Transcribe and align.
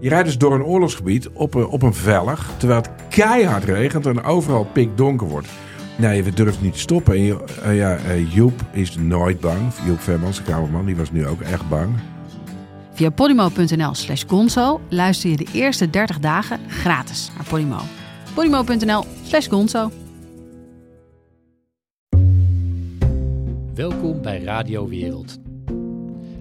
Je 0.00 0.08
rijdt 0.08 0.26
dus 0.26 0.38
door 0.38 0.54
een 0.54 0.62
oorlogsgebied 0.64 1.28
op 1.32 1.54
een, 1.54 1.66
op 1.66 1.82
een 1.82 1.94
vellig, 1.94 2.50
terwijl 2.56 2.80
het 2.80 2.90
keihard 3.08 3.64
regent 3.64 4.06
en 4.06 4.22
overal 4.22 4.64
pikdonker 4.72 5.28
wordt. 5.28 5.48
Nee, 5.98 6.22
we 6.24 6.30
durven 6.32 6.62
niet 6.64 6.72
te 6.72 6.78
stoppen. 6.78 7.14
En 7.14 7.22
je- 7.22 7.44
eh, 7.62 7.76
ja, 7.76 7.96
eh, 7.96 8.32
Joep 8.34 8.60
is 8.72 8.96
nooit 8.96 9.40
bang. 9.40 9.60
Joep 9.86 10.00
Vermans, 10.00 10.36
de 10.36 10.42
kamerman, 10.42 10.84
die 10.86 10.96
was 10.96 11.10
nu 11.12 11.26
ook 11.26 11.40
echt 11.40 11.68
bang. 11.68 11.94
Via 12.92 13.10
podimo.nl 13.10 13.94
slash 13.94 14.24
gonzo 14.26 14.80
luister 14.88 15.30
je 15.30 15.36
de 15.36 15.46
eerste 15.52 15.90
30 15.90 16.18
dagen 16.18 16.58
gratis 16.68 17.30
naar 17.36 17.46
Podimo. 17.48 17.78
podimo.nl 18.34 19.04
slash 19.24 19.48
gonzo. 19.48 19.90
Welkom 23.74 24.22
bij 24.22 24.42
Radio 24.42 24.88
Wereld. 24.88 25.38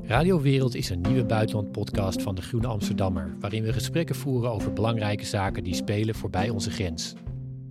Radio 0.09 0.41
Wereld 0.41 0.75
is 0.75 0.89
een 0.89 1.01
nieuwe 1.01 1.25
buitenlandpodcast 1.25 2.21
van 2.21 2.35
de 2.35 2.41
Groene 2.41 2.67
Amsterdammer, 2.67 3.35
waarin 3.39 3.63
we 3.63 3.73
gesprekken 3.73 4.15
voeren 4.15 4.51
over 4.51 4.73
belangrijke 4.73 5.25
zaken 5.25 5.63
die 5.63 5.73
spelen 5.73 6.15
voorbij 6.15 6.49
onze 6.49 6.71
grens. 6.71 7.13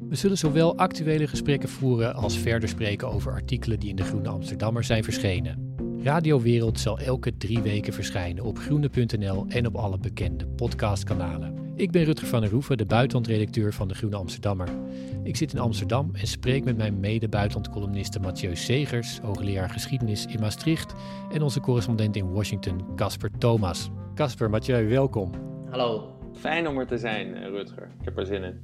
We 0.09 0.15
zullen 0.15 0.39
zowel 0.39 0.77
actuele 0.77 1.27
gesprekken 1.27 1.69
voeren 1.69 2.15
als 2.15 2.39
verder 2.39 2.69
spreken 2.69 3.09
over 3.09 3.33
artikelen 3.33 3.81
die 3.81 3.89
in 3.89 3.97
de 3.97 4.05
Groene 4.05 4.29
Amsterdammer 4.29 4.85
zijn 4.85 5.05
verschenen. 5.05 5.75
Radio 6.03 6.41
Wereld 6.41 6.81
zal 6.81 6.99
elke 6.99 7.37
drie 7.37 7.61
weken 7.61 7.93
verschijnen 7.93 8.45
op 8.45 8.59
groene.nl 8.59 9.47
en 9.49 9.67
op 9.67 9.75
alle 9.75 9.99
bekende 9.99 10.47
podcastkanalen. 10.47 11.58
Ik 11.79 11.91
ben 11.91 12.05
Rutger 12.05 12.29
van 12.29 12.41
der 12.41 12.51
Roeven, 12.51 12.77
de 12.77 12.87
buitenlandredacteur 12.87 13.73
van 13.73 13.89
de 13.89 13.95
Groene 13.95 14.17
Amsterdammer. 14.17 14.69
Ik 15.23 15.37
zit 15.37 15.53
in 15.53 15.59
Amsterdam 15.59 16.11
en 16.15 16.27
spreek 16.27 16.65
met 16.65 16.77
mijn 16.77 17.01
mede-buitenlandcolumniste 17.01 18.21
Mathieu 18.21 18.57
Segers, 18.57 19.19
hoogleraar 19.19 19.71
geschiedenis 19.71 20.27
in 20.27 20.41
Maastricht, 20.41 20.95
en 21.33 21.43
onze 21.43 21.61
correspondent 21.61 22.17
in 22.17 22.33
Washington, 22.33 22.95
Casper 22.97 23.31
Thomas. 23.39 23.91
Casper, 24.15 24.51
Mathieu, 24.51 24.89
welkom. 24.89 25.31
Hallo, 25.71 26.19
fijn 26.33 26.69
om 26.69 26.79
er 26.79 26.87
te 26.87 26.99
zijn, 26.99 27.35
eh, 27.35 27.49
Rutger. 27.49 27.91
Ik 27.99 28.05
heb 28.05 28.19
er 28.19 28.27
zin 28.27 28.43
in. 28.43 28.61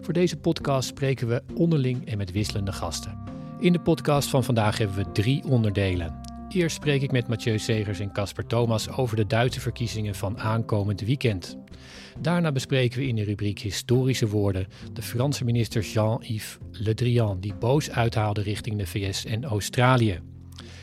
Voor 0.00 0.12
deze 0.12 0.36
podcast 0.36 0.88
spreken 0.88 1.28
we 1.28 1.42
onderling 1.54 2.06
en 2.06 2.18
met 2.18 2.32
wisselende 2.32 2.72
gasten. 2.72 3.18
In 3.60 3.72
de 3.72 3.80
podcast 3.80 4.28
van 4.28 4.44
vandaag 4.44 4.78
hebben 4.78 4.96
we 4.96 5.12
drie 5.12 5.44
onderdelen. 5.44 6.20
Eerst 6.52 6.76
spreek 6.76 7.02
ik 7.02 7.12
met 7.12 7.28
Mathieu 7.28 7.58
Segers 7.58 8.00
en 8.00 8.12
Casper 8.12 8.46
Thomas 8.46 8.90
over 8.90 9.16
de 9.16 9.26
Duitse 9.26 9.60
verkiezingen 9.60 10.14
van 10.14 10.38
aankomend 10.38 11.00
weekend. 11.00 11.56
Daarna 12.20 12.52
bespreken 12.52 12.98
we 12.98 13.06
in 13.06 13.16
de 13.16 13.24
rubriek 13.24 13.58
Historische 13.58 14.28
Woorden 14.28 14.66
de 14.92 15.02
Franse 15.02 15.44
minister 15.44 15.82
Jean-Yves 15.82 16.58
Le 16.72 16.94
Drian, 16.94 17.40
die 17.40 17.54
boos 17.54 17.90
uithaalde 17.90 18.42
richting 18.42 18.78
de 18.78 18.86
VS 18.86 19.24
en 19.24 19.44
Australië. 19.44 20.20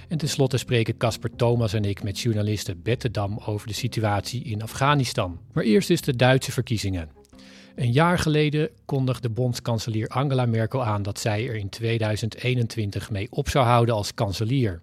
En 0.07 0.17
tenslotte 0.17 0.57
spreken 0.57 0.97
Casper 0.97 1.35
Thomas 1.35 1.73
en 1.73 1.85
ik 1.85 2.03
met 2.03 2.19
journaliste 2.19 2.75
Bette 2.75 3.11
Dam 3.11 3.39
over 3.45 3.67
de 3.67 3.73
situatie 3.73 4.43
in 4.43 4.61
Afghanistan. 4.61 5.39
Maar 5.53 5.63
eerst 5.63 5.87
dus 5.87 6.01
de 6.01 6.15
Duitse 6.15 6.51
verkiezingen. 6.51 7.09
Een 7.75 7.91
jaar 7.91 8.19
geleden 8.19 8.69
kondigde 8.85 9.29
bondskanselier 9.29 10.07
Angela 10.07 10.45
Merkel 10.45 10.83
aan 10.83 11.03
dat 11.03 11.19
zij 11.19 11.47
er 11.47 11.55
in 11.55 11.69
2021 11.69 13.11
mee 13.11 13.27
op 13.29 13.49
zou 13.49 13.65
houden 13.65 13.95
als 13.95 14.13
kanselier. 14.13 14.81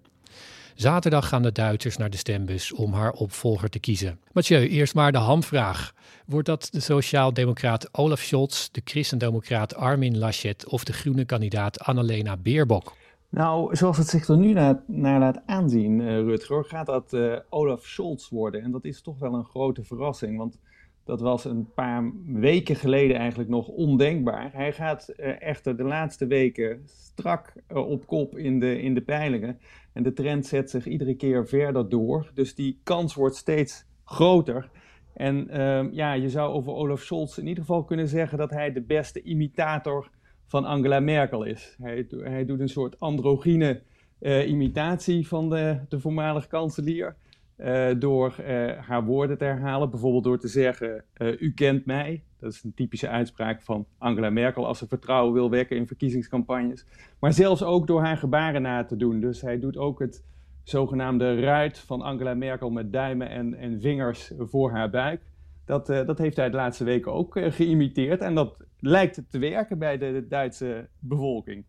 Zaterdag 0.74 1.28
gaan 1.28 1.42
de 1.42 1.52
Duitsers 1.52 1.96
naar 1.96 2.10
de 2.10 2.16
stembus 2.16 2.72
om 2.72 2.92
haar 2.92 3.12
opvolger 3.12 3.68
te 3.70 3.78
kiezen. 3.78 4.20
Mathieu, 4.32 4.68
eerst 4.68 4.94
maar 4.94 5.12
de 5.12 5.18
hamvraag. 5.18 5.94
Wordt 6.26 6.46
dat 6.46 6.68
de 6.70 6.80
sociaal-democraat 6.80 7.88
Olaf 7.92 8.20
Scholz, 8.20 8.68
de 8.68 8.80
christendemocraat 8.84 9.74
Armin 9.74 10.18
Laschet 10.18 10.68
of 10.68 10.84
de 10.84 10.92
groene 10.92 11.24
kandidaat 11.24 11.80
Annalena 11.80 12.36
Baerbock? 12.36 12.92
Nou, 13.28 13.76
zoals 13.76 13.96
het 13.96 14.08
zich 14.08 14.28
er 14.28 14.38
nu 14.38 14.52
naar, 14.52 15.18
laat 15.18 15.42
aanzien, 15.46 16.00
eh, 16.00 16.06
Rutger, 16.06 16.64
gaat 16.64 16.86
dat 16.86 17.12
eh, 17.12 17.36
Olaf 17.48 17.84
Scholz 17.84 18.28
worden. 18.28 18.62
En 18.62 18.70
dat 18.70 18.84
is 18.84 19.02
toch 19.02 19.18
wel 19.18 19.34
een 19.34 19.44
grote 19.44 19.84
verrassing, 19.84 20.38
want 20.38 20.58
dat 21.04 21.20
was 21.20 21.44
een 21.44 21.72
paar 21.74 22.12
weken 22.26 22.76
geleden 22.76 23.16
eigenlijk 23.16 23.50
nog 23.50 23.68
ondenkbaar. 23.68 24.50
Hij 24.52 24.72
gaat 24.72 25.08
eh, 25.08 25.42
echter 25.42 25.76
de 25.76 25.84
laatste 25.84 26.26
weken 26.26 26.82
strak 26.86 27.52
op 27.68 28.06
kop 28.06 28.38
in 28.38 28.60
de, 28.60 28.82
in 28.82 28.94
de 28.94 29.02
peilingen. 29.02 29.58
En 29.94 30.02
de 30.02 30.12
trend 30.12 30.46
zet 30.46 30.70
zich 30.70 30.86
iedere 30.86 31.14
keer 31.14 31.46
verder 31.48 31.88
door. 31.88 32.30
Dus 32.34 32.54
die 32.54 32.80
kans 32.82 33.14
wordt 33.14 33.36
steeds 33.36 33.84
groter. 34.04 34.70
En 35.14 35.48
ehm, 35.48 35.88
ja, 35.92 36.12
je 36.12 36.30
zou 36.30 36.52
over 36.52 36.72
Olaf 36.72 37.00
Scholz 37.02 37.38
in 37.38 37.46
ieder 37.46 37.64
geval 37.64 37.84
kunnen 37.84 38.08
zeggen 38.08 38.38
dat 38.38 38.50
hij 38.50 38.72
de 38.72 38.82
beste 38.82 39.22
imitator 39.22 40.10
van 40.46 40.64
Angela 40.64 41.00
Merkel 41.00 41.44
is. 41.44 41.76
Hij, 41.82 42.06
hij 42.08 42.44
doet 42.44 42.60
een 42.60 42.68
soort 42.68 43.00
androgyne 43.00 43.82
eh, 44.18 44.48
imitatie 44.48 45.28
van 45.28 45.50
de, 45.50 45.78
de 45.88 46.00
voormalig 46.00 46.46
kanselier. 46.46 47.16
eh, 47.56 47.90
door 47.98 48.34
eh, 48.38 48.78
haar 48.78 49.04
woorden 49.04 49.38
te 49.38 49.44
herhalen, 49.44 49.90
bijvoorbeeld 49.90 50.24
door 50.24 50.38
te 50.38 50.48
zeggen: 50.48 51.04
U 51.38 51.52
kent 51.54 51.86
mij. 51.86 52.22
Dat 52.44 52.52
is 52.52 52.62
een 52.62 52.74
typische 52.74 53.08
uitspraak 53.08 53.62
van 53.62 53.86
Angela 53.98 54.30
Merkel 54.30 54.66
als 54.66 54.78
ze 54.78 54.86
vertrouwen 54.86 55.32
wil 55.32 55.50
wekken 55.50 55.76
in 55.76 55.86
verkiezingscampagnes. 55.86 56.86
Maar 57.18 57.32
zelfs 57.32 57.62
ook 57.62 57.86
door 57.86 58.02
haar 58.02 58.16
gebaren 58.16 58.62
na 58.62 58.84
te 58.84 58.96
doen. 58.96 59.20
Dus 59.20 59.40
hij 59.40 59.58
doet 59.58 59.76
ook 59.76 59.98
het 59.98 60.24
zogenaamde 60.62 61.40
ruit 61.40 61.78
van 61.78 62.02
Angela 62.02 62.34
Merkel 62.34 62.70
met 62.70 62.92
duimen 62.92 63.28
en, 63.28 63.54
en 63.54 63.80
vingers 63.80 64.32
voor 64.38 64.70
haar 64.70 64.90
buik. 64.90 65.22
Dat, 65.64 65.88
eh, 65.88 66.06
dat 66.06 66.18
heeft 66.18 66.36
hij 66.36 66.50
de 66.50 66.56
laatste 66.56 66.84
weken 66.84 67.12
ook 67.12 67.36
eh, 67.36 67.52
geïmiteerd. 67.52 68.20
En 68.20 68.34
dat 68.34 68.56
lijkt 68.78 69.22
te 69.28 69.38
werken 69.38 69.78
bij 69.78 69.98
de, 69.98 70.26
Duitse 70.28 70.88
bevolking. 70.98 71.64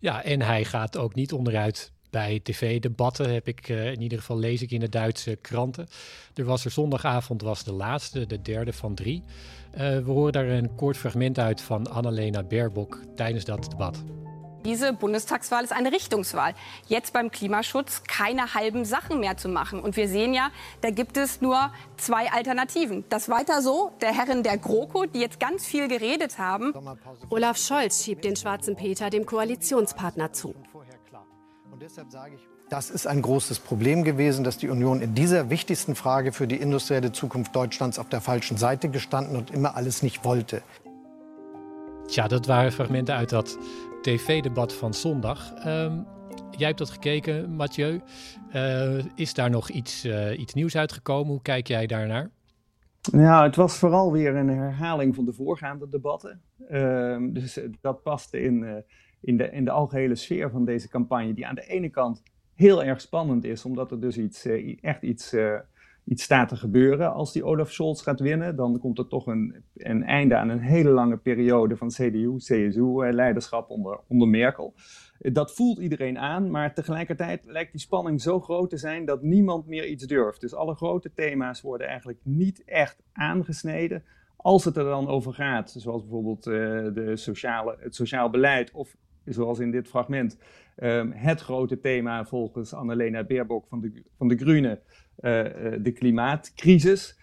Ja, 0.00 0.24
en 0.24 0.42
hij 0.42 0.64
gaat 0.64 0.96
ook 0.96 1.14
niet 1.14 1.32
onderuit 1.32 1.92
bij 2.10 2.40
tv-debatten, 2.42 3.32
heb 3.32 3.48
ik 3.48 3.68
eh, 3.68 3.92
in 3.92 4.02
ieder 4.02 4.18
geval 4.18 4.38
lees 4.38 4.62
ik 4.62 4.70
in 4.70 4.80
de 4.80 4.88
Duitse 4.88 5.36
kranten. 5.36 5.86
Er 6.34 6.44
was 6.44 6.64
er 6.64 6.70
zondagavond, 6.70 7.42
was 7.42 7.64
de 7.64 7.72
laatste, 7.72 8.26
de 8.26 8.42
derde 8.42 8.72
van 8.72 8.94
drie. 8.94 9.22
Eh, 9.78 9.98
we 9.98 10.10
horen 10.10 10.32
daar 10.32 10.46
een 10.46 10.74
kort 10.74 10.96
fragment 10.96 11.38
uit 11.38 11.60
van 11.60 11.86
Annalena 11.90 12.42
Baerbock 12.42 13.00
tijdens 13.16 13.44
dat 13.44 13.70
debat. 13.70 14.04
Diese 14.64 14.92
Bundestagswahl 14.92 15.62
ist 15.62 15.72
eine 15.72 15.92
Richtungswahl. 15.92 16.54
Jetzt 16.86 17.12
beim 17.12 17.30
Klimaschutz 17.30 18.02
keine 18.02 18.54
halben 18.54 18.84
Sachen 18.84 19.20
mehr 19.20 19.36
zu 19.36 19.48
machen. 19.48 19.80
Und 19.80 19.96
wir 19.96 20.08
sehen 20.08 20.34
ja, 20.34 20.50
da 20.80 20.90
gibt 20.90 21.16
es 21.16 21.40
nur 21.40 21.72
zwei 21.96 22.28
Alternativen. 22.32 23.04
Das 23.08 23.28
weiter 23.28 23.62
so, 23.62 23.92
der 24.00 24.12
Herren 24.12 24.42
der 24.42 24.58
GroKo, 24.58 25.06
die 25.06 25.20
jetzt 25.20 25.38
ganz 25.38 25.64
viel 25.64 25.86
geredet 25.86 26.38
haben. 26.38 26.74
Olaf 27.30 27.56
Scholz 27.56 28.02
schiebt 28.02 28.24
den 28.24 28.34
schwarzen 28.34 28.74
Peter 28.74 29.10
dem 29.10 29.26
Koalitionspartner 29.26 30.32
zu. 30.32 30.54
Das 32.68 32.90
ist 32.90 33.06
ein 33.06 33.22
großes 33.22 33.60
Problem 33.60 34.04
gewesen, 34.04 34.44
dass 34.44 34.58
die 34.58 34.68
Union 34.68 35.00
in 35.00 35.14
dieser 35.14 35.48
wichtigsten 35.48 35.94
Frage 35.94 36.32
für 36.32 36.46
die 36.46 36.56
industrielle 36.56 37.12
Zukunft 37.12 37.56
Deutschlands 37.56 37.98
auf 37.98 38.10
der 38.10 38.20
falschen 38.20 38.58
Seite 38.58 38.90
gestanden 38.90 39.36
und 39.36 39.50
immer 39.50 39.74
alles 39.74 40.02
nicht 40.02 40.22
wollte. 40.22 40.60
Tja, 42.08 42.28
dat 42.28 42.46
waren 42.46 42.70
fragmenten 42.72 43.14
uit 43.14 43.30
dat 43.30 43.58
tv-debat 44.02 44.72
van 44.72 44.94
zondag. 44.94 45.54
Ehm, 45.54 46.02
jij 46.50 46.66
hebt 46.66 46.78
dat 46.78 46.90
gekeken, 46.90 47.56
Mathieu. 47.56 48.00
Eh, 48.50 48.98
is 49.14 49.34
daar 49.34 49.50
nog 49.50 49.68
iets, 49.68 50.04
eh, 50.04 50.38
iets 50.38 50.54
nieuws 50.54 50.76
uitgekomen? 50.76 51.32
Hoe 51.32 51.42
kijk 51.42 51.66
jij 51.66 51.86
daarnaar? 51.86 52.30
Nou, 53.12 53.46
het 53.46 53.56
was 53.56 53.74
vooral 53.78 54.12
weer 54.12 54.36
een 54.36 54.48
herhaling 54.48 55.14
van 55.14 55.24
de 55.24 55.32
voorgaande 55.32 55.88
debatten. 55.88 56.40
Ehm, 56.68 57.32
dus 57.32 57.56
eh, 57.56 57.68
dat 57.80 58.02
paste 58.02 58.40
in, 58.40 58.64
eh, 58.64 58.74
in, 59.20 59.36
de, 59.36 59.50
in 59.50 59.64
de 59.64 59.70
algehele 59.70 60.14
sfeer 60.14 60.50
van 60.50 60.64
deze 60.64 60.88
campagne, 60.88 61.34
die 61.34 61.46
aan 61.46 61.54
de 61.54 61.66
ene 61.66 61.88
kant 61.88 62.22
heel 62.58 62.84
erg 62.84 63.00
spannend 63.00 63.44
is, 63.44 63.64
omdat 63.64 63.90
er 63.90 64.00
dus 64.00 64.18
iets, 64.18 64.44
eh, 64.44 64.78
echt 64.80 65.02
iets, 65.02 65.32
eh, 65.32 65.58
iets 66.04 66.22
staat 66.22 66.48
te 66.48 66.56
gebeuren. 66.56 67.12
Als 67.12 67.32
die 67.32 67.44
Olaf 67.44 67.72
Scholz 67.72 68.02
gaat 68.02 68.20
winnen, 68.20 68.56
dan 68.56 68.78
komt 68.78 68.98
er 68.98 69.08
toch 69.08 69.26
een, 69.26 69.64
een 69.74 70.02
einde 70.04 70.36
aan 70.36 70.48
een 70.48 70.60
hele 70.60 70.90
lange 70.90 71.16
periode 71.16 71.76
van 71.76 71.88
CDU-CSU-leiderschap 71.88 73.70
onder, 73.70 74.00
onder 74.06 74.28
Merkel. 74.28 74.74
Eh, 75.18 75.32
Dat 75.34 75.54
voelt 75.54 75.78
iedereen 75.78 76.18
aan, 76.18 76.50
maar 76.50 76.74
tegelijkertijd 76.74 77.42
lijkt 77.44 77.72
die 77.72 77.80
spanning 77.80 78.22
zo 78.22 78.40
groot 78.40 78.70
te 78.70 78.76
zijn 78.76 79.04
dat 79.04 79.22
niemand 79.22 79.66
meer 79.66 79.86
iets 79.86 80.06
durft. 80.06 80.40
Dus 80.40 80.54
alle 80.54 80.74
grote 80.74 81.12
thema's 81.14 81.60
worden 81.60 81.86
eigenlijk 81.86 82.18
niet 82.22 82.64
echt 82.64 83.02
aangesneden. 83.12 84.02
Als 84.36 84.64
het 84.64 84.76
er 84.76 84.84
dan 84.84 85.08
over 85.08 85.34
gaat, 85.34 85.74
zoals 85.76 86.02
bijvoorbeeld 86.02 86.46
eh, 86.46 86.52
de 86.94 87.12
sociale, 87.14 87.76
het 87.80 87.94
sociaal 87.94 88.30
beleid 88.30 88.70
of 88.72 88.96
zoals 89.24 89.58
in 89.58 89.70
dit 89.70 89.88
fragment, 89.88 90.38
ehm, 90.78 91.10
het 91.10 91.40
grote 91.40 91.80
thema 91.80 92.24
volgens 92.24 92.74
Annalena 92.74 93.24
Baerbock 93.24 93.66
van 93.68 93.80
de, 93.80 94.02
van 94.18 94.28
de 94.28 94.36
Groenen, 94.36 94.80
de 95.82 95.92
klimaatcrisis. 95.94 97.18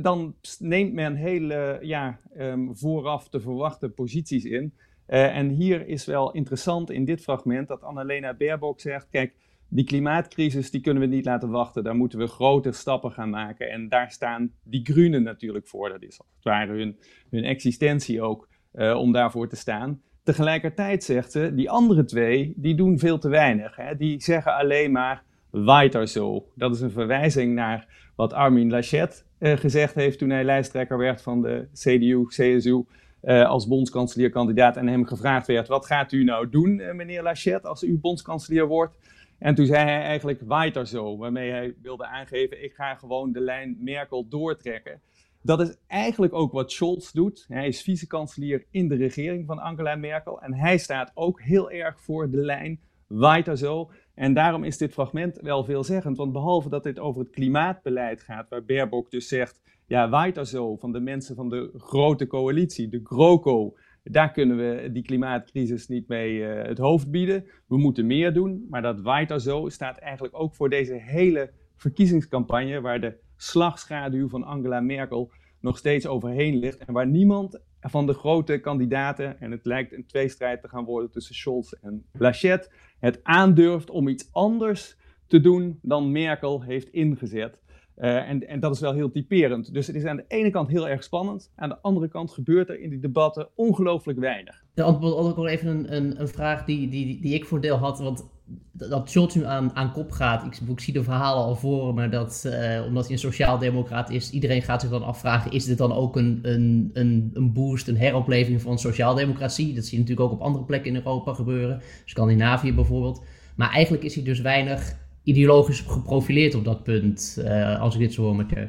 dan 0.00 0.34
neemt 0.58 0.92
men 0.92 1.14
hele 1.14 1.78
ja, 1.82 2.20
um, 2.38 2.76
vooraf 2.76 3.28
te 3.28 3.40
verwachten 3.40 3.94
posities 3.94 4.44
in. 4.44 4.74
en 5.06 5.48
hier 5.48 5.86
is 5.86 6.04
wel 6.04 6.32
interessant 6.32 6.90
in 6.90 7.04
dit 7.04 7.22
fragment 7.22 7.68
dat 7.68 7.82
Annalena 7.82 8.34
Baerbock 8.34 8.80
zegt: 8.80 9.08
kijk, 9.10 9.34
die 9.68 9.84
klimaatcrisis 9.84 10.70
die 10.70 10.80
kunnen 10.80 11.02
we 11.02 11.08
niet 11.08 11.24
laten 11.24 11.50
wachten. 11.50 11.84
Daar 11.84 11.96
moeten 11.96 12.18
we 12.18 12.26
grote 12.26 12.72
stappen 12.72 13.12
gaan 13.12 13.30
maken. 13.30 13.70
En 13.70 13.88
daar 13.88 14.10
staan 14.10 14.52
die 14.62 14.84
groenen 14.84 15.22
natuurlijk 15.22 15.68
voor. 15.68 15.88
Dat 15.88 16.02
is 16.02 16.18
als 16.18 16.28
het 16.34 16.44
ware 16.44 16.72
hun, 16.72 16.98
hun 17.30 17.44
existentie 17.44 18.22
ook 18.22 18.48
om 18.72 19.12
daarvoor 19.12 19.48
te 19.48 19.56
staan. 19.56 20.02
Tegelijkertijd 20.22 21.04
zegt 21.04 21.32
ze, 21.32 21.54
die 21.54 21.70
andere 21.70 22.04
twee, 22.04 22.52
die 22.56 22.74
doen 22.74 22.98
veel 22.98 23.18
te 23.18 23.28
weinig. 23.28 23.76
Hè? 23.76 23.96
Die 23.96 24.22
zeggen 24.22 24.54
alleen 24.54 24.92
maar 24.92 25.22
weiter 25.50 26.08
zo. 26.08 26.46
Dat 26.54 26.74
is 26.74 26.80
een 26.80 26.90
verwijzing 26.90 27.54
naar 27.54 27.86
wat 28.16 28.32
Armin 28.32 28.70
Laschet 28.70 29.24
uh, 29.38 29.56
gezegd 29.56 29.94
heeft 29.94 30.18
toen 30.18 30.30
hij 30.30 30.44
lijsttrekker 30.44 30.98
werd 30.98 31.22
van 31.22 31.42
de 31.42 31.68
CDU, 31.74 32.26
CSU. 32.26 32.84
Uh, 33.22 33.48
als 33.48 33.68
bondskanselierkandidaat 33.68 34.76
en 34.76 34.88
hem 34.88 35.06
gevraagd 35.06 35.46
werd: 35.46 35.68
wat 35.68 35.86
gaat 35.86 36.12
u 36.12 36.24
nou 36.24 36.50
doen, 36.50 36.96
meneer 36.96 37.22
Laschet, 37.22 37.66
als 37.66 37.82
u 37.82 37.98
bondskanselier 37.98 38.66
wordt? 38.66 38.98
En 39.38 39.54
toen 39.54 39.66
zei 39.66 39.84
hij 39.84 40.02
eigenlijk 40.02 40.40
weiter 40.40 40.86
zo, 40.86 41.16
waarmee 41.16 41.50
hij 41.50 41.74
wilde 41.82 42.06
aangeven, 42.06 42.64
ik 42.64 42.74
ga 42.74 42.94
gewoon 42.94 43.32
de 43.32 43.40
lijn 43.40 43.76
Merkel 43.80 44.28
doortrekken. 44.28 45.00
Dat 45.42 45.60
is 45.60 45.76
eigenlijk 45.86 46.34
ook 46.34 46.52
wat 46.52 46.72
Scholz 46.72 47.12
doet. 47.12 47.44
Hij 47.48 47.68
is 47.68 47.82
vicekanselier 47.82 48.64
in 48.70 48.88
de 48.88 48.94
regering 48.94 49.46
van 49.46 49.58
Angela 49.58 49.94
Merkel 49.94 50.40
en 50.40 50.54
hij 50.54 50.78
staat 50.78 51.10
ook 51.14 51.40
heel 51.40 51.70
erg 51.70 52.00
voor 52.00 52.30
de 52.30 52.40
lijn 52.40 52.80
weiter 53.06 53.58
zo. 53.58 53.90
En 54.14 54.34
daarom 54.34 54.64
is 54.64 54.78
dit 54.78 54.92
fragment 54.92 55.38
wel 55.40 55.64
veelzeggend, 55.64 56.16
want 56.16 56.32
behalve 56.32 56.68
dat 56.68 56.82
dit 56.82 56.98
over 56.98 57.20
het 57.20 57.30
klimaatbeleid 57.30 58.22
gaat, 58.22 58.48
waar 58.48 58.64
Baerbock 58.64 59.10
dus 59.10 59.28
zegt, 59.28 59.60
ja, 59.86 60.10
weiter 60.10 60.46
zo, 60.46 60.76
van 60.76 60.92
de 60.92 61.00
mensen 61.00 61.36
van 61.36 61.48
de 61.48 61.70
grote 61.76 62.26
coalitie, 62.26 62.88
de 62.88 63.00
GroKo, 63.04 63.76
daar 64.02 64.32
kunnen 64.32 64.56
we 64.56 64.92
die 64.92 65.02
klimaatcrisis 65.02 65.88
niet 65.88 66.08
mee 66.08 66.34
uh, 66.34 66.62
het 66.62 66.78
hoofd 66.78 67.10
bieden. 67.10 67.44
We 67.66 67.78
moeten 67.78 68.06
meer 68.06 68.32
doen, 68.32 68.66
maar 68.70 68.82
dat 68.82 69.30
al 69.30 69.40
zo 69.40 69.68
staat 69.68 69.98
eigenlijk 69.98 70.38
ook 70.38 70.54
voor 70.54 70.70
deze 70.70 70.94
hele 70.94 71.50
verkiezingscampagne 71.76 72.80
waar 72.80 73.00
de 73.00 73.16
slagschaduw 73.42 74.28
van 74.28 74.44
Angela 74.44 74.80
Merkel 74.80 75.30
nog 75.60 75.78
steeds 75.78 76.06
overheen 76.06 76.58
ligt 76.58 76.84
en 76.84 76.92
waar 76.92 77.06
niemand 77.06 77.60
van 77.80 78.06
de 78.06 78.12
grote 78.12 78.58
kandidaten, 78.58 79.40
en 79.40 79.50
het 79.50 79.64
lijkt 79.64 79.92
een 79.92 80.06
tweestrijd 80.06 80.60
te 80.60 80.68
gaan 80.68 80.84
worden 80.84 81.10
tussen 81.10 81.34
Scholz 81.34 81.72
en 81.72 82.04
Laschet, 82.12 82.72
het 82.98 83.20
aandurft 83.22 83.90
om 83.90 84.08
iets 84.08 84.28
anders 84.32 84.96
te 85.26 85.40
doen 85.40 85.78
dan 85.82 86.12
Merkel 86.12 86.62
heeft 86.62 86.88
ingezet. 86.88 87.60
Uh, 87.96 88.28
en, 88.28 88.48
en, 88.48 88.60
dat 88.60 88.74
is 88.74 88.80
wel 88.80 88.92
heel 88.92 89.10
typerend. 89.10 89.74
Dus 89.74 89.86
het 89.86 89.96
is 89.96 90.04
aan 90.04 90.16
de 90.16 90.24
ene 90.28 90.50
kant 90.50 90.68
heel 90.68 90.88
erg 90.88 91.04
spannend. 91.04 91.52
Aan 91.56 91.68
de 91.68 91.78
andere 91.80 92.08
kant 92.08 92.30
gebeurt 92.30 92.68
er 92.68 92.80
in 92.80 92.90
die 92.90 92.98
debatten 92.98 93.48
ongelooflijk 93.54 94.18
weinig. 94.18 94.64
Ja, 94.74 94.84
antwoord 94.84 95.14
ook 95.14 95.36
nog 95.36 95.46
even 95.46 95.68
een, 95.68 95.96
een, 95.96 96.20
een, 96.20 96.28
vraag 96.28 96.64
die, 96.64 96.88
die, 96.88 97.20
die 97.20 97.34
ik 97.34 97.44
voor 97.44 97.60
deel 97.60 97.76
had. 97.76 97.98
Want 97.98 98.30
dat 98.72 99.10
Scholz 99.10 99.34
nu 99.34 99.44
aan, 99.44 99.76
aan 99.76 99.92
kop 99.92 100.10
gaat. 100.10 100.44
Ik, 100.44 100.68
ik 100.68 100.80
zie 100.80 100.92
de 100.92 101.02
verhalen 101.02 101.44
al 101.44 101.56
voor 101.56 101.94
me. 101.94 102.08
Dat, 102.08 102.44
uh, 102.46 102.84
omdat 102.86 103.04
hij 103.04 103.12
een 103.12 103.18
sociaaldemocraat 103.18 104.10
is. 104.10 104.30
Iedereen 104.30 104.62
gaat 104.62 104.80
zich 104.80 104.90
dan 104.90 105.04
afvragen. 105.04 105.52
Is 105.52 105.64
dit 105.64 105.78
dan 105.78 105.92
ook 105.92 106.16
een, 106.16 106.38
een, 106.42 106.90
een, 106.92 107.30
een 107.34 107.52
boost, 107.52 107.88
een 107.88 107.96
heropleving 107.96 108.62
van 108.62 108.78
sociaaldemocratie? 108.78 109.74
Dat 109.74 109.84
zie 109.84 109.98
je 109.98 110.02
natuurlijk 110.02 110.30
ook 110.30 110.38
op 110.38 110.44
andere 110.44 110.64
plekken 110.64 110.90
in 110.90 110.96
Europa 110.96 111.34
gebeuren. 111.34 111.80
Scandinavië 112.04 112.74
bijvoorbeeld. 112.74 113.24
Maar 113.54 113.70
eigenlijk 113.70 114.04
is 114.04 114.14
hij 114.14 114.24
dus 114.24 114.40
weinig 114.40 114.96
ideologisch 115.22 115.80
geprofileerd 115.80 116.54
op 116.54 116.64
dat 116.64 116.82
punt, 116.82 117.36
uh, 117.38 117.80
als 117.80 117.94
ik 117.94 118.00
dit 118.00 118.12
zo 118.12 118.22
hoor, 118.22 118.36
Mathieu? 118.36 118.68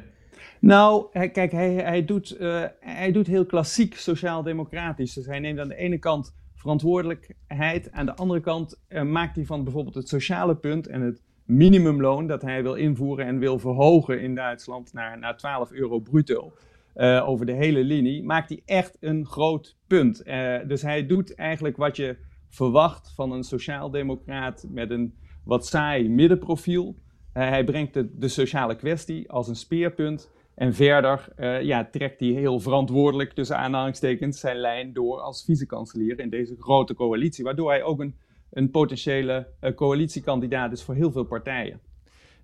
Nou, 0.60 1.06
kijk, 1.12 1.52
hij, 1.52 1.74
hij, 1.74 2.06
doet, 2.06 2.36
uh, 2.40 2.64
hij 2.80 3.12
doet 3.12 3.28
heel 3.28 3.46
klassiek 3.46 3.96
sociaal-democratisch. 3.96 5.14
Dus 5.14 5.26
hij 5.26 5.40
neemt 5.40 5.60
aan 5.60 5.68
de 5.68 5.76
ene 5.76 5.98
kant 5.98 6.34
verantwoordelijkheid, 6.64 7.92
aan 7.92 8.06
de 8.06 8.16
andere 8.16 8.40
kant 8.40 8.80
uh, 8.90 9.02
maakt 9.02 9.36
hij 9.36 9.46
van 9.46 9.64
bijvoorbeeld 9.64 9.96
het 9.96 10.08
sociale 10.08 10.56
punt 10.56 10.88
en 10.88 11.02
het 11.02 11.22
minimumloon 11.46 12.28
dat 12.28 12.42
hij 12.42 12.64
wil 12.64 12.74
invoeren 12.74 13.26
en 13.26 13.40
wil 13.40 13.60
verhogen 13.60 14.22
in 14.22 14.36
Duitsland 14.36 14.94
naar, 14.94 15.20
naar 15.20 15.38
12 15.38 15.72
euro 15.72 16.00
bruto. 16.00 16.54
Uh, 16.96 17.30
over 17.30 17.46
de 17.46 17.52
hele 17.52 17.84
linie, 17.84 18.24
maakt 18.24 18.50
hij 18.50 18.62
echt 18.66 18.98
een 19.00 19.26
groot 19.26 19.78
punt. 19.88 20.28
Uh, 20.28 20.58
dus 20.68 20.82
hij 20.82 21.06
doet 21.06 21.36
eigenlijk 21.36 21.78
wat 21.78 21.96
je 21.96 22.18
verwacht 22.50 23.14
van 23.16 23.32
een 23.32 23.44
sociaaldemocraat 23.44 24.66
met 24.70 24.90
een 24.90 25.14
wat 25.44 25.66
saai 25.66 26.10
middenprofiel. 26.10 26.96
Hij 27.34 27.64
brengt 27.64 27.94
de, 27.94 28.18
de, 28.18 28.28
sociale 28.28 28.76
kwestie 28.76 29.32
als 29.32 29.48
een 29.48 29.56
speerpunt. 29.56 30.32
En 30.56 30.74
verder 30.74 31.28
uh, 31.40 31.62
ja, 31.62 31.88
trekt 31.92 32.20
hij 32.20 32.30
heel 32.30 32.60
verantwoordelijk 32.60 33.34
tussen 33.34 33.58
aanhalingstekens 33.58 34.40
zijn 34.40 34.58
lijn 34.58 34.94
door 34.94 35.20
als 35.20 35.44
vicekanselier 35.44 36.20
in 36.20 36.30
deze 36.30 36.56
grote 36.60 36.94
coalitie. 36.94 37.44
Waardoor 37.44 37.70
hij 37.70 37.84
ook 37.84 38.00
een, 38.00 38.16
een 38.52 38.72
potentiële 38.72 39.48
uh, 39.62 39.74
coalitiekandidaat 39.76 40.72
is 40.72 40.84
voor 40.84 40.96
heel 40.96 41.12
veel 41.12 41.24
partijen. 41.24 41.80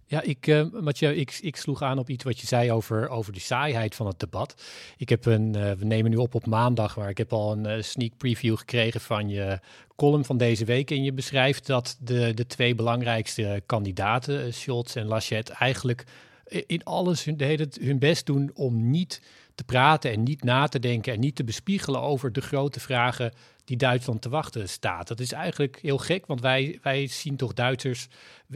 Ja, 0.06 0.22
ik, 0.22 0.48
uh, 0.48 0.66
Mathieu, 0.72 1.14
ik, 1.14 1.40
ik 1.42 1.56
sloeg 1.56 1.82
aan 1.82 2.00
op 2.00 2.10
iets 2.10 2.24
wat 2.24 2.40
je 2.40 2.48
zei 2.48 2.72
over, 2.72 3.10
over 3.10 3.34
de 3.34 3.40
saaiheid 3.40 3.96
van 3.96 4.08
het 4.08 4.20
debat. 4.20 4.64
Ik 4.98 5.10
heb 5.10 5.26
een, 5.26 5.52
we 5.52 5.86
nemen 5.86 6.12
nu 6.12 6.18
op 6.18 6.36
op 6.36 6.46
maandag, 6.46 6.98
maar 6.98 7.10
ik 7.10 7.18
heb 7.18 7.34
al 7.34 7.58
een 7.58 7.84
sneak 7.84 8.18
preview 8.18 8.58
gekregen 8.58 9.02
van 9.02 9.30
je 9.30 9.60
column 9.96 10.26
van 10.26 10.38
deze 10.38 10.66
week. 10.66 10.92
En 10.92 11.04
je 11.04 11.14
beschrijft 11.14 11.68
dat 11.68 11.98
de, 12.00 12.34
de 12.34 12.46
twee 12.46 12.76
belangrijkste 12.76 13.62
kandidaten, 13.66 14.54
Scholz 14.54 14.96
en 14.96 15.06
Laschet, 15.06 15.50
eigenlijk 15.50 16.06
in 16.50 16.84
alles 16.84 17.24
hun, 17.24 17.36
hele, 17.38 17.68
hun 17.82 18.00
best 18.00 18.26
doen 18.26 18.52
om 18.54 18.90
niet 18.90 19.22
te 19.56 19.64
praten 19.64 20.12
en 20.12 20.24
niet 20.24 20.44
na 20.44 20.68
te 20.68 20.80
denken 20.80 21.14
en 21.14 21.20
niet 21.20 21.36
te 21.36 21.44
bespiegelen 21.44 22.02
over 22.02 22.34
de 22.34 22.42
grote 22.42 22.80
vragen 22.80 23.32
die 23.66 23.78
Duitsland 23.78 24.22
te 24.22 24.30
wachten 24.30 24.70
staat. 24.70 25.08
Dat 25.08 25.20
is 25.20 25.32
eigenlijk 25.32 25.80
heel 25.82 25.98
gek, 25.98 26.26
want 26.26 26.42
wij, 26.42 26.80
wij 26.82 27.08
zien 27.08 27.36
toch 27.36 27.54
Duitsers 27.54 28.08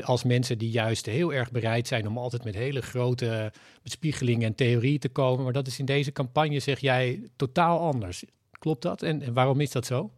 als 0.01 0.24
mensen 0.24 0.57
die 0.57 0.69
juist 0.69 1.06
heel 1.06 1.34
erg 1.34 1.51
bereid 1.51 1.88
zijn 1.88 2.07
om 2.07 2.18
altijd 2.18 2.44
met 2.44 2.56
hele 2.56 2.81
grote 2.81 3.51
bespiegelingen 3.84 4.48
en 4.48 4.56
theorieën 4.56 5.00
te 5.00 5.10
komen. 5.10 5.44
Maar 5.44 5.54
dat 5.54 5.68
is 5.68 5.80
in 5.80 5.86
deze 5.86 6.12
campagne, 6.12 6.60
zeg 6.60 6.80
jij, 6.80 7.30
totaal 7.36 7.80
anders. 7.80 8.24
Klopt 8.51 8.81
dat? 8.81 9.01
En, 9.04 9.22
en 9.22 9.34
waarom 9.34 9.60
is 9.60 9.72
dat 9.72 9.86
zo? 9.86 10.12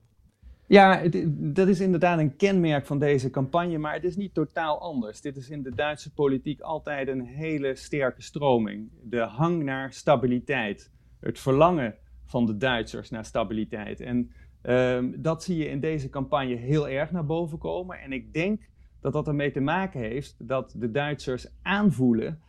Ja, 0.67 1.01
dat 1.27 1.67
is 1.67 1.79
inderdaad 1.79 2.19
een 2.19 2.35
kenmerk 2.35 2.85
van 2.85 2.99
deze 2.99 3.29
campagne, 3.29 3.77
maar 3.77 3.93
het 3.93 4.03
is 4.03 4.15
niet 4.15 4.33
totaal 4.33 4.81
anders. 4.81 5.21
Dit 5.21 5.37
is 5.37 5.49
in 5.49 5.63
de 5.63 5.75
Duitse 5.75 6.13
politiek 6.13 6.61
altijd 6.61 7.07
een 7.07 7.25
hele 7.25 7.75
sterke 7.75 8.21
stroming. 8.21 8.89
De 9.03 9.19
hang 9.19 9.63
naar 9.63 9.93
stabiliteit, 9.93 10.91
het 11.19 11.39
verlangen 11.39 11.95
van 12.25 12.45
de 12.45 12.57
Duitsers 12.57 13.09
naar 13.09 13.25
stabiliteit. 13.25 13.99
En 13.99 14.31
um, 14.63 15.21
dat 15.21 15.43
zie 15.43 15.57
je 15.57 15.69
in 15.69 15.79
deze 15.79 16.09
campagne 16.09 16.55
heel 16.55 16.89
erg 16.89 17.11
naar 17.11 17.25
boven 17.25 17.57
komen. 17.57 17.99
En 17.99 18.11
ik 18.11 18.33
denk 18.33 18.61
dat 19.01 19.13
dat 19.13 19.27
ermee 19.27 19.51
te 19.51 19.59
maken 19.59 19.99
heeft 19.99 20.35
dat 20.47 20.73
de 20.77 20.91
Duitsers 20.91 21.47
aanvoelen, 21.61 22.41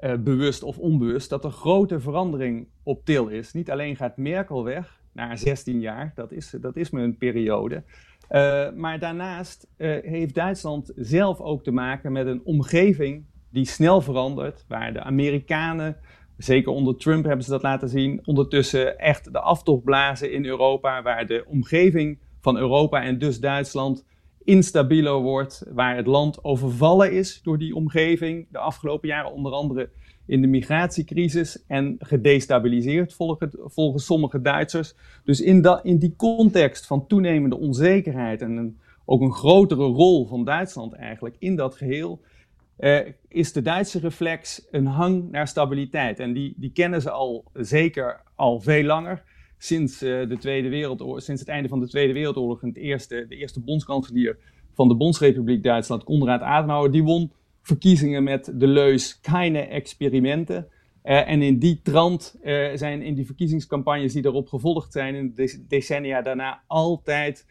uh, 0.00 0.16
bewust 0.16 0.62
of 0.62 0.78
onbewust, 0.78 1.30
dat 1.30 1.44
er 1.44 1.50
grote 1.50 2.00
verandering 2.00 2.68
op 2.82 3.04
til 3.04 3.28
is. 3.28 3.52
Niet 3.52 3.70
alleen 3.70 3.96
gaat 3.96 4.16
Merkel 4.16 4.64
weg, 4.64 4.99
na 5.28 5.36
16 5.36 5.80
jaar. 5.80 6.12
Dat 6.14 6.32
is, 6.32 6.54
dat 6.60 6.76
is 6.76 6.92
een 6.92 7.16
periode. 7.16 7.82
Uh, 8.30 8.70
maar 8.70 8.98
daarnaast 8.98 9.66
uh, 9.76 9.96
heeft 10.02 10.34
Duitsland 10.34 10.92
zelf 10.96 11.40
ook 11.40 11.62
te 11.62 11.70
maken 11.70 12.12
met 12.12 12.26
een 12.26 12.40
omgeving 12.44 13.24
die 13.50 13.64
snel 13.64 14.00
verandert, 14.00 14.64
waar 14.68 14.92
de 14.92 15.02
Amerikanen, 15.02 15.96
zeker 16.36 16.72
onder 16.72 16.96
Trump 16.96 17.24
hebben 17.24 17.44
ze 17.44 17.50
dat 17.50 17.62
laten 17.62 17.88
zien, 17.88 18.20
ondertussen 18.24 18.98
echt 18.98 19.32
de 19.32 19.40
aftocht 19.40 19.84
blazen 19.84 20.32
in 20.32 20.44
Europa, 20.44 21.02
waar 21.02 21.26
de 21.26 21.44
omgeving 21.46 22.18
van 22.40 22.56
Europa 22.56 23.02
en 23.02 23.18
dus 23.18 23.40
Duitsland 23.40 24.04
instabieler 24.50 25.14
wordt, 25.14 25.62
waar 25.72 25.96
het 25.96 26.06
land 26.06 26.44
overvallen 26.44 27.12
is 27.12 27.40
door 27.42 27.58
die 27.58 27.74
omgeving 27.74 28.46
de 28.50 28.58
afgelopen 28.58 29.08
jaren, 29.08 29.32
onder 29.32 29.52
andere 29.52 29.90
in 30.26 30.40
de 30.40 30.46
migratiecrisis 30.46 31.64
en 31.66 31.96
gedestabiliseerd 31.98 33.14
volgens, 33.64 34.04
sommige 34.04 34.40
Duitsers. 34.40 34.94
Dus 35.24 35.40
in, 35.40 35.80
in 35.82 35.98
die 35.98 36.14
context 36.16 36.86
van 36.86 37.06
toenemende 37.06 37.58
onzekerheid 37.58 38.42
en 38.42 38.78
ook 39.04 39.20
een 39.20 39.32
grotere 39.32 39.84
rol 39.84 40.26
van 40.26 40.44
Duitsland 40.44 40.92
eigenlijk 40.92 41.36
in 41.38 41.56
dat 41.56 41.74
geheel, 41.74 42.20
eh, 42.76 42.98
is 43.28 43.52
de 43.52 43.62
Duitse 43.62 43.98
reflex 43.98 44.66
een 44.70 44.86
hang 44.86 45.30
naar 45.30 45.48
stabiliteit. 45.48 46.18
En 46.18 46.32
die, 46.32 46.54
die 46.56 46.72
kennen 46.72 47.02
ze 47.02 47.10
al 47.10 47.44
zeker 47.52 48.22
al 48.34 48.60
veel 48.60 48.84
langer. 48.84 49.22
Sinds, 49.62 50.02
uh, 50.02 50.28
de 50.28 50.38
Tweede 50.38 50.68
Wereldoorlog, 50.68 51.22
sinds 51.22 51.40
het 51.40 51.50
einde 51.50 51.68
van 51.68 51.80
de 51.80 51.88
Tweede 51.88 52.12
Wereldoorlog, 52.12 52.60
het 52.60 52.76
eerste, 52.76 53.26
de 53.28 53.36
eerste 53.36 53.60
bondskanselier 53.60 54.38
van 54.74 54.88
de 54.88 54.96
Bondsrepubliek 54.96 55.62
Duitsland, 55.62 56.04
Konrad 56.04 56.40
Adenauer, 56.40 56.90
die 56.90 57.02
won 57.02 57.32
verkiezingen 57.62 58.22
met 58.22 58.52
de 58.54 58.66
leus 58.66 59.20
keine 59.20 59.58
experimenten. 59.58 60.66
Uh, 61.04 61.28
en 61.28 61.42
in 61.42 61.58
die 61.58 61.80
trant 61.82 62.36
uh, 62.42 62.68
zijn 62.74 63.02
in 63.02 63.14
die 63.14 63.26
verkiezingscampagnes 63.26 64.12
die 64.12 64.24
erop 64.24 64.48
gevolgd 64.48 64.92
zijn 64.92 65.14
in 65.14 65.32
de 65.34 65.64
decennia 65.68 66.22
daarna 66.22 66.62
altijd 66.66 67.46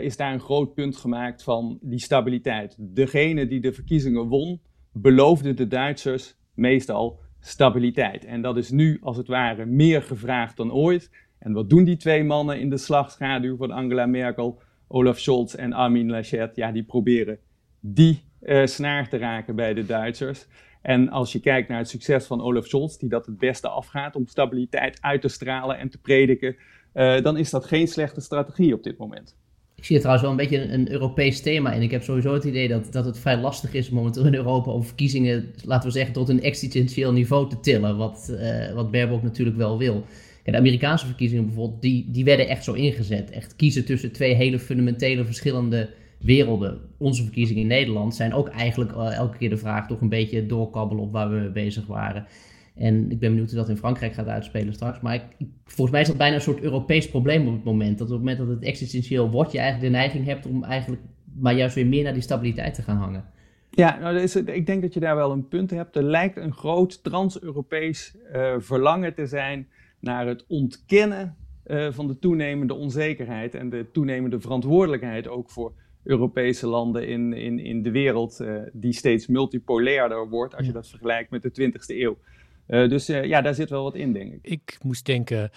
is 0.00 0.16
daar 0.16 0.32
een 0.32 0.40
groot 0.40 0.74
punt 0.74 0.96
gemaakt 0.96 1.42
van 1.42 1.78
die 1.80 1.98
stabiliteit. 1.98 2.76
Degene 2.78 3.46
die 3.46 3.60
de 3.60 3.72
verkiezingen 3.72 4.28
won, 4.28 4.60
beloofde 4.92 5.54
de 5.54 5.66
Duitsers 5.66 6.36
meestal 6.54 7.20
stabiliteit. 7.40 8.24
En 8.24 8.42
dat 8.42 8.56
is 8.56 8.70
nu 8.70 8.98
als 9.02 9.16
het 9.16 9.26
ware 9.26 9.66
meer 9.66 10.02
gevraagd 10.02 10.56
dan 10.56 10.72
ooit. 10.72 11.10
En 11.42 11.52
wat 11.52 11.70
doen 11.70 11.84
die 11.84 11.96
twee 11.96 12.24
mannen 12.24 12.60
in 12.60 12.70
de 12.70 12.76
slagschaduw 12.76 13.56
van 13.56 13.70
Angela 13.70 14.06
Merkel, 14.06 14.62
Olaf 14.88 15.18
Scholz 15.18 15.54
en 15.54 15.72
Armin 15.72 16.10
Laschet? 16.10 16.56
Ja, 16.56 16.72
die 16.72 16.82
proberen 16.82 17.38
die 17.80 18.22
uh, 18.42 18.66
snaar 18.66 19.08
te 19.08 19.16
raken 19.16 19.56
bij 19.56 19.74
de 19.74 19.86
Duitsers. 19.86 20.46
En 20.82 21.08
als 21.08 21.32
je 21.32 21.40
kijkt 21.40 21.68
naar 21.68 21.78
het 21.78 21.88
succes 21.88 22.26
van 22.26 22.42
Olaf 22.42 22.66
Scholz, 22.66 22.96
die 22.96 23.08
dat 23.08 23.26
het 23.26 23.38
beste 23.38 23.68
afgaat 23.68 24.16
om 24.16 24.26
stabiliteit 24.26 24.98
uit 25.00 25.20
te 25.20 25.28
stralen 25.28 25.78
en 25.78 25.88
te 25.88 25.98
prediken, 25.98 26.56
uh, 26.94 27.20
dan 27.20 27.36
is 27.36 27.50
dat 27.50 27.64
geen 27.64 27.88
slechte 27.88 28.20
strategie 28.20 28.74
op 28.74 28.82
dit 28.82 28.98
moment. 28.98 29.36
Ik 29.74 29.84
zie 29.84 29.96
het 29.96 30.04
trouwens 30.04 30.28
wel 30.28 30.30
een 30.30 30.48
beetje 30.48 30.72
een, 30.72 30.92
Europees 30.92 31.40
thema. 31.40 31.72
En 31.72 31.82
ik 31.82 31.90
heb 31.90 32.02
sowieso 32.02 32.34
het 32.34 32.44
idee 32.44 32.68
dat, 32.68 32.92
dat 32.92 33.04
het 33.04 33.18
vrij 33.18 33.36
lastig 33.36 33.72
is 33.72 33.90
momenteel 33.90 34.26
in 34.26 34.34
Europa 34.34 34.70
om 34.70 34.84
verkiezingen, 34.84 35.54
laten 35.64 35.88
we 35.88 35.94
zeggen, 35.94 36.12
tot 36.12 36.28
een 36.28 36.42
existentieel 36.42 37.12
niveau 37.12 37.48
te 37.48 37.60
tillen. 37.60 37.96
Wat, 37.96 38.28
uh, 38.30 38.72
wat 38.72 38.90
Baerbock 38.90 39.22
natuurlijk 39.22 39.56
wel 39.56 39.78
wil. 39.78 40.04
De 40.42 40.56
Amerikaanse 40.56 41.06
verkiezingen 41.06 41.44
bijvoorbeeld, 41.44 41.82
die, 41.82 42.10
die 42.10 42.24
werden 42.24 42.48
echt 42.48 42.64
zo 42.64 42.72
ingezet. 42.72 43.30
Echt 43.30 43.56
kiezen 43.56 43.84
tussen 43.84 44.12
twee 44.12 44.34
hele 44.34 44.58
fundamentele 44.58 45.24
verschillende 45.24 45.90
werelden. 46.18 46.80
Onze 46.98 47.22
verkiezingen 47.22 47.62
in 47.62 47.68
Nederland 47.68 48.14
zijn 48.14 48.34
ook 48.34 48.48
eigenlijk 48.48 48.92
uh, 48.92 49.16
elke 49.16 49.36
keer 49.36 49.50
de 49.50 49.56
vraag 49.56 49.86
toch 49.86 50.00
een 50.00 50.08
beetje 50.08 50.46
doorkabbelen 50.46 51.04
op 51.04 51.12
waar 51.12 51.30
we 51.30 51.50
bezig 51.50 51.86
waren. 51.86 52.26
En 52.74 53.10
ik 53.10 53.18
ben 53.18 53.30
benieuwd 53.30 53.50
hoe 53.50 53.58
dat 53.58 53.68
in 53.68 53.76
Frankrijk 53.76 54.12
gaat 54.12 54.26
uitspelen 54.26 54.74
straks. 54.74 55.00
Maar 55.00 55.14
ik, 55.14 55.46
volgens 55.64 55.90
mij 55.90 56.00
is 56.00 56.06
dat 56.06 56.16
bijna 56.16 56.34
een 56.34 56.40
soort 56.40 56.62
Europees 56.62 57.08
probleem 57.08 57.46
op 57.46 57.54
het 57.54 57.64
moment. 57.64 57.98
Dat 57.98 58.06
op 58.06 58.12
het 58.12 58.22
moment 58.22 58.38
dat 58.38 58.48
het 58.48 58.64
existentieel 58.64 59.30
wordt, 59.30 59.52
je 59.52 59.58
eigenlijk 59.58 59.92
de 59.92 59.98
neiging 59.98 60.24
hebt 60.24 60.46
om 60.46 60.64
eigenlijk 60.64 61.02
maar 61.34 61.54
juist 61.54 61.74
weer 61.74 61.86
meer 61.86 62.02
naar 62.02 62.12
die 62.12 62.22
stabiliteit 62.22 62.74
te 62.74 62.82
gaan 62.82 62.96
hangen. 62.96 63.24
Ja, 63.70 63.98
nou, 63.98 64.18
ik 64.46 64.66
denk 64.66 64.82
dat 64.82 64.94
je 64.94 65.00
daar 65.00 65.16
wel 65.16 65.32
een 65.32 65.48
punt 65.48 65.70
hebt. 65.70 65.96
Er 65.96 66.02
lijkt 66.02 66.36
een 66.36 66.52
groot 66.52 67.04
trans-Europees 67.04 68.14
uh, 68.34 68.54
verlangen 68.58 69.14
te 69.14 69.26
zijn 69.26 69.68
naar 70.02 70.26
het 70.26 70.44
ontkennen 70.48 71.36
uh, 71.66 71.92
van 71.92 72.06
de 72.06 72.18
toenemende 72.18 72.74
onzekerheid 72.74 73.54
en 73.54 73.70
de 73.70 73.90
toenemende 73.92 74.40
verantwoordelijkheid 74.40 75.28
ook 75.28 75.50
voor 75.50 75.72
Europese 76.02 76.66
landen 76.66 77.08
in, 77.08 77.32
in, 77.32 77.58
in 77.58 77.82
de 77.82 77.90
wereld, 77.90 78.40
uh, 78.40 78.62
die 78.72 78.92
steeds 78.92 79.26
multipolairder 79.26 80.28
wordt 80.28 80.56
als 80.56 80.66
je 80.66 80.72
dat 80.72 80.88
vergelijkt 80.88 81.30
met 81.30 81.42
de 81.42 81.72
20e 81.72 81.84
eeuw. 81.86 82.18
Uh, 82.68 82.88
dus 82.88 83.10
uh, 83.10 83.24
ja, 83.24 83.40
daar 83.40 83.54
zit 83.54 83.70
wel 83.70 83.82
wat 83.82 83.94
in, 83.94 84.12
denk 84.12 84.32
ik. 84.32 84.38
Ik 84.42 84.78
moest 84.82 85.06
denken, 85.06 85.50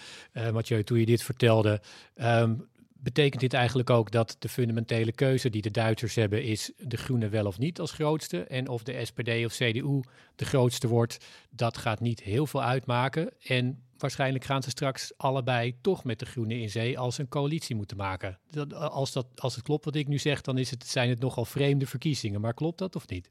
Mathieu, 0.52 0.82
toen 0.82 0.98
je 0.98 1.06
dit 1.06 1.22
vertelde. 1.22 1.80
Um, 2.16 2.66
betekent 3.06 3.40
dit 3.40 3.52
eigenlijk 3.52 3.90
ook 3.90 4.10
dat 4.10 4.36
de 4.38 4.48
fundamentele 4.48 5.12
keuze 5.12 5.50
die 5.50 5.62
de 5.62 5.70
Duitsers 5.70 6.14
hebben 6.14 6.42
is 6.42 6.72
de 6.78 6.96
Groenen 6.96 7.30
wel 7.30 7.46
of 7.46 7.58
niet 7.58 7.80
als 7.80 7.92
grootste? 7.92 8.44
En 8.44 8.68
of 8.68 8.82
de 8.82 9.04
SPD 9.04 9.28
of 9.44 9.52
CDU 9.52 10.00
de 10.36 10.44
grootste 10.44 10.88
wordt, 10.88 11.18
dat 11.50 11.76
gaat 11.76 12.00
niet 12.00 12.22
heel 12.22 12.46
veel 12.46 12.62
uitmaken. 12.62 13.32
En 13.42 13.85
waarschijnlijk 13.98 14.44
gaan 14.44 14.62
ze 14.62 14.70
straks 14.70 15.12
allebei 15.16 15.76
toch 15.80 16.04
met 16.04 16.18
de 16.18 16.26
Groenen 16.26 16.60
in 16.60 16.70
zee 16.70 16.98
als 16.98 17.18
een 17.18 17.28
coalitie 17.28 17.76
moeten 17.76 17.96
maken. 17.96 18.38
Dat, 18.50 18.74
als, 18.74 19.12
dat, 19.12 19.26
als 19.34 19.54
het 19.54 19.64
klopt 19.64 19.84
wat 19.84 19.94
ik 19.94 20.08
nu 20.08 20.18
zeg, 20.18 20.40
dan 20.40 20.58
is 20.58 20.70
het, 20.70 20.86
zijn 20.86 21.08
het 21.08 21.20
nogal 21.20 21.44
vreemde 21.44 21.86
verkiezingen. 21.86 22.40
Maar 22.40 22.54
klopt 22.54 22.78
dat 22.78 22.96
of 22.96 23.08
niet? 23.08 23.30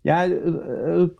Ja, 0.00 0.28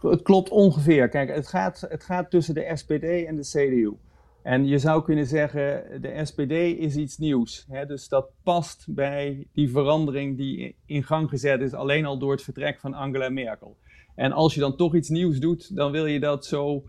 het 0.00 0.22
klopt 0.22 0.50
ongeveer. 0.50 1.08
Kijk, 1.08 1.34
het 1.34 1.46
gaat, 1.46 1.80
het 1.88 2.04
gaat 2.04 2.30
tussen 2.30 2.54
de 2.54 2.70
SPD 2.74 3.26
en 3.26 3.36
de 3.36 3.42
CDU. 3.42 3.96
En 4.42 4.66
je 4.66 4.78
zou 4.78 5.02
kunnen 5.02 5.26
zeggen, 5.26 5.84
de 6.02 6.20
SPD 6.24 6.50
is 6.80 6.96
iets 6.96 7.18
nieuws. 7.18 7.66
Hè? 7.68 7.86
Dus 7.86 8.08
dat 8.08 8.30
past 8.42 8.86
bij 8.88 9.46
die 9.52 9.70
verandering 9.70 10.36
die 10.36 10.76
in 10.86 11.02
gang 11.02 11.28
gezet 11.28 11.60
is, 11.60 11.72
alleen 11.72 12.04
al 12.04 12.18
door 12.18 12.32
het 12.32 12.42
vertrek 12.42 12.80
van 12.80 12.94
Angela 12.94 13.28
Merkel. 13.28 13.76
En 14.14 14.32
als 14.32 14.54
je 14.54 14.60
dan 14.60 14.76
toch 14.76 14.94
iets 14.94 15.08
nieuws 15.08 15.38
doet, 15.38 15.76
dan 15.76 15.92
wil 15.92 16.06
je 16.06 16.20
dat 16.20 16.46
zo 16.46 16.84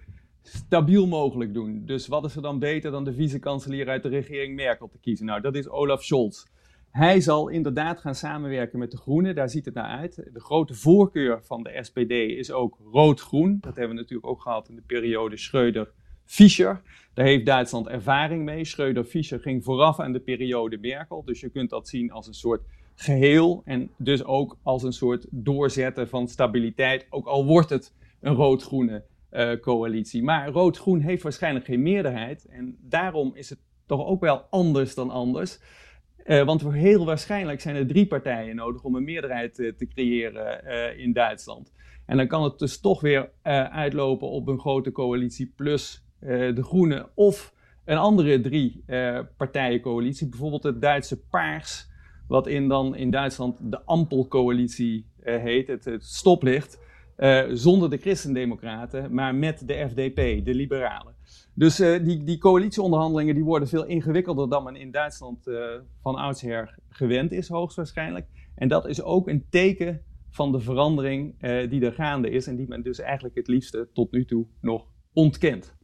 stabiel 0.48 1.08
mogelijk 1.08 1.54
doen. 1.54 1.82
Dus 1.86 2.08
wat 2.08 2.26
is 2.26 2.36
er 2.36 2.42
dan 2.42 2.60
beter 2.60 2.92
dan 2.92 3.04
de 3.04 3.14
vice-kanselier 3.14 3.90
uit 3.90 4.04
de 4.04 4.10
regering 4.10 4.56
Merkel 4.56 4.88
te 4.88 5.00
kiezen? 5.00 5.26
Nou, 5.26 5.42
dat 5.42 5.56
is 5.56 5.70
Olaf 5.70 6.04
Scholz. 6.04 6.44
Hij 6.92 7.22
zal 7.22 7.50
inderdaad 7.50 8.00
gaan 8.00 8.16
samenwerken 8.16 8.80
met 8.80 8.92
de 8.92 8.98
Groenen, 8.98 9.36
daar 9.36 9.50
ziet 9.50 9.66
het 9.66 9.74
naar 9.74 9.98
uit. 10.00 10.16
De 10.34 10.40
grote 10.40 10.74
voorkeur 10.74 11.44
van 11.44 11.64
de 11.64 11.78
SPD 11.82 12.12
is 12.12 12.52
ook 12.52 12.78
rood-groen. 12.92 13.58
Dat 13.62 13.76
hebben 13.76 13.96
we 13.96 14.02
natuurlijk 14.02 14.30
ook 14.30 14.42
gehad 14.42 14.70
in 14.70 14.76
de 14.76 14.82
periode 14.82 15.38
Schreuder-Fischer. 15.38 16.82
Daar 17.14 17.26
heeft 17.26 17.46
Duitsland 17.46 17.88
ervaring 17.88 18.44
mee. 18.44 18.66
Schreuder-Fischer 18.66 19.40
ging 19.40 19.64
vooraf 19.64 20.00
aan 20.00 20.12
de 20.12 20.20
periode 20.20 20.78
Merkel. 20.78 21.24
Dus 21.26 21.40
je 21.40 21.50
kunt 21.50 21.70
dat 21.70 21.88
zien 21.88 22.12
als 22.12 22.28
een 22.28 22.34
soort 22.34 22.62
geheel 22.96 23.62
en 23.66 23.90
dus 23.98 24.24
ook 24.24 24.58
als 24.64 24.84
een 24.84 24.94
soort 24.94 25.26
doorzetten 25.30 26.10
van 26.10 26.28
stabiliteit, 26.28 27.08
ook 27.10 27.28
al 27.28 27.46
wordt 27.46 27.70
het 27.70 27.94
een 28.20 28.34
rood-groene 28.34 29.04
coalitie. 29.62 30.24
Maar 30.24 30.50
rood-groen 30.50 31.00
heeft 31.00 31.24
waarschijnlijk 31.24 31.66
geen 31.66 31.82
meerderheid 31.82 32.46
en 32.46 32.78
daarom 32.82 33.32
is 33.36 33.50
het 33.50 33.60
toch 33.86 34.06
ook 34.06 34.22
wel 34.22 34.42
anders 34.50 34.96
dan 34.96 35.10
anders. 35.10 35.60
Uh, 36.26 36.44
want 36.44 36.72
heel 36.72 37.06
waarschijnlijk 37.06 37.62
zijn 37.62 37.76
er 37.76 37.88
drie 37.88 38.08
partijen 38.08 38.56
nodig 38.56 38.84
om 38.84 38.96
een 38.96 39.04
meerderheid 39.04 39.60
uh, 39.60 39.74
te 39.74 39.88
creëren 39.88 40.98
in 40.98 41.14
Duitsland. 41.14 41.74
En 42.06 42.18
dan 42.18 42.28
kan 42.28 42.44
het 42.44 42.60
dus 42.60 42.80
toch 42.80 43.02
weer 43.02 43.32
uitlopen 43.70 44.30
op 44.30 44.48
een 44.48 44.60
grote 44.60 44.92
coalitie 44.92 45.54
plus 45.56 46.06
de 46.20 46.64
Groenen 46.64 47.10
of 47.16 47.54
een 47.86 47.98
andere 47.98 48.42
drie 48.42 48.84
partijencoalitie. 49.38 50.30
Bijvoorbeeld 50.30 50.64
het 50.64 50.82
Duitse 50.82 51.20
Paars, 51.28 51.88
wat 52.28 52.48
in 52.48 52.68
dan 52.68 52.96
in 52.96 53.12
Duitsland 53.12 53.72
de 53.72 53.82
Ampelcoalitie 53.86 55.10
heet, 55.22 55.68
het 55.68 55.98
stoplicht. 56.00 56.80
Zonder 57.54 57.90
de 57.90 57.98
Christendemocraten, 57.98 59.14
maar 59.14 59.36
met 59.36 59.68
de 59.68 59.88
FDP, 59.90 60.46
de 60.46 60.54
Liberalen. 60.54 61.14
Dus 61.54 61.80
uh, 61.80 62.06
die, 62.06 62.24
die 62.24 62.38
coalitieonderhandelingen 62.38 63.36
die 63.36 63.44
worden 63.44 63.68
veel 63.68 63.86
ingewikkelder 63.86 64.50
dan 64.50 64.64
men 64.64 64.76
in 64.76 64.92
Duitsland 64.92 65.48
uh, 65.48 65.66
van 66.02 66.16
oudsher 66.16 66.76
gewend 66.90 67.32
is, 67.32 67.48
hoogstwaarschijnlijk. 67.48 68.28
En 68.56 68.68
dat 68.68 68.88
is 68.88 69.02
ook 69.02 69.28
een 69.28 69.46
teken 69.50 70.02
van 70.30 70.52
de 70.52 70.60
verandering 70.60 71.40
die 71.70 71.86
er 71.86 71.94
gaande 71.94 72.30
is 72.30 72.48
en 72.48 72.56
die 72.56 72.68
men 72.68 72.82
dus 72.82 73.00
eigenlijk 73.00 73.36
het 73.36 73.48
liefste 73.48 73.88
tot 73.94 74.12
nu 74.12 74.26
toe 74.26 74.46
nog 74.62 74.88
ontkent 75.14 75.75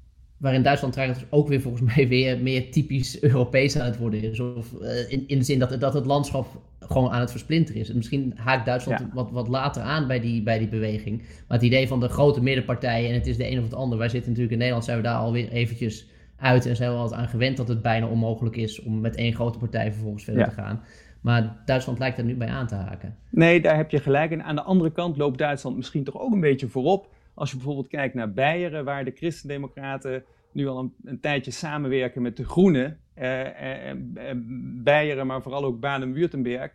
waarin 0.41 0.63
Duitsland 0.63 0.93
trouwens 0.93 1.25
ook 1.29 1.48
weer 1.48 1.62
volgens 1.62 1.95
mij 1.95 2.07
weer 2.07 2.39
meer 2.39 2.71
typisch 2.71 3.21
Europees 3.21 3.77
aan 3.77 3.86
het 3.86 3.98
worden 3.98 4.24
is. 4.24 4.39
Of 4.39 4.74
uh, 4.81 5.12
in, 5.12 5.24
in 5.27 5.38
de 5.38 5.43
zin 5.43 5.60
dat, 5.60 5.79
dat 5.79 5.93
het 5.93 6.05
landschap 6.05 6.48
gewoon 6.79 7.12
aan 7.12 7.19
het 7.19 7.31
versplinteren 7.31 7.81
is. 7.81 7.89
En 7.89 7.95
misschien 7.95 8.33
haakt 8.36 8.65
Duitsland 8.65 9.00
ja. 9.00 9.10
wat, 9.13 9.31
wat 9.31 9.48
later 9.48 9.81
aan 9.81 10.07
bij 10.07 10.19
die, 10.19 10.43
bij 10.43 10.57
die 10.57 10.67
beweging. 10.67 11.17
Maar 11.17 11.57
het 11.57 11.65
idee 11.67 11.88
van 11.88 12.00
de 12.00 12.07
grote 12.07 12.41
middenpartijen 12.41 13.10
en 13.10 13.15
het 13.15 13.27
is 13.27 13.38
de 13.38 13.51
een 13.51 13.57
of 13.57 13.63
het 13.63 13.74
ander. 13.74 13.98
Wij 13.98 14.10
zitten 14.10 14.29
natuurlijk 14.29 14.53
in 14.53 14.57
Nederland, 14.57 14.86
zijn 14.86 14.98
we 14.98 15.03
daar 15.03 15.17
alweer 15.17 15.50
eventjes 15.50 16.10
uit 16.38 16.65
en 16.65 16.75
zijn 16.75 16.91
we 16.91 16.98
altijd 16.98 17.21
aan 17.21 17.27
gewend 17.27 17.57
dat 17.57 17.67
het 17.67 17.81
bijna 17.81 18.07
onmogelijk 18.07 18.55
is 18.55 18.81
om 18.81 19.01
met 19.01 19.15
één 19.15 19.33
grote 19.33 19.57
partij 19.57 19.91
vervolgens 19.91 20.24
verder 20.24 20.41
ja. 20.41 20.50
te 20.50 20.55
gaan. 20.55 20.81
Maar 21.21 21.62
Duitsland 21.65 22.00
lijkt 22.00 22.17
er 22.17 22.24
nu 22.24 22.36
bij 22.36 22.48
aan 22.48 22.67
te 22.67 22.75
haken. 22.75 23.15
Nee, 23.29 23.62
daar 23.62 23.75
heb 23.75 23.91
je 23.91 24.00
gelijk. 24.00 24.31
En 24.31 24.43
aan 24.43 24.55
de 24.55 24.62
andere 24.62 24.91
kant 24.91 25.17
loopt 25.17 25.38
Duitsland 25.38 25.75
misschien 25.75 26.03
toch 26.03 26.19
ook 26.19 26.33
een 26.33 26.39
beetje 26.39 26.67
voorop. 26.67 27.07
Als 27.33 27.50
je 27.50 27.55
bijvoorbeeld 27.55 27.88
kijkt 27.88 28.13
naar 28.13 28.33
Beieren, 28.33 28.85
waar 28.85 29.05
de 29.05 29.11
Christendemocraten 29.11 30.23
nu 30.51 30.67
al 30.67 30.79
een, 30.79 30.93
een 31.03 31.19
tijdje 31.19 31.51
samenwerken 31.51 32.21
met 32.21 32.38
de 32.38 32.45
Groenen. 32.45 33.00
Uh, 33.17 33.45
uh, 33.45 34.31
Beieren, 34.83 35.27
maar 35.27 35.41
vooral 35.41 35.63
ook 35.63 35.79
Baden-Württemberg. 35.79 36.71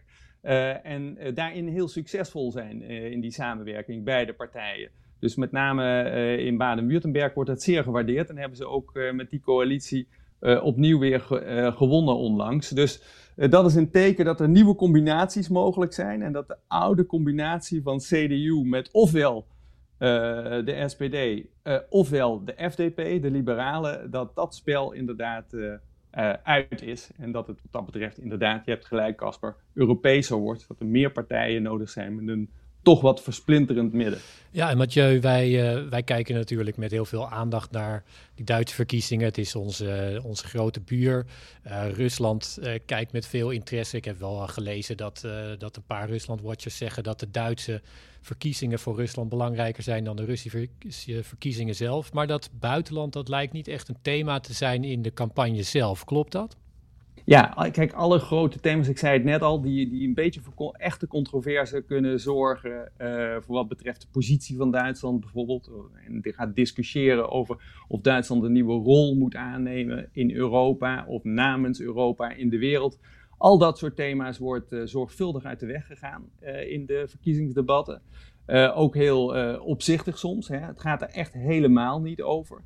En 0.83 1.19
daarin 1.35 1.69
heel 1.69 1.89
succesvol 1.89 2.53
zijn 2.53 2.83
in 2.83 3.21
die 3.21 3.31
samenwerking, 3.31 4.05
beide 4.05 4.33
partijen. 4.33 4.91
Dus 5.19 5.37
met 5.37 5.53
name 5.53 6.05
in 6.39 6.57
Baden-Württemberg 6.57 7.35
wordt 7.35 7.51
dat 7.51 7.63
zeer 7.63 7.83
gewaardeerd. 7.83 8.31
En 8.31 8.37
hebben 8.39 8.57
ze 8.57 8.67
ook 8.67 8.93
met 9.13 9.31
die 9.31 9.41
coalitie 9.41 10.09
opnieuw 10.41 10.99
weer 10.99 11.21
ge 11.21 11.73
gewonnen 11.77 12.17
onlangs. 12.17 12.69
Dus 12.69 13.03
dat 13.37 13.67
is 13.67 13.75
een 13.75 13.91
teken 13.91 14.25
dat 14.25 14.41
er 14.41 14.49
nieuwe 14.49 14.75
combinaties 14.75 15.49
mogelijk 15.49 15.93
zijn. 15.93 16.23
En 16.23 16.33
dat 16.33 16.49
de 16.49 16.57
oude 16.67 17.07
combinatie 17.07 17.83
van 17.83 17.99
CDU 17.99 18.63
met 18.65 18.91
ofwel 18.93 19.47
uh, 19.99 20.09
de 20.65 20.85
SPD 20.87 21.15
uh, 21.15 21.79
ofwel 21.89 22.45
de 22.45 22.71
FDP, 22.71 23.23
de 23.23 23.31
liberalen, 23.31 24.11
dat 24.11 24.35
dat 24.35 24.55
spel 24.55 24.93
inderdaad 24.93 25.53
uh, 25.53 25.75
uit 26.43 26.83
is. 26.83 27.11
En 27.17 27.33
dat 27.33 27.47
het 27.47 27.61
wat 27.63 27.73
dat 27.73 27.85
betreft 27.85 28.19
inderdaad, 28.19 28.65
je 28.65 28.71
hebt 28.71 28.87
gelijk 28.87 29.17
Casper, 29.17 29.57
Europeeser 29.75 30.37
wordt. 30.37 30.69
Dat 30.69 30.81
er 30.81 30.87
meer 30.87 31.13
partijen 31.13 31.63
nodig 31.63 31.91
zijn 31.91 32.15
met 32.15 32.29
een 32.29 32.51
toch 32.87 33.01
wat 33.01 33.23
versplinterend 33.23 33.93
midden. 33.93 34.19
Ja, 34.51 34.71
en 34.71 34.77
Mathieu, 34.77 35.21
wij, 35.21 35.49
uh, 35.49 35.89
wij 35.89 36.03
kijken 36.03 36.35
natuurlijk 36.35 36.77
met 36.77 36.91
heel 36.91 37.05
veel 37.05 37.29
aandacht 37.31 37.71
naar 37.71 38.05
die 38.35 38.45
Duitse 38.45 38.75
verkiezingen. 38.75 39.25
Het 39.25 39.39
is 39.39 39.55
onze, 39.55 40.21
onze 40.25 40.47
grote 40.47 40.81
buur. 40.81 41.27
Uh, 41.67 41.91
Rusland 41.93 42.59
uh, 42.61 42.73
kijkt 42.87 43.13
met 43.13 43.27
veel 43.27 43.51
interesse. 43.51 43.97
Ik 43.97 44.05
heb 44.05 44.19
wel 44.19 44.47
gelezen 44.47 44.97
dat, 44.97 45.29
dat 45.59 45.77
een 45.77 45.87
paar 45.87 46.09
Rusland-watchers 46.09 46.77
zeggen 46.77 47.03
dat 47.03 47.21
de 47.21 47.31
Duitse 47.31 47.83
verkiezingen 48.21 48.79
voor 48.79 48.97
Rusland 48.97 49.29
belangrijker 49.29 49.83
zijn 49.83 50.05
dan 50.05 50.17
de 50.17 50.25
Russische 50.25 50.69
verkiezingen 51.23 51.75
zelf. 51.75 52.13
Maar 52.13 52.27
dat 52.27 52.51
buitenland, 52.53 53.13
dat 53.13 53.29
lijkt 53.29 53.53
niet 53.53 53.69
echt 53.69 53.89
een 53.89 53.99
thema 54.03 54.41
te 54.41 54.53
zijn 54.53 54.85
in 54.85 55.03
de 55.03 55.13
campagne 55.13 55.63
zelf. 55.63 56.05
Klopt 56.05 56.33
dat? 56.33 56.57
Ja, 57.25 57.69
kijk, 57.73 57.93
alle 57.93 58.19
grote 58.19 58.61
thema's, 58.61 58.89
ik 58.89 58.99
zei 58.99 59.13
het 59.13 59.25
net 59.25 59.43
al, 59.43 59.61
die, 59.61 59.89
die 59.89 60.09
een 60.09 60.15
beetje 60.15 60.41
voor 60.41 60.75
echte 60.79 61.07
controverse 61.07 61.83
kunnen 61.83 62.21
zorgen. 62.21 62.93
Uh, 62.99 63.37
voor 63.41 63.55
wat 63.55 63.69
betreft 63.69 64.01
de 64.01 64.07
positie 64.11 64.57
van 64.57 64.71
Duitsland 64.71 65.21
bijvoorbeeld. 65.21 65.71
En 66.07 66.21
die 66.21 66.33
gaat 66.33 66.55
discussiëren 66.55 67.31
over 67.31 67.85
of 67.89 68.01
Duitsland 68.01 68.43
een 68.43 68.53
nieuwe 68.53 68.83
rol 68.83 69.15
moet 69.15 69.35
aannemen 69.35 70.09
in 70.13 70.31
Europa 70.35 71.05
of 71.09 71.25
namens 71.25 71.81
Europa 71.81 72.31
in 72.31 72.49
de 72.49 72.59
wereld. 72.59 72.99
Al 73.39 73.59
dat 73.59 73.79
soort 73.79 73.97
thema's 73.97 74.39
wordt 74.39 74.73
uh, 74.73 74.81
zorgvuldig 74.85 75.45
uit 75.45 75.61
de 75.61 75.67
weg 75.67 75.87
gegaan 75.87 76.31
uh, 76.43 76.71
in 76.71 76.87
de 76.87 77.05
verkiezingsdebatten. 77.09 78.03
ook 78.75 78.95
heel 78.95 79.27
opzichtig 79.61 80.19
soms. 80.19 80.49
Hè. 80.49 80.59
Het 80.59 80.81
gaat 80.81 81.03
er 81.03 81.09
echt 81.09 81.33
helemaal 81.33 82.01
niet 82.01 82.23
over. 82.23 82.63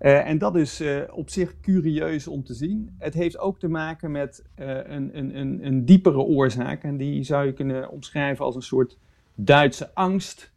Uh, 0.00 0.28
en 0.28 0.38
dat 0.38 0.56
is 0.56 0.80
uh, 0.80 1.02
op 1.10 1.30
zich 1.30 1.60
curieus 1.60 2.26
om 2.26 2.44
te 2.44 2.54
zien. 2.54 2.94
Het 2.98 3.14
heeft 3.14 3.38
ook 3.38 3.58
te 3.58 3.68
maken 3.68 4.10
met 4.10 4.44
uh, 4.58 4.66
een, 4.66 5.18
een, 5.18 5.38
een, 5.38 5.66
een, 5.66 5.84
diepere 5.84 6.18
oorzaak. 6.18 6.82
En 6.82 6.96
die 6.96 7.22
zou 7.22 7.46
je 7.46 7.52
kunnen 7.52 7.90
omschrijven 7.90 8.44
als 8.44 8.54
een 8.54 8.62
soort 8.62 8.98
Duitse 9.34 9.94
angst. 9.94 10.56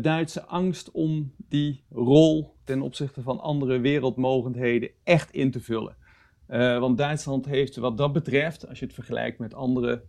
Duitse 0.00 0.44
angst 0.44 0.90
om 0.90 1.32
die 1.48 1.82
rol 1.90 2.54
ten 2.64 2.82
opzichte 2.82 3.22
van 3.22 3.40
andere 3.40 3.78
wereldmogendheden 3.78 4.90
echt 5.04 5.32
in 5.32 5.50
te 5.50 5.60
vullen. 5.60 5.96
want 6.80 6.98
Duitsland 6.98 7.46
heeft 7.46 7.76
wat 7.76 7.98
dat 7.98 8.12
betreft, 8.12 8.68
als 8.68 8.78
je 8.78 8.84
het 8.84 8.94
vergelijkt 8.94 9.38
met 9.38 9.54
andere 9.54 10.02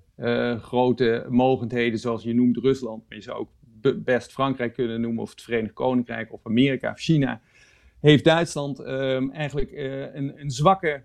grote 0.61 1.25
mogendheden, 1.29 1.99
zoals 1.99 2.23
je 2.23 2.33
noemt 2.33 2.57
Rusland, 2.57 3.03
maar 3.07 3.17
je 3.17 3.23
zou 3.23 3.37
ook 3.37 3.49
best 4.03 4.31
Frankrijk 4.31 4.73
kunnen 4.73 5.01
noemen, 5.01 5.21
of 5.21 5.29
het 5.29 5.41
Verenigd 5.41 5.73
Koninkrijk, 5.73 6.33
of 6.33 6.45
Amerika, 6.45 6.91
of 6.91 6.99
China 6.99 7.41
heeft 7.99 8.23
Duitsland 8.23 8.79
um, 8.79 9.31
eigenlijk 9.31 9.71
uh, 9.71 10.15
een, 10.15 10.41
een, 10.41 10.51
zwakke 10.51 11.03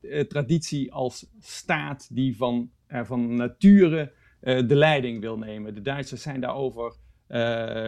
uh, 0.00 0.20
traditie 0.20 0.92
als 0.92 1.26
staat 1.40 2.08
die 2.14 2.36
van, 2.36 2.70
uh, 2.88 3.04
van 3.04 3.34
nature 3.34 4.12
de 4.40 4.74
leiding 4.74 5.20
wil 5.20 5.38
nemen. 5.38 5.74
De 5.74 5.80
Duitsers 5.80 6.22
zijn 6.22 6.40
daarover 6.40 6.96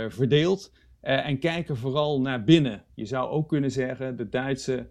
verdeeld 0.09 0.73
en 1.01 1.39
kijken 1.39 1.77
vooral 1.77 2.21
naar 2.21 2.45
binnen. 2.45 2.85
Je 2.95 3.05
zou 3.05 3.31
ook 3.31 3.49
kunnen 3.49 3.71
zeggen, 3.71 4.17
de 4.17 4.29
Duitse 4.29 4.91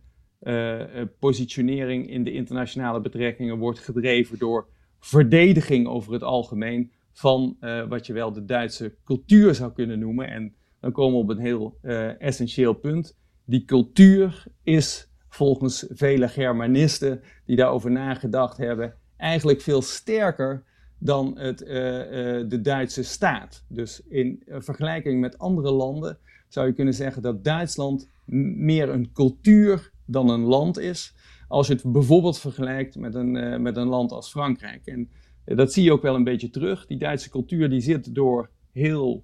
positionering 1.19 2.09
in 2.09 2.23
de 2.23 2.31
internationale 2.31 3.01
betrekkingen 3.01 3.57
wordt 3.57 3.79
gedreven 3.79 4.37
door 4.37 4.67
verdediging 4.99 5.87
over 5.87 6.13
het 6.13 6.23
algemeen 6.23 6.91
van 7.11 7.57
wat 7.89 8.05
je 8.05 8.13
wel 8.13 8.33
de 8.33 8.45
Duitse 8.45 8.95
cultuur 9.03 9.55
zou 9.55 9.73
kunnen 9.73 9.99
noemen. 9.99 10.27
En 10.27 10.55
dan 10.79 10.91
komen 10.91 11.13
we 11.13 11.23
op 11.23 11.29
een 11.29 11.45
heel 11.45 11.77
essentieel 12.19 12.73
punt 12.73 13.17
die 13.45 13.65
cultuur 13.65 14.43
is 14.63 15.09
volgens 15.29 15.85
vele 15.89 16.27
Germanisten 16.27 17.21
die 17.45 17.55
daarover 17.55 17.91
nagedacht 17.91 18.57
hebben, 18.57 18.93
eigenlijk 19.17 19.61
veel 19.61 19.81
sterker 19.81 20.63
dan 20.99 21.37
het, 21.37 21.61
uh, 21.61 21.67
uh, 21.69 22.49
de 22.49 22.61
Duitse 22.61 23.03
staat. 23.03 23.65
Dus 23.67 24.01
in 24.09 24.43
vergelijking 24.47 25.19
met 25.19 25.37
andere 25.37 25.71
landen 25.71 26.17
zou 26.47 26.67
je 26.67 26.73
kunnen 26.73 26.93
zeggen 26.93 27.21
dat 27.21 27.43
Duitsland 27.43 28.09
meer 28.25 28.89
een 28.89 29.11
cultuur 29.11 29.91
dan 30.05 30.29
een 30.29 30.43
land 30.43 30.79
is. 30.79 31.15
Als 31.47 31.67
je 31.67 31.73
het 31.73 31.91
bijvoorbeeld 31.91 32.39
vergelijkt 32.39 32.95
met 32.95 33.15
een, 33.15 33.61
met 33.61 33.77
een 33.77 33.87
land 33.87 34.11
als 34.11 34.29
Frankrijk. 34.29 34.85
En 34.85 35.09
dat 35.45 35.73
zie 35.73 35.83
je 35.83 35.91
ook 35.91 36.01
wel 36.01 36.15
een 36.15 36.23
beetje 36.23 36.49
terug. 36.49 36.85
Die 36.85 36.97
Duitse 36.97 37.29
cultuur 37.29 37.69
die 37.69 37.81
zit 37.81 38.15
door 38.15 38.49
heel 38.71 39.23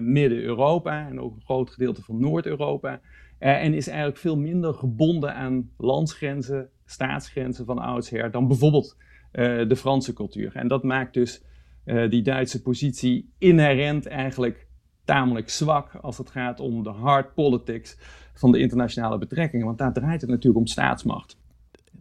Midden-Europa 0.00 1.08
en 1.08 1.20
ook 1.20 1.34
een 1.34 1.44
groot 1.44 1.70
gedeelte 1.70 2.02
van 2.02 2.20
Noord-Europa. 2.20 3.00
Uh, 3.40 3.62
en 3.62 3.74
is 3.74 3.88
eigenlijk 3.88 4.18
veel 4.18 4.36
minder 4.36 4.74
gebonden 4.74 5.34
aan 5.34 5.70
landsgrenzen, 5.76 6.68
staatsgrenzen 6.84 7.64
van 7.64 7.78
oudsher 7.78 8.30
dan 8.30 8.48
bijvoorbeeld 8.48 8.96
uh, 9.32 9.68
de 9.68 9.76
Franse 9.76 10.12
cultuur. 10.12 10.56
En 10.56 10.68
dat 10.68 10.82
maakt 10.82 11.14
dus 11.14 11.42
uh, 11.84 12.10
die 12.10 12.22
Duitse 12.22 12.62
positie 12.62 13.32
inherent 13.38 14.06
eigenlijk 14.06 14.66
tamelijk 15.04 15.50
zwak 15.50 15.94
als 15.94 16.18
het 16.18 16.30
gaat 16.30 16.60
om 16.60 16.82
de 16.82 16.90
hard 16.90 17.34
politics 17.34 17.98
van 18.34 18.52
de 18.52 18.58
internationale 18.58 19.18
betrekkingen. 19.18 19.66
Want 19.66 19.78
daar 19.78 19.92
draait 19.92 20.20
het 20.20 20.30
natuurlijk 20.30 20.58
om 20.58 20.66
staatsmacht 20.66 21.36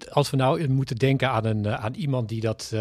als 0.09 0.29
we 0.29 0.37
nou 0.37 0.67
moeten 0.67 0.95
denken 0.95 1.29
aan, 1.29 1.45
een, 1.45 1.67
aan 1.67 1.93
iemand 1.93 2.29
die 2.29 2.41
dat, 2.41 2.75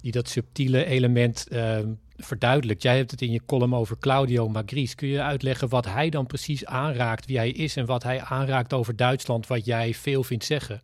die 0.00 0.12
dat 0.12 0.28
subtiele 0.28 0.84
element 0.84 1.46
uh, 1.52 1.78
verduidelijkt. 2.16 2.82
Jij 2.82 2.96
hebt 2.96 3.10
het 3.10 3.22
in 3.22 3.30
je 3.30 3.44
column 3.46 3.74
over 3.74 3.98
Claudio 3.98 4.48
Magris. 4.48 4.94
Kun 4.94 5.08
je 5.08 5.22
uitleggen 5.22 5.68
wat 5.68 5.86
hij 5.86 6.10
dan 6.10 6.26
precies 6.26 6.66
aanraakt, 6.66 7.26
wie 7.26 7.36
hij 7.36 7.50
is 7.50 7.76
en 7.76 7.86
wat 7.86 8.02
hij 8.02 8.20
aanraakt 8.20 8.72
over 8.72 8.96
Duitsland, 8.96 9.46
wat 9.46 9.64
jij 9.64 9.94
veel 9.94 10.22
vindt 10.22 10.44
zeggen? 10.44 10.82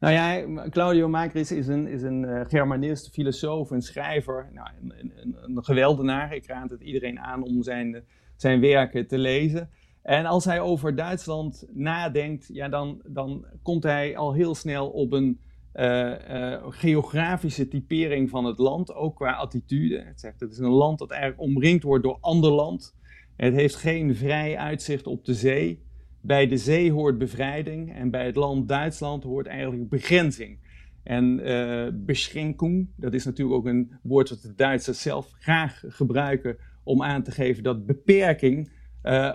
Nou 0.00 0.14
ja, 0.14 0.44
Claudio 0.68 1.08
Magris 1.08 1.52
is 1.52 1.66
een, 1.66 1.86
is 1.86 2.02
een 2.02 2.22
uh, 2.22 2.40
Germanist, 2.48 3.10
filosoof, 3.10 3.70
een 3.70 3.82
schrijver, 3.82 4.48
nou, 4.52 4.68
een, 4.80 5.12
een, 5.16 5.36
een, 5.42 5.64
geweldenaar. 5.64 6.34
Ik 6.34 6.46
raad 6.46 6.70
het 6.70 6.80
iedereen 6.80 7.20
aan 7.20 7.42
om 7.42 7.62
zijn, 7.62 8.04
zijn 8.36 8.60
werken 8.60 9.06
te 9.06 9.18
lezen. 9.18 9.70
En 10.02 10.26
als 10.26 10.44
hij 10.44 10.60
over 10.60 10.94
Duitsland 10.94 11.66
nadenkt, 11.72 12.48
ja, 12.52 12.68
dan, 12.68 13.02
dan 13.06 13.46
komt 13.62 13.82
hij 13.82 14.16
al 14.16 14.32
heel 14.32 14.54
snel 14.54 14.88
op 14.88 15.12
een 15.12 15.40
uh, 15.76 16.12
uh, 16.30 16.64
geografische 16.68 17.68
typering 17.68 18.30
van 18.30 18.44
het 18.44 18.58
land, 18.58 18.94
ook 18.94 19.16
qua 19.16 19.32
attitude. 19.32 20.02
Het 20.02 20.20
zegt 20.20 20.40
het 20.40 20.52
is 20.52 20.58
een 20.58 20.66
land 20.66 20.98
dat 20.98 21.10
eigenlijk 21.10 21.40
omringd 21.40 21.82
wordt 21.82 22.04
door 22.04 22.18
ander 22.20 22.50
land. 22.50 22.94
Het 23.36 23.54
heeft 23.54 23.74
geen 23.74 24.14
vrij 24.14 24.56
uitzicht 24.56 25.06
op 25.06 25.24
de 25.24 25.34
zee. 25.34 25.84
Bij 26.20 26.46
de 26.46 26.56
zee 26.56 26.92
hoort 26.92 27.18
bevrijding 27.18 27.94
en 27.94 28.10
bij 28.10 28.26
het 28.26 28.36
land 28.36 28.68
Duitsland 28.68 29.22
hoort 29.22 29.46
eigenlijk 29.46 29.88
begrenzing. 29.90 30.58
En 31.02 31.48
uh, 31.48 31.86
beschränkung, 31.92 32.88
dat 32.96 33.14
is 33.14 33.24
natuurlijk 33.24 33.56
ook 33.56 33.66
een 33.66 33.92
woord 34.02 34.28
dat 34.28 34.42
de 34.42 34.54
Duitsers 34.54 35.02
zelf 35.02 35.32
graag 35.38 35.82
gebruiken 35.88 36.56
om 36.82 37.02
aan 37.02 37.22
te 37.22 37.30
geven 37.30 37.62
dat 37.62 37.86
beperking 37.86 38.74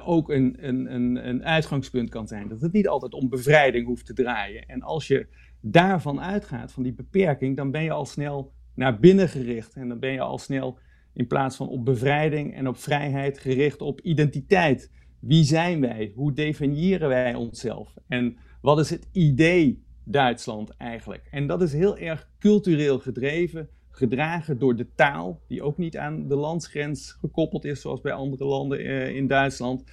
ook 0.05 0.29
een, 0.29 0.67
een, 0.67 0.93
een, 0.93 1.27
een 1.27 1.45
uitgangspunt 1.45 2.09
kan 2.09 2.27
zijn. 2.27 2.47
Dat 2.47 2.61
het 2.61 2.71
niet 2.71 2.87
altijd 2.87 3.13
om 3.13 3.29
bevrijding 3.29 3.85
hoeft 3.85 4.05
te 4.05 4.13
draaien. 4.13 4.65
En 4.65 4.81
als 4.81 5.07
je 5.07 5.27
daarvan 5.61 6.21
uitgaat, 6.21 6.71
van 6.71 6.83
die 6.83 6.93
beperking, 6.93 7.57
dan 7.57 7.71
ben 7.71 7.83
je 7.83 7.91
al 7.91 8.05
snel 8.05 8.51
naar 8.75 8.99
binnen 8.99 9.29
gericht. 9.29 9.73
En 9.75 9.87
dan 9.87 9.99
ben 9.99 10.11
je 10.11 10.21
al 10.21 10.37
snel 10.37 10.79
in 11.13 11.27
plaats 11.27 11.55
van 11.55 11.67
op 11.67 11.85
bevrijding 11.85 12.55
en 12.55 12.67
op 12.67 12.77
vrijheid 12.77 13.39
gericht 13.39 13.81
op 13.81 14.01
identiteit. 14.01 14.91
Wie 15.19 15.43
zijn 15.43 15.81
wij? 15.81 16.11
Hoe 16.15 16.33
definiëren 16.33 17.09
wij 17.09 17.35
onszelf? 17.35 17.93
En 18.07 18.37
wat 18.61 18.79
is 18.79 18.89
het 18.89 19.07
idee 19.11 19.83
Duitsland 20.03 20.77
eigenlijk? 20.77 21.27
En 21.31 21.47
dat 21.47 21.61
is 21.61 21.73
heel 21.73 21.97
erg 21.97 22.29
cultureel 22.39 22.99
gedreven, 22.99 23.69
gedragen 23.91 24.59
door 24.59 24.75
de 24.75 24.87
taal, 24.95 25.41
die 25.47 25.63
ook 25.63 25.77
niet 25.77 25.97
aan 25.97 26.27
de 26.27 26.35
landsgrens 26.35 27.11
gekoppeld 27.11 27.65
is, 27.65 27.81
zoals 27.81 28.01
bij 28.01 28.13
andere 28.13 28.45
landen 28.45 28.85
uh, 28.85 29.15
in 29.15 29.27
Duitsland. 29.27 29.83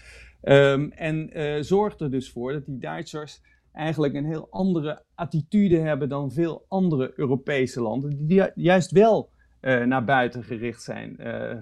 Um, 0.43 0.93
en 0.93 1.39
uh, 1.39 1.63
zorgt 1.63 2.01
er 2.01 2.11
dus 2.11 2.31
voor 2.31 2.53
dat 2.53 2.67
die 2.67 2.79
Duitsers 2.79 3.41
eigenlijk 3.79 4.15
een 4.15 4.25
heel 4.25 4.47
andere 4.51 5.03
attitude 5.15 5.79
hebben 5.79 6.09
dan 6.09 6.33
veel 6.33 6.65
andere 6.69 7.13
Europese 7.17 7.81
landen, 7.81 8.27
die 8.27 8.51
juist 8.55 8.91
wel 8.91 9.31
uh, 9.61 9.85
naar 9.85 10.05
buiten 10.05 10.45
gericht 10.45 10.83
zijn 10.83 11.17
uh, 11.21 11.57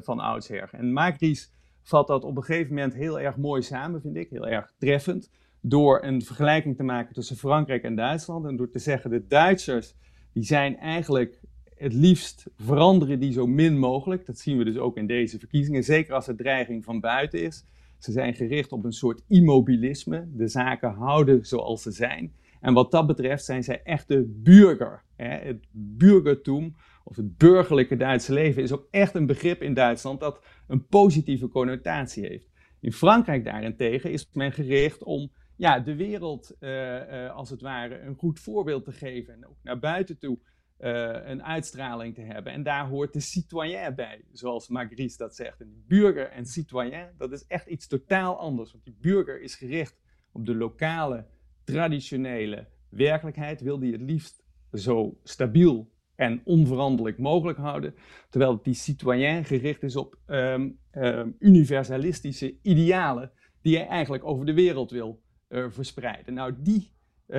van 0.00 0.20
oudsher. 0.20 0.68
En 0.72 0.92
Maakries 0.92 1.52
vat 1.82 2.06
dat 2.06 2.24
op 2.24 2.36
een 2.36 2.42
gegeven 2.42 2.74
moment 2.74 2.94
heel 2.94 3.20
erg 3.20 3.36
mooi 3.36 3.62
samen, 3.62 4.00
vind 4.00 4.16
ik, 4.16 4.30
heel 4.30 4.46
erg 4.46 4.72
treffend, 4.78 5.30
door 5.60 6.04
een 6.04 6.22
vergelijking 6.22 6.76
te 6.76 6.82
maken 6.82 7.14
tussen 7.14 7.36
Frankrijk 7.36 7.82
en 7.82 7.94
Duitsland 7.94 8.46
en 8.46 8.56
door 8.56 8.70
te 8.70 8.78
zeggen, 8.78 9.10
de 9.10 9.26
Duitsers, 9.26 9.94
die 10.32 10.44
zijn 10.44 10.78
eigenlijk 10.78 11.40
het 11.76 11.92
liefst 11.92 12.46
veranderen 12.56 13.20
die 13.20 13.32
zo 13.32 13.46
min 13.46 13.78
mogelijk. 13.78 14.26
Dat 14.26 14.38
zien 14.38 14.58
we 14.58 14.64
dus 14.64 14.76
ook 14.76 14.96
in 14.96 15.06
deze 15.06 15.38
verkiezingen, 15.38 15.84
zeker 15.84 16.14
als 16.14 16.28
er 16.28 16.36
dreiging 16.36 16.84
van 16.84 17.00
buiten 17.00 17.42
is. 17.42 17.64
Ze 18.00 18.12
zijn 18.12 18.34
gericht 18.34 18.72
op 18.72 18.84
een 18.84 18.92
soort 18.92 19.22
immobilisme, 19.28 20.28
de 20.32 20.48
zaken 20.48 20.92
houden 20.92 21.46
zoals 21.46 21.82
ze 21.82 21.90
zijn. 21.90 22.32
En 22.60 22.74
wat 22.74 22.90
dat 22.90 23.06
betreft 23.06 23.44
zijn 23.44 23.64
zij 23.64 23.82
echte 23.82 24.24
burger. 24.28 25.02
Het 25.16 25.66
burgertum 25.72 26.74
of 27.04 27.16
het 27.16 27.36
burgerlijke 27.36 27.96
Duitse 27.96 28.32
leven 28.32 28.62
is 28.62 28.72
ook 28.72 28.86
echt 28.90 29.14
een 29.14 29.26
begrip 29.26 29.62
in 29.62 29.74
Duitsland 29.74 30.20
dat 30.20 30.44
een 30.66 30.86
positieve 30.86 31.48
connotatie 31.48 32.26
heeft. 32.26 32.50
In 32.80 32.92
Frankrijk 32.92 33.44
daarentegen 33.44 34.12
is 34.12 34.30
men 34.32 34.52
gericht 34.52 35.02
om 35.02 35.30
ja, 35.56 35.80
de 35.80 35.96
wereld 35.96 36.56
uh, 36.60 36.70
uh, 36.70 37.30
als 37.34 37.50
het 37.50 37.60
ware 37.60 38.00
een 38.00 38.14
goed 38.14 38.40
voorbeeld 38.40 38.84
te 38.84 38.92
geven 38.92 39.34
en 39.34 39.46
ook 39.46 39.56
naar 39.62 39.78
buiten 39.78 40.18
toe 40.18 40.38
een 40.80 41.42
uitstraling 41.42 42.14
te 42.14 42.20
hebben. 42.20 42.52
En 42.52 42.62
daar 42.62 42.88
hoort 42.88 43.12
de 43.12 43.20
citoyen 43.20 43.94
bij, 43.94 44.24
zoals 44.32 44.68
Magritte 44.68 45.16
dat 45.16 45.36
zegt. 45.36 45.60
En 45.60 45.84
burger 45.88 46.30
en 46.30 46.46
citoyen, 46.46 47.14
dat 47.18 47.32
is 47.32 47.46
echt 47.46 47.66
iets 47.66 47.86
totaal 47.86 48.38
anders. 48.38 48.72
Want 48.72 48.84
die 48.84 48.96
burger 49.00 49.42
is 49.42 49.54
gericht 49.54 50.00
op 50.32 50.46
de 50.46 50.54
lokale, 50.54 51.26
traditionele 51.64 52.66
werkelijkheid. 52.88 53.60
Wil 53.60 53.78
die 53.78 53.92
het 53.92 54.00
liefst 54.00 54.42
zo 54.72 55.18
stabiel 55.22 55.90
en 56.14 56.40
onveranderlijk 56.44 57.18
mogelijk 57.18 57.58
houden. 57.58 57.94
Terwijl 58.30 58.62
die 58.62 58.74
citoyen 58.74 59.44
gericht 59.44 59.82
is 59.82 59.96
op 59.96 60.18
um, 60.26 60.78
um, 60.92 61.36
universalistische 61.38 62.54
idealen 62.62 63.32
die 63.62 63.76
hij 63.76 63.86
eigenlijk 63.86 64.24
over 64.24 64.46
de 64.46 64.54
wereld 64.54 64.90
wil 64.90 65.22
uh, 65.48 65.64
verspreiden. 65.68 66.34
Nou, 66.34 66.54
die 66.58 66.92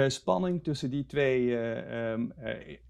spanning 0.08 0.64
tussen 0.64 0.90
die 0.90 1.06
twee 1.06 1.58
ehm, 1.58 2.30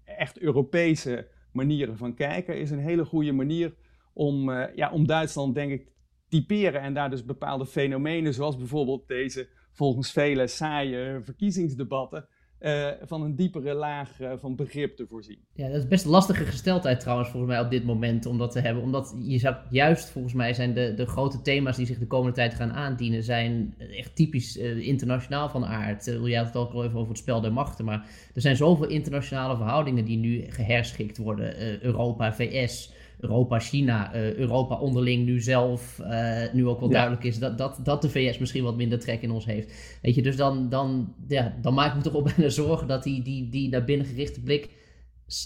echt 0.04 0.38
Europese 0.38 1.28
manieren 1.52 1.96
van 1.96 2.14
kijken 2.14 2.58
is 2.58 2.70
een 2.70 2.78
hele 2.78 3.04
goede 3.04 3.32
manier 3.32 3.74
om, 4.12 4.50
ja, 4.74 4.90
om 4.92 5.06
Duitsland, 5.06 5.54
denk 5.54 5.72
ik, 5.72 5.92
typeren 6.28 6.80
en 6.80 6.94
daar 6.94 7.10
dus 7.10 7.24
bepaalde 7.24 7.66
fenomenen, 7.66 8.34
zoals 8.34 8.56
bijvoorbeeld 8.56 9.08
deze 9.08 9.48
volgens 9.72 10.12
vele 10.12 10.46
saaie 10.46 11.20
verkiezingsdebatten, 11.22 12.28
uh, 12.62 12.88
van 13.02 13.22
een 13.22 13.34
diepere 13.34 13.74
laag 13.74 14.20
uh, 14.20 14.32
van 14.36 14.56
begrip 14.56 14.96
te 14.96 15.06
voorzien. 15.08 15.38
Ja, 15.54 15.68
dat 15.68 15.76
is 15.76 15.88
best 15.88 16.04
een 16.04 16.10
lastige 16.10 16.44
gesteldheid 16.44 17.00
trouwens 17.00 17.28
volgens 17.28 17.52
mij 17.52 17.60
op 17.60 17.70
dit 17.70 17.84
moment 17.84 18.26
om 18.26 18.38
dat 18.38 18.52
te 18.52 18.60
hebben. 18.60 18.82
Omdat 18.82 19.14
je 19.22 19.38
zou, 19.38 19.56
juist 19.70 20.08
volgens 20.10 20.34
mij 20.34 20.54
zijn 20.54 20.74
de, 20.74 20.94
de 20.94 21.06
grote 21.06 21.42
thema's 21.42 21.76
die 21.76 21.86
zich 21.86 21.98
de 21.98 22.06
komende 22.06 22.36
tijd 22.36 22.54
gaan 22.54 22.72
aandienen, 22.72 23.22
zijn 23.22 23.74
echt 23.78 24.16
typisch 24.16 24.58
uh, 24.58 24.86
internationaal 24.86 25.48
van 25.48 25.64
aard. 25.64 26.04
Jij 26.04 26.36
had 26.38 26.46
het 26.46 26.56
ook 26.56 26.72
al 26.72 26.84
even 26.84 26.98
over 26.98 27.08
het 27.08 27.18
spel 27.18 27.40
der 27.40 27.52
machten, 27.52 27.84
maar 27.84 28.06
er 28.34 28.40
zijn 28.40 28.56
zoveel 28.56 28.88
internationale 28.88 29.56
verhoudingen 29.56 30.04
die 30.04 30.18
nu 30.18 30.44
geherschikt 30.48 31.18
worden. 31.18 31.82
Europa, 31.82 32.34
VS, 32.34 32.92
Europa, 33.22 33.58
China, 33.58 34.14
uh, 34.14 34.34
Europa 34.34 34.78
onderling 34.78 35.24
nu 35.24 35.40
zelf, 35.40 36.00
uh, 36.00 36.52
nu 36.52 36.66
ook 36.66 36.80
wel 36.80 36.88
duidelijk 36.88 37.24
is 37.24 37.38
dat, 37.38 37.58
dat, 37.58 37.80
dat 37.82 38.02
de 38.02 38.10
VS 38.10 38.38
misschien 38.38 38.64
wat 38.64 38.76
minder 38.76 38.98
trek 38.98 39.22
in 39.22 39.30
ons 39.30 39.44
heeft. 39.44 39.98
Weet 40.02 40.14
je, 40.14 40.22
dus 40.22 40.36
dan, 40.36 40.68
dan, 40.68 41.14
ja, 41.28 41.54
dan 41.60 41.74
maak 41.74 41.90
ik 41.90 41.96
me 41.96 42.02
toch 42.02 42.14
op 42.14 42.24
bijna 42.36 42.48
zorgen 42.50 42.86
dat 42.86 43.02
die, 43.02 43.22
die, 43.22 43.48
die 43.48 43.68
naar 43.70 43.84
binnen 43.84 44.06
gerichte 44.06 44.40
blik 44.42 44.70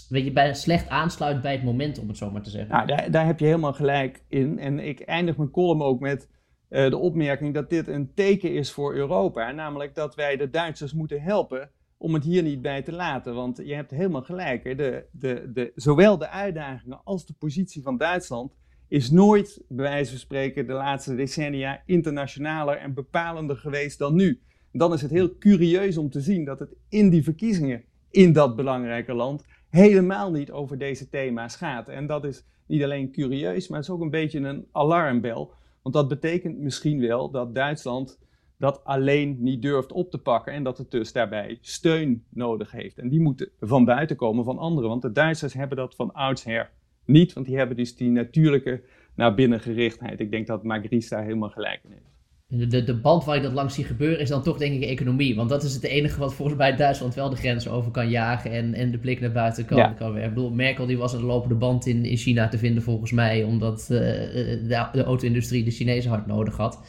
weet 0.09 0.23
je, 0.23 0.31
bijna 0.31 0.53
slecht 0.53 0.89
aansluit 0.89 1.41
bij 1.41 1.51
het 1.51 1.63
moment, 1.63 1.99
om 1.99 2.07
het 2.07 2.17
zo 2.17 2.31
maar 2.31 2.41
te 2.41 2.49
zeggen. 2.49 2.71
Nou, 2.71 2.87
daar, 2.87 3.11
daar 3.11 3.25
heb 3.25 3.39
je 3.39 3.45
helemaal 3.45 3.73
gelijk 3.73 4.23
in. 4.27 4.59
En 4.59 4.79
ik 4.79 4.99
eindig 4.99 5.37
mijn 5.37 5.51
column 5.51 5.81
ook 5.81 5.99
met 5.99 6.29
uh, 6.69 6.89
de 6.89 6.97
opmerking 6.97 7.53
dat 7.53 7.69
dit 7.69 7.87
een 7.87 8.13
teken 8.13 8.53
is 8.53 8.71
voor 8.71 8.95
Europa. 8.95 9.51
Namelijk 9.51 9.95
dat 9.95 10.15
wij 10.15 10.37
de 10.37 10.49
Duitsers 10.49 10.93
moeten 10.93 11.21
helpen 11.21 11.69
om 11.97 12.13
het 12.13 12.23
hier 12.23 12.43
niet 12.43 12.61
bij 12.61 12.81
te 12.81 12.91
laten. 12.91 13.35
Want 13.35 13.57
je 13.57 13.73
hebt 13.73 13.91
helemaal 13.91 14.21
gelijk. 14.21 14.63
Hè? 14.63 14.75
De, 14.75 15.05
de, 15.11 15.51
de, 15.53 15.71
zowel 15.75 16.17
de 16.17 16.29
uitdagingen 16.29 17.01
als 17.03 17.25
de 17.25 17.33
positie 17.39 17.81
van 17.81 17.97
Duitsland 17.97 18.55
is 18.87 19.11
nooit, 19.11 19.61
bij 19.67 19.85
wijze 19.85 20.11
van 20.11 20.19
spreken, 20.19 20.67
de 20.67 20.73
laatste 20.73 21.15
decennia 21.15 21.81
internationaler 21.85 22.77
en 22.77 22.93
bepalender 22.93 23.57
geweest 23.57 23.97
dan 23.97 24.15
nu. 24.15 24.41
Dan 24.71 24.93
is 24.93 25.01
het 25.01 25.11
heel 25.11 25.37
curieus 25.37 25.97
om 25.97 26.09
te 26.09 26.21
zien 26.21 26.45
dat 26.45 26.59
het 26.59 26.75
in 26.89 27.09
die 27.09 27.23
verkiezingen 27.23 27.83
in 28.09 28.33
dat 28.33 28.55
belangrijke 28.55 29.13
land 29.13 29.45
helemaal 29.69 30.31
niet 30.31 30.51
over 30.51 30.77
deze 30.77 31.09
thema's 31.09 31.55
gaat. 31.55 31.87
En 31.87 32.07
dat 32.07 32.25
is 32.25 32.45
niet 32.67 32.83
alleen 32.83 33.11
curieus, 33.11 33.67
maar 33.67 33.79
het 33.79 33.87
is 33.87 33.93
ook 33.93 34.01
een 34.01 34.09
beetje 34.09 34.39
een 34.39 34.67
alarmbel. 34.71 35.53
Want 35.81 35.95
dat 35.95 36.07
betekent 36.07 36.57
misschien 36.57 36.99
wel 36.99 37.31
dat 37.31 37.55
Duitsland 37.55 38.19
dat 38.57 38.83
alleen 38.83 39.37
niet 39.39 39.61
durft 39.61 39.91
op 39.91 40.11
te 40.11 40.17
pakken 40.17 40.53
en 40.53 40.63
dat 40.63 40.77
het 40.77 40.91
dus 40.91 41.11
daarbij 41.11 41.57
steun 41.61 42.23
nodig 42.29 42.71
heeft. 42.71 42.97
En 42.97 43.09
die 43.09 43.19
moeten 43.19 43.49
van 43.59 43.85
buiten 43.85 44.15
komen 44.15 44.43
van 44.43 44.57
anderen, 44.57 44.89
want 44.89 45.01
de 45.01 45.11
Duitsers 45.11 45.53
hebben 45.53 45.77
dat 45.77 45.95
van 45.95 46.13
oudsher 46.13 46.69
niet, 47.05 47.33
want 47.33 47.45
die 47.45 47.57
hebben 47.57 47.77
dus 47.77 47.95
die 47.95 48.09
natuurlijke 48.09 48.81
naar 49.15 49.33
binnen 49.33 49.59
gerichtheid. 49.59 50.19
Ik 50.19 50.31
denk 50.31 50.47
dat 50.47 50.63
Magrice 50.63 51.09
daar 51.09 51.23
helemaal 51.23 51.49
gelijk 51.49 51.79
in 51.83 51.91
heeft. 51.91 52.05
De, 52.49 52.67
de, 52.67 52.83
de, 52.83 52.95
band 52.95 53.23
waar 53.23 53.35
je 53.35 53.41
dat 53.41 53.53
langs 53.53 53.75
ziet 53.75 53.85
gebeuren 53.85 54.19
is 54.19 54.29
dan 54.29 54.43
toch 54.43 54.57
denk 54.57 54.81
ik 54.81 54.89
economie. 54.89 55.35
Want 55.35 55.49
dat 55.49 55.63
is 55.63 55.73
het 55.73 55.83
enige 55.83 56.19
wat 56.19 56.33
volgens 56.33 56.57
mij 56.57 56.75
Duitsland 56.75 57.15
wel 57.15 57.29
de 57.29 57.35
grens 57.35 57.67
over 57.67 57.91
kan 57.91 58.09
jagen 58.09 58.51
en, 58.51 58.73
en 58.73 58.91
de 58.91 58.97
blik 58.97 59.19
naar 59.19 59.31
buiten 59.31 59.65
kan, 59.65 59.95
kan 59.95 60.11
werken. 60.11 60.29
Ik 60.29 60.35
bedoel, 60.35 60.51
Merkel 60.51 60.85
die 60.85 60.97
was 60.97 61.13
een 61.13 61.23
lopende 61.23 61.55
band 61.55 61.85
in, 61.85 62.05
in 62.05 62.17
China 62.17 62.47
te 62.47 62.57
vinden 62.57 62.83
volgens 62.83 63.11
mij, 63.11 63.43
omdat 63.43 63.81
uh, 63.81 63.87
de, 63.89 64.87
de 64.91 65.03
auto-industrie 65.03 65.63
de 65.63 65.71
Chinezen 65.71 66.09
hard 66.09 66.27
nodig 66.27 66.57
had. 66.57 66.79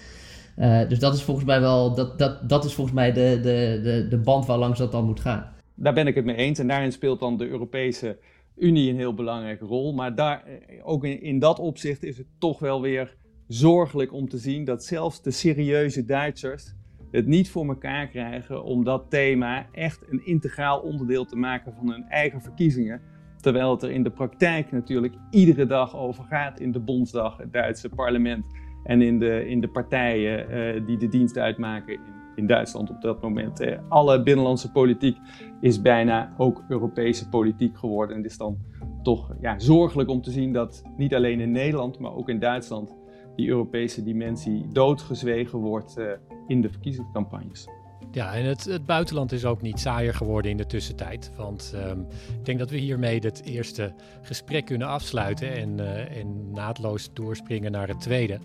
Uh, 0.58 0.88
dus 0.88 0.98
dat 0.98 1.14
is 1.14 1.22
volgens 1.22 1.46
mij 1.46 1.60
wel, 1.60 1.94
dat, 1.94 2.18
dat, 2.18 2.48
dat 2.48 2.64
is 2.64 2.74
volgens 2.74 2.96
mij 2.96 3.12
de, 3.12 3.40
de, 3.42 3.80
de, 3.82 4.06
de 4.08 4.18
band 4.18 4.46
waar 4.46 4.58
langs 4.58 4.78
dat 4.78 4.92
dan 4.92 5.04
moet 5.04 5.20
gaan. 5.20 5.52
Daar 5.74 5.94
ben 5.94 6.06
ik 6.06 6.14
het 6.14 6.24
mee 6.24 6.36
eens 6.36 6.58
en 6.58 6.68
daarin 6.68 6.92
speelt 6.92 7.20
dan 7.20 7.36
de 7.36 7.48
Europese 7.48 8.18
Unie 8.56 8.90
een 8.90 8.96
heel 8.96 9.14
belangrijke 9.14 9.64
rol. 9.64 9.94
Maar 9.94 10.14
daar, 10.14 10.44
ook 10.82 11.04
in, 11.04 11.22
in 11.22 11.38
dat 11.38 11.58
opzicht 11.58 12.02
is 12.02 12.18
het 12.18 12.26
toch 12.38 12.58
wel 12.58 12.80
weer 12.82 13.16
zorgelijk 13.46 14.12
om 14.12 14.28
te 14.28 14.38
zien 14.38 14.64
dat 14.64 14.84
zelfs 14.84 15.22
de 15.22 15.30
serieuze 15.30 16.04
Duitsers 16.04 16.74
het 17.10 17.26
niet 17.26 17.50
voor 17.50 17.68
elkaar 17.68 18.08
krijgen 18.08 18.64
om 18.64 18.84
dat 18.84 19.04
thema 19.08 19.66
echt 19.72 20.04
een 20.10 20.26
integraal 20.26 20.80
onderdeel 20.80 21.24
te 21.24 21.36
maken 21.36 21.72
van 21.74 21.90
hun 21.90 22.04
eigen 22.08 22.40
verkiezingen. 22.40 23.00
Terwijl 23.40 23.70
het 23.70 23.82
er 23.82 23.90
in 23.90 24.02
de 24.02 24.10
praktijk 24.10 24.72
natuurlijk 24.72 25.14
iedere 25.30 25.66
dag 25.66 25.96
over 25.96 26.24
gaat 26.24 26.60
in 26.60 26.72
de 26.72 26.80
Bondsdag, 26.80 27.36
het 27.36 27.52
Duitse 27.52 27.88
parlement 27.88 28.44
en 28.88 29.02
in 29.02 29.18
de, 29.18 29.48
in 29.48 29.60
de 29.60 29.68
partijen 29.68 30.50
uh, 30.50 30.86
die 30.86 30.96
de 30.96 31.08
dienst 31.08 31.38
uitmaken 31.38 31.94
in, 31.94 32.00
in 32.34 32.46
Duitsland 32.46 32.90
op 32.90 33.00
dat 33.00 33.22
moment. 33.22 33.60
Uh, 33.60 33.78
alle 33.88 34.22
binnenlandse 34.22 34.70
politiek 34.70 35.16
is 35.60 35.82
bijna 35.82 36.34
ook 36.36 36.64
Europese 36.68 37.28
politiek 37.28 37.78
geworden. 37.78 38.16
En 38.16 38.22
het 38.22 38.30
is 38.30 38.38
dan 38.38 38.58
toch 39.02 39.34
ja, 39.40 39.58
zorgelijk 39.58 40.08
om 40.08 40.22
te 40.22 40.30
zien 40.30 40.52
dat 40.52 40.82
niet 40.96 41.14
alleen 41.14 41.40
in 41.40 41.50
Nederland, 41.50 41.98
maar 41.98 42.14
ook 42.14 42.28
in 42.28 42.38
Duitsland 42.38 42.96
die 43.36 43.48
Europese 43.48 44.02
dimensie 44.02 44.68
doodgezwegen 44.72 45.58
wordt 45.58 45.98
uh, 45.98 46.06
in 46.46 46.60
de 46.60 46.68
verkiezingscampagnes. 46.68 47.68
Ja, 48.10 48.34
en 48.34 48.44
het, 48.44 48.86
buitenland 48.86 49.32
is 49.32 49.44
ook 49.44 49.62
niet 49.62 49.80
saaier 49.80 50.14
geworden 50.14 50.50
in 50.50 50.56
de 50.56 50.66
tussentijd. 50.66 51.30
Want 51.36 51.72
um, 51.74 52.06
ik 52.38 52.44
denk 52.44 52.58
dat 52.58 52.70
we 52.70 52.76
hiermee 52.76 53.18
het 53.18 53.44
eerste 53.44 53.94
gesprek 54.22 54.64
kunnen 54.64 54.88
afsluiten 54.88 55.52
en, 55.52 55.78
uh, 55.78 56.16
en 56.16 56.50
naadloos 56.50 57.08
doorspringen 57.12 57.72
naar 57.72 57.88
het 57.88 58.00
tweede. 58.00 58.38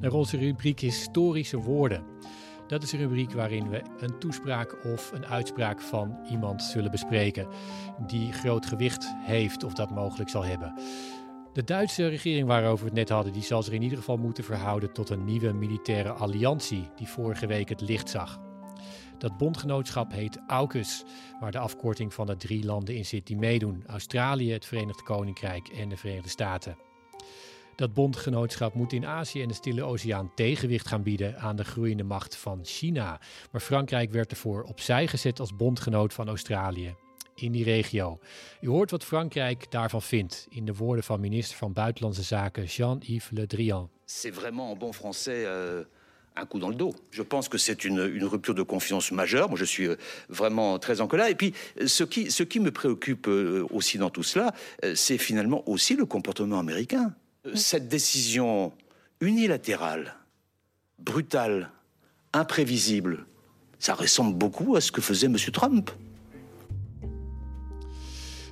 Naar 0.00 0.12
onze 0.12 0.36
rubriek 0.36 0.80
Historische 0.80 1.56
Woorden. 1.56 2.02
Dat 2.66 2.82
is 2.82 2.92
een 2.92 2.98
rubriek 2.98 3.32
waarin 3.32 3.68
we 3.68 3.82
een 3.98 4.18
toespraak 4.18 4.84
of 4.84 5.12
een 5.12 5.26
uitspraak 5.26 5.80
van 5.80 6.18
iemand 6.30 6.62
zullen 6.62 6.90
bespreken 6.90 7.46
die 8.06 8.32
groot 8.32 8.66
gewicht 8.66 9.14
heeft 9.18 9.64
of 9.64 9.72
dat 9.72 9.90
mogelijk 9.90 10.30
zal 10.30 10.44
hebben. 10.44 10.74
De 11.52 11.64
Duitse 11.64 12.08
regering 12.08 12.46
waarover 12.46 12.78
we 12.78 12.84
het 12.84 12.98
net 12.98 13.08
hadden, 13.08 13.32
die 13.32 13.42
zal 13.42 13.62
zich 13.62 13.74
in 13.74 13.82
ieder 13.82 13.98
geval 13.98 14.16
moeten 14.16 14.44
verhouden 14.44 14.92
tot 14.92 15.10
een 15.10 15.24
nieuwe 15.24 15.52
militaire 15.52 16.12
alliantie 16.12 16.88
die 16.96 17.08
vorige 17.08 17.46
week 17.46 17.68
het 17.68 17.80
licht 17.80 18.10
zag. 18.10 18.51
Dat 19.22 19.36
bondgenootschap 19.36 20.12
heet 20.12 20.38
AUKUS, 20.46 21.04
waar 21.40 21.50
de 21.50 21.58
afkorting 21.58 22.14
van 22.14 22.26
de 22.26 22.36
drie 22.36 22.64
landen 22.64 22.94
in 22.94 23.04
zit 23.04 23.26
die 23.26 23.36
meedoen: 23.36 23.84
Australië, 23.86 24.52
het 24.52 24.64
Verenigd 24.64 25.02
Koninkrijk 25.02 25.68
en 25.68 25.88
de 25.88 25.96
Verenigde 25.96 26.28
Staten. 26.28 26.76
Dat 27.76 27.94
bondgenootschap 27.94 28.74
moet 28.74 28.92
in 28.92 29.06
Azië 29.06 29.42
en 29.42 29.48
de 29.48 29.54
Stille 29.54 29.82
Oceaan 29.82 30.34
tegenwicht 30.34 30.86
gaan 30.86 31.02
bieden 31.02 31.38
aan 31.38 31.56
de 31.56 31.64
groeiende 31.64 32.02
macht 32.02 32.36
van 32.36 32.60
China. 32.62 33.20
Maar 33.50 33.60
Frankrijk 33.60 34.10
werd 34.10 34.30
ervoor 34.30 34.62
opzij 34.62 35.06
gezet 35.06 35.40
als 35.40 35.56
bondgenoot 35.56 36.14
van 36.14 36.28
Australië 36.28 36.94
in 37.34 37.52
die 37.52 37.64
regio. 37.64 38.18
U 38.60 38.68
hoort 38.68 38.90
wat 38.90 39.04
Frankrijk 39.04 39.70
daarvan 39.70 40.02
vindt 40.02 40.46
in 40.50 40.64
de 40.64 40.74
woorden 40.74 41.04
van 41.04 41.20
minister 41.20 41.56
van 41.56 41.72
Buitenlandse 41.72 42.22
Zaken 42.22 42.64
Jean-Yves 42.64 43.30
Le 43.30 43.46
Drian. 43.46 43.90
C'est 44.04 44.34
vraiment 44.34 44.70
en 44.72 44.78
bon 44.78 44.92
français. 44.92 45.46
Euh 45.46 46.00
un 46.36 46.46
coup 46.46 46.58
dans 46.58 46.68
le 46.68 46.74
dos. 46.74 46.94
Je 47.10 47.22
pense 47.22 47.48
que 47.48 47.58
c'est 47.58 47.84
une, 47.84 48.10
une, 48.14 48.24
rupture 48.24 48.54
de 48.54 48.62
confiance 48.62 49.12
majeure. 49.12 49.48
Moi, 49.48 49.58
je 49.58 49.64
suis 49.64 49.86
euh, 49.86 49.96
vraiment 50.28 50.78
très 50.78 51.00
en 51.00 51.06
colère. 51.06 51.26
Et 51.26 51.34
puis, 51.34 51.52
ce 51.86 52.04
qui, 52.04 52.30
ce 52.30 52.42
qui 52.42 52.60
me 52.60 52.70
préoccupe 52.70 53.28
euh, 53.28 53.66
aussi 53.70 53.98
dans 53.98 54.10
tout 54.10 54.22
cela, 54.22 54.54
euh, 54.84 54.94
c'est 54.94 55.18
finalement 55.18 55.68
aussi 55.68 55.94
le 55.94 56.06
comportement 56.06 56.58
américain. 56.58 57.14
Cette 57.54 57.88
décision 57.88 58.72
unilatérale, 59.20 60.14
brutale, 60.98 61.70
imprévisible, 62.32 63.26
ça 63.78 63.94
ressemble 63.94 64.36
beaucoup 64.36 64.76
à 64.76 64.80
ce 64.80 64.92
que 64.92 65.00
faisait 65.00 65.26
M. 65.26 65.36
Trump. 65.52 65.90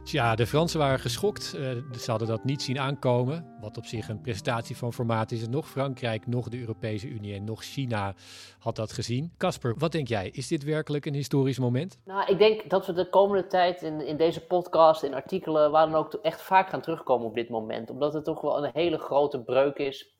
Ja, 0.04 0.34
de 0.34 0.46
Fransen 0.46 0.78
waren 0.78 0.98
geschokt. 0.98 1.54
Uh, 1.56 1.70
ze 1.98 2.10
hadden 2.10 2.28
dat 2.28 2.44
niet 2.44 2.62
zien 2.62 2.78
aankomen. 2.78 3.56
Wat 3.60 3.76
op 3.76 3.86
zich 3.86 4.08
een 4.08 4.20
prestatie 4.20 4.76
van 4.76 4.92
formaat 4.92 5.32
is. 5.32 5.48
Nog 5.48 5.68
Frankrijk, 5.68 6.26
nog 6.26 6.48
de 6.48 6.60
Europese 6.60 7.08
Unie 7.08 7.34
en 7.34 7.44
nog 7.44 7.62
China 7.64 8.14
had 8.58 8.76
dat 8.76 8.92
gezien. 8.92 9.32
Casper, 9.36 9.74
wat 9.78 9.92
denk 9.92 10.08
jij? 10.08 10.28
Is 10.28 10.48
dit 10.48 10.64
werkelijk 10.64 11.06
een 11.06 11.14
historisch 11.14 11.58
moment? 11.58 11.98
Nou, 12.04 12.30
ik 12.32 12.38
denk 12.38 12.70
dat 12.70 12.86
we 12.86 12.92
de 12.92 13.08
komende 13.08 13.46
tijd 13.46 13.82
in, 13.82 14.06
in 14.06 14.16
deze 14.16 14.46
podcast, 14.46 15.02
in 15.02 15.14
artikelen, 15.14 15.70
waar 15.70 15.86
dan 15.86 15.94
ook 15.94 16.14
echt 16.14 16.42
vaak 16.42 16.68
gaan 16.68 16.80
terugkomen 16.82 17.26
op 17.26 17.34
dit 17.34 17.48
moment. 17.48 17.90
Omdat 17.90 18.12
het 18.12 18.24
toch 18.24 18.40
wel 18.40 18.64
een 18.64 18.70
hele 18.74 18.98
grote 18.98 19.42
breuk 19.42 19.76
is 19.76 20.18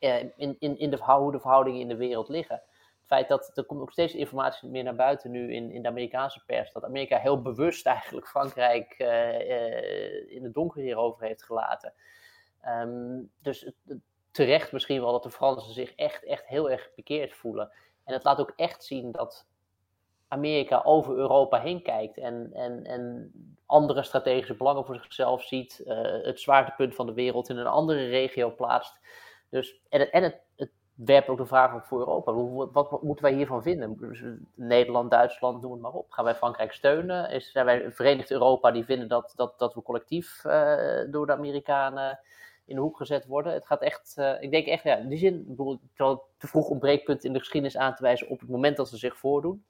uh, 0.00 0.22
in, 0.36 0.56
in, 0.58 0.78
in 0.78 0.90
de, 0.90 1.04
hoe 1.04 1.32
de 1.32 1.40
verhoudingen 1.40 1.80
in 1.80 1.88
de 1.88 1.96
wereld 1.96 2.28
liggen 2.28 2.62
feit 3.08 3.28
dat 3.28 3.50
er 3.54 3.64
komt 3.64 3.80
ook 3.80 3.92
steeds 3.92 4.14
informatie 4.14 4.68
meer 4.68 4.82
naar 4.82 4.94
buiten 4.94 5.30
nu 5.30 5.54
in, 5.54 5.70
in 5.70 5.82
de 5.82 5.88
Amerikaanse 5.88 6.42
pers. 6.46 6.72
Dat 6.72 6.84
Amerika 6.84 7.18
heel 7.18 7.42
bewust 7.42 7.86
eigenlijk 7.86 8.28
Frankrijk 8.28 8.94
uh, 8.98 9.08
uh, 9.48 10.30
in 10.30 10.44
het 10.44 10.54
donker 10.54 10.82
hierover 10.82 11.26
heeft 11.26 11.44
gelaten. 11.44 11.92
Um, 12.66 13.30
dus 13.42 13.70
terecht 14.30 14.72
misschien 14.72 15.00
wel 15.00 15.12
dat 15.12 15.22
de 15.22 15.30
Fransen 15.30 15.72
zich 15.72 15.94
echt, 15.94 16.24
echt 16.24 16.46
heel 16.46 16.70
erg 16.70 16.90
bekeerd 16.96 17.34
voelen. 17.34 17.72
En 18.04 18.12
het 18.12 18.24
laat 18.24 18.38
ook 18.38 18.52
echt 18.56 18.84
zien 18.84 19.12
dat 19.12 19.46
Amerika 20.28 20.82
over 20.84 21.16
Europa 21.16 21.60
heen 21.60 21.82
kijkt 21.82 22.18
en, 22.18 22.50
en, 22.52 22.84
en 22.84 23.32
andere 23.66 24.02
strategische 24.02 24.54
belangen 24.54 24.84
voor 24.84 24.96
zichzelf 24.96 25.42
ziet. 25.42 25.82
Uh, 25.84 26.02
het 26.22 26.40
zwaartepunt 26.40 26.94
van 26.94 27.06
de 27.06 27.12
wereld 27.12 27.48
in 27.48 27.56
een 27.56 27.66
andere 27.66 28.08
regio 28.08 28.54
plaatst. 28.54 28.98
Dus, 29.50 29.80
en, 29.88 30.12
en 30.12 30.22
het, 30.22 30.40
het 30.56 30.70
werpt 31.06 31.28
ook 31.28 31.36
de 31.38 31.46
vraag 31.46 31.74
op 31.74 31.84
voor 31.84 31.98
Europa. 31.98 32.32
Wat, 32.72 33.02
moeten 33.02 33.24
wij 33.24 33.34
hiervan 33.34 33.62
vinden? 33.62 33.96
Dus, 33.98 34.22
Nederland, 34.54 35.10
Duitsland, 35.10 35.62
noem 35.62 35.72
het 35.72 35.80
maar 35.80 35.92
op. 35.92 36.10
Gaan 36.10 36.24
wij 36.24 36.34
Frankrijk 36.34 36.72
steunen? 36.72 37.30
Is, 37.30 37.50
zijn 37.50 37.64
wij 37.64 37.92
Verenigd 37.92 38.30
Europa 38.30 38.70
die 38.70 38.84
vinden 38.84 39.08
dat, 39.08 39.32
dat, 39.36 39.58
dat 39.58 39.74
we 39.74 39.82
collectief 39.82 40.42
door 41.10 41.26
de 41.26 41.32
Amerikanen 41.32 42.18
in 42.68 42.74
de 42.74 42.80
hoek 42.80 42.96
gezet 42.96 43.26
worden. 43.26 43.52
Het 43.52 43.66
gaat 43.66 43.82
echt, 43.82 44.14
uh, 44.18 44.42
ik 44.42 44.50
denk 44.50 44.66
echt, 44.66 44.82
ja, 44.82 44.96
in 44.96 45.08
die 45.08 45.18
zin, 45.18 45.34
ik 45.34 45.48
bedoel, 45.48 45.80
te 46.38 46.46
vroeg 46.46 46.68
om 46.68 46.78
breekpunten 46.78 47.26
in 47.26 47.32
de 47.32 47.38
geschiedenis 47.38 47.76
aan 47.76 47.94
te 47.94 48.02
wijzen 48.02 48.28
op 48.28 48.40
het 48.40 48.48
moment 48.48 48.76
dat 48.76 48.88
ze 48.88 48.96
zich 48.96 49.16
voordoen. 49.16 49.64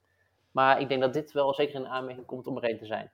Maar 0.50 0.80
ik 0.80 0.88
denk 0.88 1.00
dat 1.00 1.12
dit 1.12 1.32
wel 1.32 1.54
zeker 1.54 1.74
in 1.74 1.86
aanmerking 1.86 2.26
komt 2.26 2.46
om 2.46 2.56
er 2.56 2.70
een 2.70 2.78
te 2.78 2.86
zijn. 2.86 3.10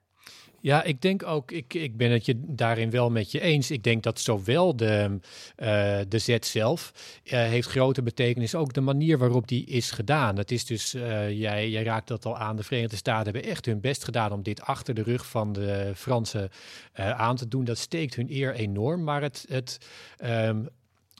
Ja, 0.65 0.83
ik 0.83 1.01
denk 1.01 1.23
ook, 1.23 1.51
ik, 1.51 1.73
ik 1.73 1.97
ben 1.97 2.11
het 2.11 2.25
je 2.25 2.41
daarin 2.47 2.89
wel 2.89 3.09
met 3.09 3.31
je 3.31 3.41
eens. 3.41 3.71
Ik 3.71 3.83
denk 3.83 4.03
dat 4.03 4.19
zowel 4.19 4.75
de, 4.75 5.19
uh, 5.57 5.97
de 6.07 6.19
zet 6.19 6.45
zelf 6.45 6.91
uh, 7.23 7.31
heeft 7.31 7.67
grote 7.67 8.01
betekenis, 8.01 8.55
ook 8.55 8.73
de 8.73 8.81
manier 8.81 9.17
waarop 9.17 9.47
die 9.47 9.65
is 9.65 9.91
gedaan. 9.91 10.37
Het 10.37 10.51
is 10.51 10.65
dus, 10.65 10.95
uh, 10.95 11.31
jij, 11.31 11.69
jij 11.69 11.83
raakt 11.83 12.07
dat 12.07 12.25
al 12.25 12.37
aan, 12.37 12.55
de 12.55 12.63
Verenigde 12.63 12.95
Staten 12.95 13.33
hebben 13.33 13.51
echt 13.51 13.65
hun 13.65 13.81
best 13.81 14.03
gedaan 14.03 14.31
om 14.31 14.43
dit 14.43 14.61
achter 14.61 14.93
de 14.93 15.03
rug 15.03 15.27
van 15.27 15.53
de 15.53 15.91
Fransen 15.95 16.49
aan 16.93 17.35
te 17.35 17.47
doen. 17.47 17.63
Dat 17.63 17.77
steekt 17.77 18.15
hun 18.15 18.31
eer 18.31 18.53
enorm, 18.53 19.03
maar 19.03 19.21
het, 19.21 19.45
het 19.47 19.77
um, 20.23 20.69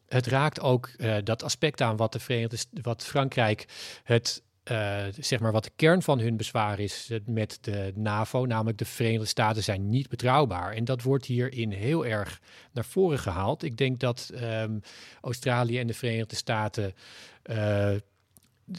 het 0.08 0.28
raakt 0.28 0.60
ook 0.60 0.90
dat 1.24 1.44
aspect 1.44 1.82
aan 1.82 1.98
wat, 1.98 2.12
de 2.12 2.20
Verenigde, 2.20 2.58
wat 2.82 3.06
Frankrijk 3.06 3.66
het 4.04 4.44
uh, 4.72 5.04
zeg 5.20 5.40
maar 5.40 5.52
wat 5.52 5.64
de 5.64 5.72
kern 5.76 6.02
van 6.02 6.20
hun 6.20 6.38
bezwaar 6.38 6.80
is 6.80 7.12
met 7.26 7.58
de 7.62 7.92
NAVO, 7.96 8.46
namelijk 8.46 8.78
de 8.78 8.86
Verenigde 8.86 9.26
Staten 9.26 9.64
zijn 9.64 9.90
niet 9.90 10.10
betrouwbaar. 10.10 10.74
En 10.74 10.86
dat 10.86 11.02
wordt 11.02 11.26
hierin 11.26 11.72
heel 11.72 12.06
erg 12.06 12.42
naar 12.72 12.86
voren 12.86 13.20
gehaald. 13.20 13.64
Ik 13.64 13.78
denk 13.78 14.00
dat 14.00 14.32
um, 14.34 14.82
Australië 15.22 15.80
en 15.80 15.88
de 15.88 15.94
Verenigde 15.94 16.36
Staten 16.36 16.94
uh, 17.46 17.92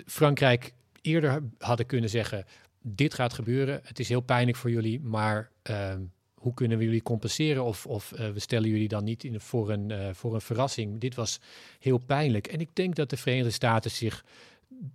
Frankrijk 0.07 0.73
eerder 1.03 1.43
hadden 1.59 1.87
kunnen 1.87 2.11
zeggen: 2.11 2.45
dit 2.83 3.15
gaat 3.15 3.33
gebeuren, 3.33 3.81
het 3.85 3.99
is 3.99 4.09
heel 4.09 4.21
pijnlijk 4.21 4.57
voor 4.57 4.71
jullie, 4.71 5.01
maar 5.01 5.51
um, 5.63 6.13
hoe 6.35 6.55
kunnen 6.55 6.79
we 6.79 6.85
jullie 6.85 7.03
compenseren? 7.03 7.65
Of, 7.65 7.87
of 7.87 8.11
we 8.11 8.39
stellen 8.41 8.69
jullie 8.69 8.89
dan 8.89 9.05
niet 9.05 9.25
in, 9.25 9.41
voor, 9.41 9.71
een, 9.71 10.15
voor 10.15 10.35
een 10.35 10.41
verrassing. 10.41 11.01
Dit 11.01 11.15
was 11.15 11.41
heel 11.79 11.99
pijnlijk. 11.99 12.47
En 12.47 12.61
ik 12.61 12.69
denk 12.73 12.95
dat 12.95 13.11
de 13.11 13.17
Verenigde 13.17 13.51
Staten 13.51 13.91
zich 13.91 14.25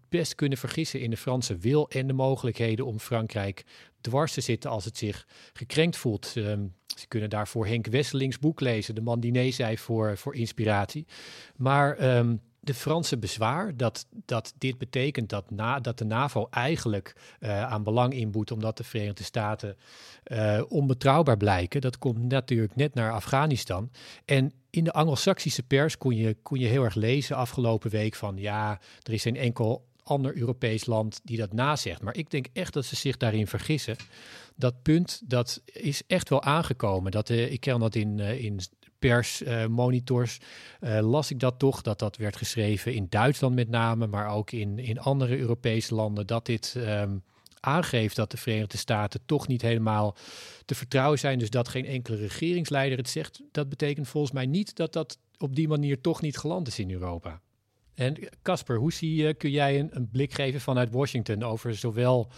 best 0.09 0.35
kunnen 0.35 0.57
vergissen 0.57 0.99
in 0.99 1.09
de 1.09 1.17
Franse 1.17 1.57
wil 1.57 1.89
en 1.89 2.07
de 2.07 2.13
mogelijkheden 2.13 2.85
om 2.85 2.99
Frankrijk 2.99 3.63
dwars 4.01 4.33
te 4.33 4.41
zitten 4.41 4.69
als 4.69 4.85
het 4.85 4.97
zich 4.97 5.27
gekrenkt 5.53 5.97
voelt. 5.97 6.33
Um, 6.35 6.73
ze 6.97 7.07
kunnen 7.07 7.29
daarvoor 7.29 7.67
Henk 7.67 7.87
Wesselings 7.87 8.39
boek 8.39 8.59
lezen, 8.59 8.95
de 8.95 9.01
man 9.01 9.19
die 9.19 9.31
nee 9.31 9.51
zei 9.51 9.77
voor, 9.77 10.17
voor 10.17 10.35
inspiratie. 10.35 11.05
Maar 11.55 12.17
um, 12.17 12.41
de 12.63 12.73
Franse 12.73 13.17
bezwaar 13.17 13.77
dat, 13.77 14.05
dat 14.25 14.53
dit 14.57 14.77
betekent 14.77 15.29
dat, 15.29 15.51
na, 15.51 15.79
dat 15.79 15.97
de 15.97 16.05
NAVO 16.05 16.47
eigenlijk 16.49 17.15
uh, 17.39 17.63
aan 17.63 17.83
belang 17.83 18.13
inboet 18.13 18.51
omdat 18.51 18.77
de 18.77 18.83
Verenigde 18.83 19.23
Staten 19.23 19.77
uh, 20.27 20.61
onbetrouwbaar 20.67 21.37
blijken, 21.37 21.81
dat 21.81 21.97
komt 21.97 22.23
natuurlijk 22.23 22.75
net 22.75 22.93
naar 22.93 23.11
Afghanistan. 23.11 23.91
En 24.25 24.53
in 24.69 24.83
de 24.83 24.91
Anglo-Saxische 24.91 25.63
pers 25.63 25.97
kon 25.97 26.15
je, 26.15 26.37
kon 26.43 26.59
je 26.59 26.67
heel 26.67 26.83
erg 26.83 26.95
lezen 26.95 27.35
afgelopen 27.35 27.89
week 27.89 28.15
van 28.15 28.37
ja, 28.37 28.79
er 29.03 29.13
is 29.13 29.21
geen 29.21 29.35
enkel 29.35 29.85
ander 30.03 30.37
Europees 30.37 30.85
land 30.85 31.19
die 31.23 31.37
dat 31.37 31.53
nazegt. 31.53 32.01
Maar 32.01 32.15
ik 32.15 32.29
denk 32.31 32.47
echt 32.53 32.73
dat 32.73 32.85
ze 32.85 32.95
zich 32.95 33.17
daarin 33.17 33.47
vergissen. 33.47 33.95
Dat 34.55 34.81
punt, 34.81 35.21
dat 35.25 35.61
is 35.65 36.01
echt 36.07 36.29
wel 36.29 36.43
aangekomen. 36.43 37.11
Dat, 37.11 37.29
uh, 37.29 37.51
ik 37.51 37.59
ken 37.59 37.79
dat 37.79 37.95
in, 37.95 38.19
in 38.19 38.59
persmonitors 39.01 40.39
uh, 40.81 40.95
uh, 40.95 41.09
las 41.09 41.31
ik 41.31 41.39
dat 41.39 41.59
toch, 41.59 41.81
dat 41.81 41.99
dat 41.99 42.17
werd 42.17 42.35
geschreven 42.35 42.93
in 42.93 43.07
Duitsland 43.09 43.55
met 43.55 43.69
name, 43.69 44.07
maar 44.07 44.29
ook 44.29 44.51
in, 44.51 44.79
in 44.79 44.99
andere 44.99 45.37
Europese 45.37 45.95
landen, 45.95 46.27
dat 46.27 46.45
dit 46.45 46.73
um, 46.77 47.23
aangeeft 47.59 48.15
dat 48.15 48.31
de 48.31 48.37
Verenigde 48.37 48.77
Staten 48.77 49.21
toch 49.25 49.47
niet 49.47 49.61
helemaal 49.61 50.15
te 50.65 50.75
vertrouwen 50.75 51.19
zijn. 51.19 51.39
Dus 51.39 51.49
dat 51.49 51.67
geen 51.67 51.85
enkele 51.85 52.17
regeringsleider 52.17 52.97
het 52.97 53.09
zegt, 53.09 53.41
dat 53.51 53.69
betekent 53.69 54.07
volgens 54.07 54.33
mij 54.33 54.45
niet 54.45 54.75
dat 54.75 54.93
dat 54.93 55.17
op 55.37 55.55
die 55.55 55.67
manier 55.67 56.01
toch 56.01 56.21
niet 56.21 56.37
geland 56.37 56.67
is 56.67 56.79
in 56.79 56.91
Europa. 56.91 57.41
En 57.93 58.17
Casper, 58.41 58.77
hoe 58.77 58.93
zie 58.93 59.15
je, 59.15 59.33
kun 59.33 59.51
jij 59.51 59.79
een, 59.79 60.09
blik 60.11 60.33
geven 60.33 60.61
vanuit 60.61 60.91
Washington 60.91 61.43
over 61.43 61.75
zowel 61.75 62.31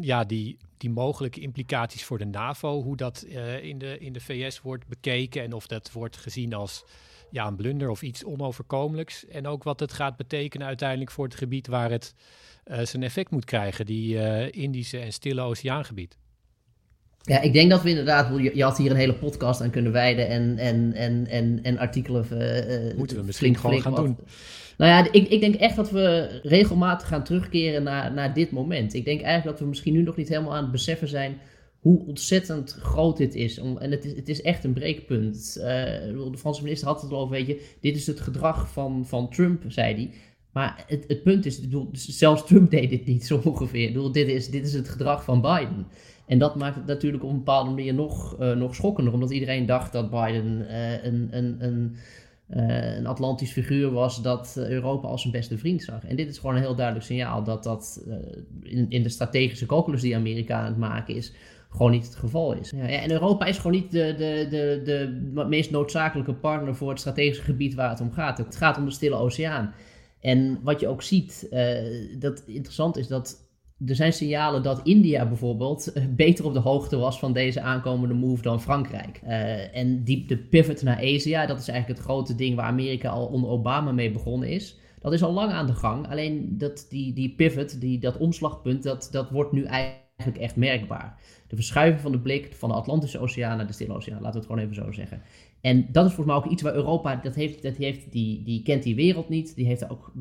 ja, 0.00 0.24
die, 0.24 0.56
die 0.76 0.90
mogelijke 0.90 1.40
implicaties 1.40 2.04
voor 2.04 2.18
de 2.18 2.24
NAVO, 2.24 2.82
hoe 2.82 2.96
dat 2.96 3.24
uh, 3.26 3.64
in, 3.64 3.78
de, 3.78 3.98
in 3.98 4.12
de 4.12 4.20
VS 4.20 4.60
wordt 4.60 4.86
bekeken 4.86 5.42
en 5.42 5.52
of 5.52 5.66
dat 5.66 5.92
wordt 5.92 6.16
gezien 6.16 6.54
als 6.54 6.84
ja, 7.30 7.46
een 7.46 7.56
blunder 7.56 7.88
of 7.88 8.02
iets 8.02 8.24
onoverkomelijks. 8.24 9.26
En 9.26 9.46
ook 9.46 9.62
wat 9.62 9.80
het 9.80 9.92
gaat 9.92 10.16
betekenen 10.16 10.66
uiteindelijk 10.66 11.10
voor 11.10 11.24
het 11.24 11.34
gebied 11.34 11.66
waar 11.66 11.90
het 11.90 12.14
uh, 12.66 12.80
zijn 12.80 13.02
effect 13.02 13.30
moet 13.30 13.44
krijgen, 13.44 13.86
die 13.86 14.14
uh, 14.14 14.52
Indische 14.52 14.98
en 14.98 15.12
Stille 15.12 15.40
Oceaangebied. 15.40 16.18
Ja, 17.22 17.40
ik 17.40 17.52
denk 17.52 17.70
dat 17.70 17.82
we 17.82 17.88
inderdaad, 17.88 18.38
je, 18.38 18.50
je 18.54 18.62
had 18.62 18.78
hier 18.78 18.90
een 18.90 18.96
hele 18.96 19.14
podcast 19.14 19.60
aan 19.60 19.70
kunnen 19.70 19.92
wijden 19.92 20.28
en, 20.28 20.58
en, 20.58 20.92
en, 20.92 21.26
en, 21.26 21.60
en 21.62 21.78
artikelen. 21.78 22.26
Uh, 22.32 22.96
Moeten 22.96 23.16
we 23.16 23.22
misschien 23.22 23.56
flink, 23.56 23.56
gewoon 23.56 23.80
flink 23.80 23.96
gaan 23.96 24.04
doen. 24.04 24.16
Nou 24.76 24.90
ja, 24.90 25.12
ik, 25.12 25.28
ik 25.28 25.40
denk 25.40 25.54
echt 25.54 25.76
dat 25.76 25.90
we 25.90 26.40
regelmatig 26.42 27.08
gaan 27.08 27.24
terugkeren 27.24 27.82
naar, 27.82 28.12
naar 28.12 28.34
dit 28.34 28.50
moment. 28.50 28.94
Ik 28.94 29.04
denk 29.04 29.20
eigenlijk 29.20 29.50
dat 29.50 29.60
we 29.60 29.68
misschien 29.68 29.92
nu 29.92 30.02
nog 30.02 30.16
niet 30.16 30.28
helemaal 30.28 30.54
aan 30.54 30.62
het 30.62 30.72
beseffen 30.72 31.08
zijn 31.08 31.38
hoe 31.78 32.06
ontzettend 32.06 32.72
groot 32.72 33.16
dit 33.16 33.34
is. 33.34 33.58
Om, 33.58 33.78
en 33.78 33.90
het 33.90 34.04
is, 34.04 34.16
het 34.16 34.28
is 34.28 34.42
echt 34.42 34.64
een 34.64 34.72
breekpunt. 34.72 35.54
Uh, 35.58 35.64
de 35.64 36.38
Franse 36.38 36.62
minister 36.62 36.88
had 36.88 37.02
het 37.02 37.10
al 37.10 37.18
over, 37.18 37.34
weet 37.34 37.46
je, 37.46 37.66
dit 37.80 37.96
is 37.96 38.06
het 38.06 38.20
gedrag 38.20 38.72
van, 38.72 39.06
van 39.06 39.30
Trump, 39.30 39.62
zei 39.68 39.94
hij. 39.94 40.10
Maar 40.52 40.84
het, 40.86 41.04
het 41.08 41.22
punt 41.22 41.46
is, 41.46 41.60
bedoel, 41.60 41.88
zelfs 41.92 42.46
Trump 42.46 42.70
deed 42.70 42.90
dit 42.90 43.06
niet 43.06 43.26
zo 43.26 43.40
ongeveer. 43.44 43.86
Ik 43.86 43.92
bedoel, 43.92 44.12
dit, 44.12 44.28
is, 44.28 44.48
dit 44.48 44.66
is 44.66 44.72
het 44.72 44.88
gedrag 44.88 45.24
van 45.24 45.40
Biden. 45.40 45.86
En 46.28 46.38
dat 46.38 46.56
maakt 46.56 46.76
het 46.76 46.86
natuurlijk 46.86 47.22
op 47.24 47.30
een 47.30 47.36
bepaalde 47.36 47.70
manier 47.70 47.94
nog, 47.94 48.40
uh, 48.40 48.52
nog 48.52 48.74
schokkender, 48.74 49.12
omdat 49.12 49.30
iedereen 49.30 49.66
dacht 49.66 49.92
dat 49.92 50.10
Biden 50.10 50.60
uh, 50.60 51.04
een, 51.04 51.28
een, 51.30 51.56
een, 51.58 51.96
uh, 52.50 52.96
een 52.96 53.06
Atlantisch 53.06 53.52
figuur 53.52 53.90
was 53.90 54.22
dat 54.22 54.54
Europa 54.58 55.08
als 55.08 55.20
zijn 55.20 55.32
beste 55.32 55.58
vriend 55.58 55.82
zag. 55.82 56.04
En 56.04 56.16
dit 56.16 56.28
is 56.28 56.38
gewoon 56.38 56.54
een 56.54 56.62
heel 56.62 56.74
duidelijk 56.74 57.06
signaal 57.06 57.44
dat 57.44 57.62
dat 57.62 58.06
in, 58.62 58.86
in 58.88 59.02
de 59.02 59.08
strategische 59.08 59.66
calculus 59.66 60.00
die 60.00 60.16
Amerika 60.16 60.58
aan 60.58 60.64
het 60.64 60.76
maken 60.76 61.14
is, 61.14 61.32
gewoon 61.70 61.90
niet 61.90 62.06
het 62.06 62.16
geval 62.16 62.52
is. 62.54 62.70
Ja, 62.70 62.88
en 62.88 63.10
Europa 63.10 63.46
is 63.46 63.56
gewoon 63.56 63.72
niet 63.72 63.90
de, 63.90 64.14
de, 64.16 64.46
de, 64.50 64.82
de 64.84 65.44
meest 65.44 65.70
noodzakelijke 65.70 66.34
partner 66.34 66.76
voor 66.76 66.90
het 66.90 67.00
strategische 67.00 67.42
gebied 67.42 67.74
waar 67.74 67.90
het 67.90 68.00
om 68.00 68.12
gaat. 68.12 68.38
Het 68.38 68.56
gaat 68.56 68.76
om 68.76 68.84
de 68.84 68.90
Stille 68.90 69.16
Oceaan. 69.16 69.74
En 70.20 70.58
wat 70.62 70.80
je 70.80 70.88
ook 70.88 71.02
ziet, 71.02 71.48
dat 72.18 72.42
interessant 72.46 72.96
is 72.96 73.06
dat 73.06 73.47
er 73.86 73.94
zijn 73.94 74.12
signalen 74.12 74.62
dat 74.62 74.80
India 74.82 75.26
bijvoorbeeld 75.26 75.96
uh, 75.96 76.04
beter 76.10 76.44
op 76.44 76.52
de 76.52 76.58
hoogte 76.58 76.96
was 76.96 77.18
van 77.18 77.32
deze 77.32 77.60
aankomende 77.60 78.14
move 78.14 78.42
dan 78.42 78.60
Frankrijk. 78.60 79.20
Uh, 79.24 79.76
en 79.76 80.04
die, 80.04 80.26
de 80.26 80.36
pivot 80.36 80.82
naar 80.82 80.96
Asia, 80.96 81.46
dat 81.46 81.58
is 81.58 81.68
eigenlijk 81.68 81.98
het 81.98 82.08
grote 82.08 82.34
ding 82.34 82.56
waar 82.56 82.66
Amerika 82.66 83.08
al 83.08 83.26
onder 83.26 83.50
Obama 83.50 83.92
mee 83.92 84.10
begonnen 84.10 84.48
is. 84.48 84.78
Dat 85.00 85.12
is 85.12 85.22
al 85.22 85.32
lang 85.32 85.52
aan 85.52 85.66
de 85.66 85.74
gang. 85.74 86.08
Alleen 86.08 86.58
dat, 86.58 86.86
die, 86.88 87.12
die 87.12 87.34
pivot, 87.34 87.80
die, 87.80 87.98
dat 87.98 88.16
omslagpunt, 88.16 88.82
dat, 88.82 89.08
dat 89.10 89.30
wordt 89.30 89.52
nu 89.52 89.64
eigenlijk 89.64 90.38
echt 90.38 90.56
merkbaar. 90.56 91.20
De 91.48 91.56
verschuiving 91.56 92.00
van 92.00 92.12
de 92.12 92.20
blik 92.20 92.54
van 92.54 92.68
de 92.68 92.74
Atlantische 92.74 93.18
Oceaan 93.18 93.56
naar 93.56 93.66
de 93.66 93.72
Stille 93.72 93.94
Oceaan, 93.94 94.20
laten 94.20 94.32
we 94.32 94.38
het 94.38 94.46
gewoon 94.46 94.62
even 94.62 94.74
zo 94.74 94.92
zeggen. 94.92 95.22
En 95.68 95.86
dat 95.92 96.06
is 96.06 96.12
volgens 96.14 96.36
mij 96.36 96.44
ook 96.44 96.52
iets 96.52 96.62
waar 96.62 96.74
Europa, 96.74 97.16
dat 97.16 97.34
heeft, 97.34 97.62
dat 97.62 97.76
heeft, 97.76 98.12
die, 98.12 98.42
die 98.42 98.62
kent 98.62 98.82
die 98.82 98.94
wereld 98.94 99.28
niet. 99.28 99.54
Die 99.54 99.66
heeft 99.66 99.80
er 99.80 99.90
ook 99.90 100.12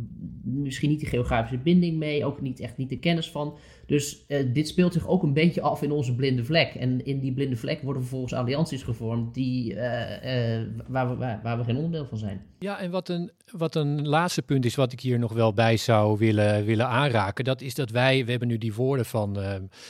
misschien 0.43 0.89
niet 0.89 0.99
de 0.99 1.05
geografische 1.05 1.57
binding 1.57 1.97
mee, 1.97 2.25
ook 2.25 2.41
niet 2.41 2.59
echt 2.59 2.77
niet 2.77 2.89
de 2.89 2.99
kennis 2.99 3.31
van. 3.31 3.57
Dus 3.87 4.25
uh, 4.27 4.53
dit 4.53 4.67
speelt 4.67 4.93
zich 4.93 5.07
ook 5.07 5.23
een 5.23 5.33
beetje 5.33 5.61
af 5.61 5.81
in 5.81 5.91
onze 5.91 6.15
blinde 6.15 6.45
vlek. 6.45 6.75
En 6.75 7.05
in 7.05 7.19
die 7.19 7.33
blinde 7.33 7.55
vlek 7.55 7.81
worden 7.81 8.01
vervolgens 8.01 8.33
allianties 8.33 8.83
gevormd 8.83 9.33
die, 9.33 9.73
uh, 9.73 9.79
uh, 9.79 10.67
waar, 10.87 11.09
we, 11.09 11.37
waar, 11.43 11.57
we 11.57 11.63
geen 11.63 11.75
onderdeel 11.75 12.05
van 12.05 12.17
zijn. 12.17 12.41
Ja, 12.59 12.79
en 12.79 12.91
wat 12.91 13.09
een, 13.09 13.31
wat 13.51 13.75
een 13.75 14.07
laatste 14.07 14.41
punt 14.41 14.65
is, 14.65 14.75
wat 14.75 14.91
ik 14.91 14.99
hier 14.99 15.19
nog 15.19 15.33
wel 15.33 15.53
bij 15.53 15.77
zou 15.77 16.17
willen, 16.17 16.65
willen 16.65 16.87
aanraken, 16.87 17.43
dat 17.43 17.61
is 17.61 17.75
dat 17.75 17.89
wij, 17.89 18.25
we 18.25 18.29
hebben 18.31 18.47
nu 18.47 18.57
die 18.57 18.73
woorden 18.73 19.05
van, 19.05 19.37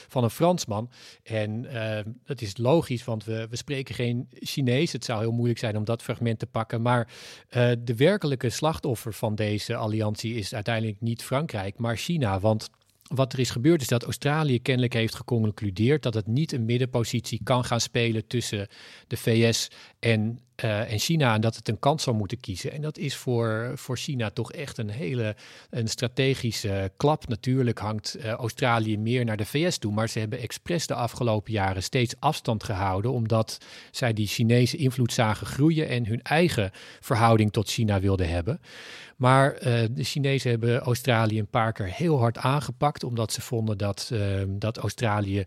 van 0.08 0.24
een 0.24 0.30
Fransman. 0.30 0.90
En 1.22 1.66
dat 2.24 2.40
is 2.40 2.56
logisch, 2.56 3.04
want 3.04 3.24
we, 3.24 3.46
we 3.50 3.56
spreken 3.56 3.94
geen 3.94 4.28
Chinees. 4.30 4.92
Het 4.92 5.04
zou 5.04 5.20
heel 5.20 5.32
moeilijk 5.32 5.58
zijn 5.58 5.76
om 5.76 5.84
dat 5.84 6.02
fragment 6.02 6.38
te 6.38 6.46
pakken. 6.46 6.82
Maar 6.82 7.08
de 7.78 7.94
werkelijke 7.96 8.50
slachtoffer 8.50 9.12
van 9.12 9.34
deze 9.34 9.76
alliantie 9.76 10.34
is 10.34 10.54
uiteindelijk 10.54 11.00
niet 11.00 11.22
Frankrijk, 11.22 11.78
maar 11.78 11.96
China. 11.96 12.40
Want 12.40 12.70
wat 13.08 13.32
er 13.32 13.38
is 13.38 13.50
gebeurd 13.50 13.80
is 13.80 13.88
dat 13.88 14.04
Australië 14.04 14.62
kennelijk 14.62 14.92
heeft 14.92 15.14
geconcludeerd 15.14 16.02
dat 16.02 16.14
het 16.14 16.26
niet 16.26 16.52
een 16.52 16.64
middenpositie 16.64 17.40
kan 17.42 17.64
gaan 17.64 17.80
spelen 17.80 18.26
tussen 18.26 18.68
de 19.06 19.16
VS 19.16 19.68
en 19.98 20.38
uh, 20.64 20.92
en 20.92 20.98
China 20.98 21.34
en 21.34 21.40
dat 21.40 21.56
het 21.56 21.68
een 21.68 21.78
kans 21.78 22.02
zou 22.02 22.16
moeten 22.16 22.40
kiezen. 22.40 22.72
En 22.72 22.80
dat 22.80 22.98
is 22.98 23.16
voor, 23.16 23.72
voor 23.74 23.96
China 23.96 24.30
toch 24.30 24.52
echt 24.52 24.78
een 24.78 24.90
hele 24.90 25.36
een 25.70 25.88
strategische 25.88 26.92
klap. 26.96 27.28
Natuurlijk 27.28 27.78
hangt 27.78 28.16
uh, 28.18 28.30
Australië 28.30 28.98
meer 28.98 29.24
naar 29.24 29.36
de 29.36 29.44
VS 29.44 29.78
toe, 29.78 29.92
maar 29.92 30.08
ze 30.08 30.18
hebben 30.18 30.38
expres 30.38 30.86
de 30.86 30.94
afgelopen 30.94 31.52
jaren 31.52 31.82
steeds 31.82 32.14
afstand 32.18 32.64
gehouden, 32.64 33.12
omdat 33.12 33.58
zij 33.90 34.12
die 34.12 34.26
Chinese 34.26 34.76
invloed 34.76 35.12
zagen 35.12 35.46
groeien 35.46 35.88
en 35.88 36.06
hun 36.06 36.22
eigen 36.22 36.70
verhouding 37.00 37.52
tot 37.52 37.70
China 37.70 38.00
wilden 38.00 38.28
hebben. 38.28 38.60
Maar 39.16 39.54
uh, 39.54 39.62
de 39.90 40.04
Chinezen 40.04 40.50
hebben 40.50 40.80
Australië 40.80 41.38
een 41.38 41.46
paar 41.46 41.72
keer 41.72 41.92
heel 41.92 42.18
hard 42.18 42.38
aangepakt, 42.38 43.04
omdat 43.04 43.32
ze 43.32 43.40
vonden 43.40 43.78
dat, 43.78 44.12
dat 44.48 44.76
Australië 44.76 45.44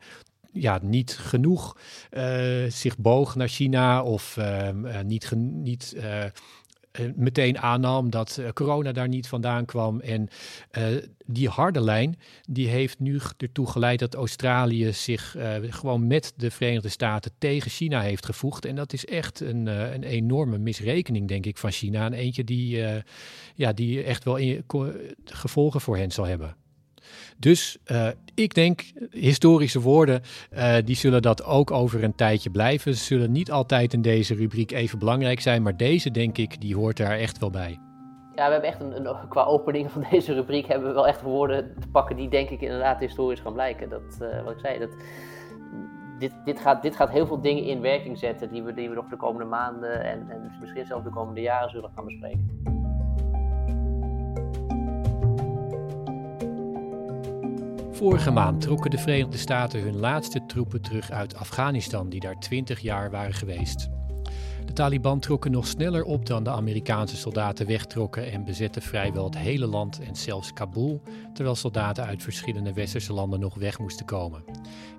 ja, 0.51 0.79
niet 0.81 1.17
genoeg 1.17 1.77
uh, 2.11 2.69
zich 2.69 2.97
boog 2.97 3.35
naar 3.35 3.47
China 3.47 4.03
of 4.03 4.37
uh, 4.39 4.69
niet, 5.05 5.31
niet 5.35 5.93
uh, 5.97 6.23
meteen 7.15 7.59
aannam 7.59 8.09
dat 8.09 8.41
corona 8.53 8.91
daar 8.91 9.07
niet 9.07 9.27
vandaan 9.27 9.65
kwam. 9.65 9.99
En 9.99 10.29
die 11.25 11.49
harde 11.49 11.81
lijn, 11.81 12.19
die 12.49 12.67
heeft 12.67 12.99
nu 12.99 13.19
ertoe 13.37 13.67
geleid 13.67 13.99
dat 13.99 14.13
Australië 14.13 14.93
zich 14.93 15.35
gewoon 15.69 16.07
met 16.07 16.33
de 16.35 16.51
Verenigde 16.51 16.89
Staten 16.89 17.31
tegen 17.37 17.71
China 17.71 18.01
heeft 18.01 18.25
gevoegd. 18.25 18.65
En 18.65 18.75
dat 18.75 18.93
is 18.93 19.05
echt 19.05 19.39
een, 19.39 19.65
een 19.65 20.03
enorme 20.03 20.57
misrekening, 20.57 21.27
denk 21.27 21.45
ik, 21.45 21.57
van 21.57 21.71
China. 21.71 22.05
En 22.05 22.13
eentje 22.13 22.43
die, 22.43 22.83
ja, 23.55 23.73
die 23.73 24.03
echt 24.03 24.23
wel 24.23 24.35
in, 24.35 24.63
gevolgen 25.25 25.81
voor 25.81 25.97
hen 25.97 26.11
zal 26.11 26.25
hebben. 26.25 26.55
Dus 27.41 27.77
uh, 27.91 28.07
ik 28.35 28.53
denk, 28.53 28.81
historische 29.09 29.81
woorden, 29.81 30.21
uh, 30.53 30.75
die 30.85 30.95
zullen 30.95 31.21
dat 31.21 31.43
ook 31.43 31.71
over 31.71 32.03
een 32.03 32.15
tijdje 32.15 32.49
blijven. 32.49 32.95
Ze 32.95 33.03
zullen 33.03 33.31
niet 33.31 33.51
altijd 33.51 33.93
in 33.93 34.01
deze 34.01 34.35
rubriek 34.35 34.71
even 34.71 34.99
belangrijk 34.99 35.39
zijn, 35.39 35.61
maar 35.61 35.77
deze, 35.77 36.11
denk 36.11 36.37
ik, 36.37 36.61
die 36.61 36.75
hoort 36.75 36.97
daar 36.97 37.17
echt 37.17 37.39
wel 37.39 37.49
bij. 37.49 37.79
Ja, 38.35 38.45
we 38.45 38.51
hebben 38.51 38.69
echt 38.69 38.81
een, 38.81 39.27
qua 39.29 39.43
opening 39.43 39.91
van 39.91 40.05
deze 40.11 40.33
rubriek 40.33 40.67
hebben 40.67 40.87
we 40.87 40.93
wel 40.93 41.07
echt 41.07 41.21
woorden 41.21 41.75
te 41.79 41.87
pakken 41.87 42.15
die 42.15 42.29
denk 42.29 42.49
ik 42.49 42.61
inderdaad 42.61 42.99
historisch 42.99 43.39
gaan 43.39 43.53
blijken. 43.53 43.89
Dat, 43.89 44.19
uh, 44.21 44.43
wat 44.43 44.53
ik 44.53 44.59
zei, 44.59 44.79
dat, 44.79 44.89
dit, 46.19 46.31
dit, 46.45 46.59
gaat, 46.59 46.81
dit 46.81 46.95
gaat 46.95 47.09
heel 47.09 47.27
veel 47.27 47.41
dingen 47.41 47.63
in 47.63 47.81
werking 47.81 48.17
zetten 48.17 48.51
die 48.51 48.63
we, 48.63 48.73
die 48.73 48.89
we 48.89 48.95
nog 48.95 49.07
de 49.07 49.17
komende 49.17 49.47
maanden 49.47 50.03
en, 50.03 50.29
en 50.29 50.51
misschien 50.59 50.85
zelfs 50.85 51.03
de 51.03 51.09
komende 51.09 51.41
jaren 51.41 51.69
zullen 51.69 51.91
gaan 51.95 52.05
bespreken. 52.05 52.70
Vorige 58.01 58.31
maand 58.31 58.61
trokken 58.61 58.91
de 58.91 58.97
Verenigde 58.97 59.37
Staten 59.37 59.81
hun 59.81 59.99
laatste 59.99 60.45
troepen 60.45 60.81
terug 60.81 61.11
uit 61.11 61.35
Afghanistan, 61.35 62.09
die 62.09 62.19
daar 62.19 62.39
20 62.39 62.79
jaar 62.79 63.11
waren 63.11 63.33
geweest. 63.33 63.89
De 64.65 64.73
Taliban 64.73 65.19
trokken 65.19 65.51
nog 65.51 65.67
sneller 65.67 66.03
op 66.03 66.25
dan 66.25 66.43
de 66.43 66.49
Amerikaanse 66.49 67.15
soldaten 67.17 67.67
wegtrokken 67.67 68.31
en 68.31 68.45
bezetten 68.45 68.81
vrijwel 68.81 69.23
het 69.23 69.37
hele 69.37 69.65
land 69.65 69.99
en 69.99 70.15
zelfs 70.15 70.53
Kabul, 70.53 71.01
terwijl 71.33 71.55
soldaten 71.55 72.05
uit 72.05 72.23
verschillende 72.23 72.73
westerse 72.73 73.13
landen 73.13 73.39
nog 73.39 73.55
weg 73.55 73.79
moesten 73.79 74.05
komen. 74.05 74.43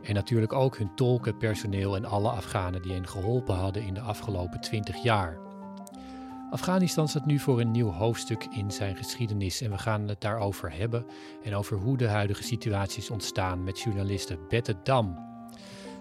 En 0.02 0.14
natuurlijk 0.14 0.52
ook 0.52 0.78
hun 0.78 0.94
tolken, 0.94 1.36
personeel 1.36 1.96
en 1.96 2.04
alle 2.04 2.30
Afghanen 2.30 2.82
die 2.82 2.92
hen 2.92 3.08
geholpen 3.08 3.54
hadden 3.54 3.82
in 3.82 3.94
de 3.94 4.00
afgelopen 4.00 4.60
20 4.60 5.02
jaar. 5.02 5.41
Afghanistan 6.52 7.08
staat 7.08 7.26
nu 7.26 7.38
voor 7.38 7.60
een 7.60 7.70
nieuw 7.70 7.90
hoofdstuk 7.90 8.44
in 8.44 8.70
zijn 8.70 8.96
geschiedenis 8.96 9.60
en 9.60 9.70
we 9.70 9.78
gaan 9.78 10.08
het 10.08 10.20
daarover 10.20 10.72
hebben 10.72 11.06
en 11.42 11.54
over 11.54 11.76
hoe 11.76 11.96
de 11.96 12.08
huidige 12.08 12.42
situatie 12.42 13.02
is 13.02 13.10
ontstaan 13.10 13.64
met 13.64 13.80
journaliste 13.80 14.38
Bette 14.48 14.76
Dam. 14.82 15.18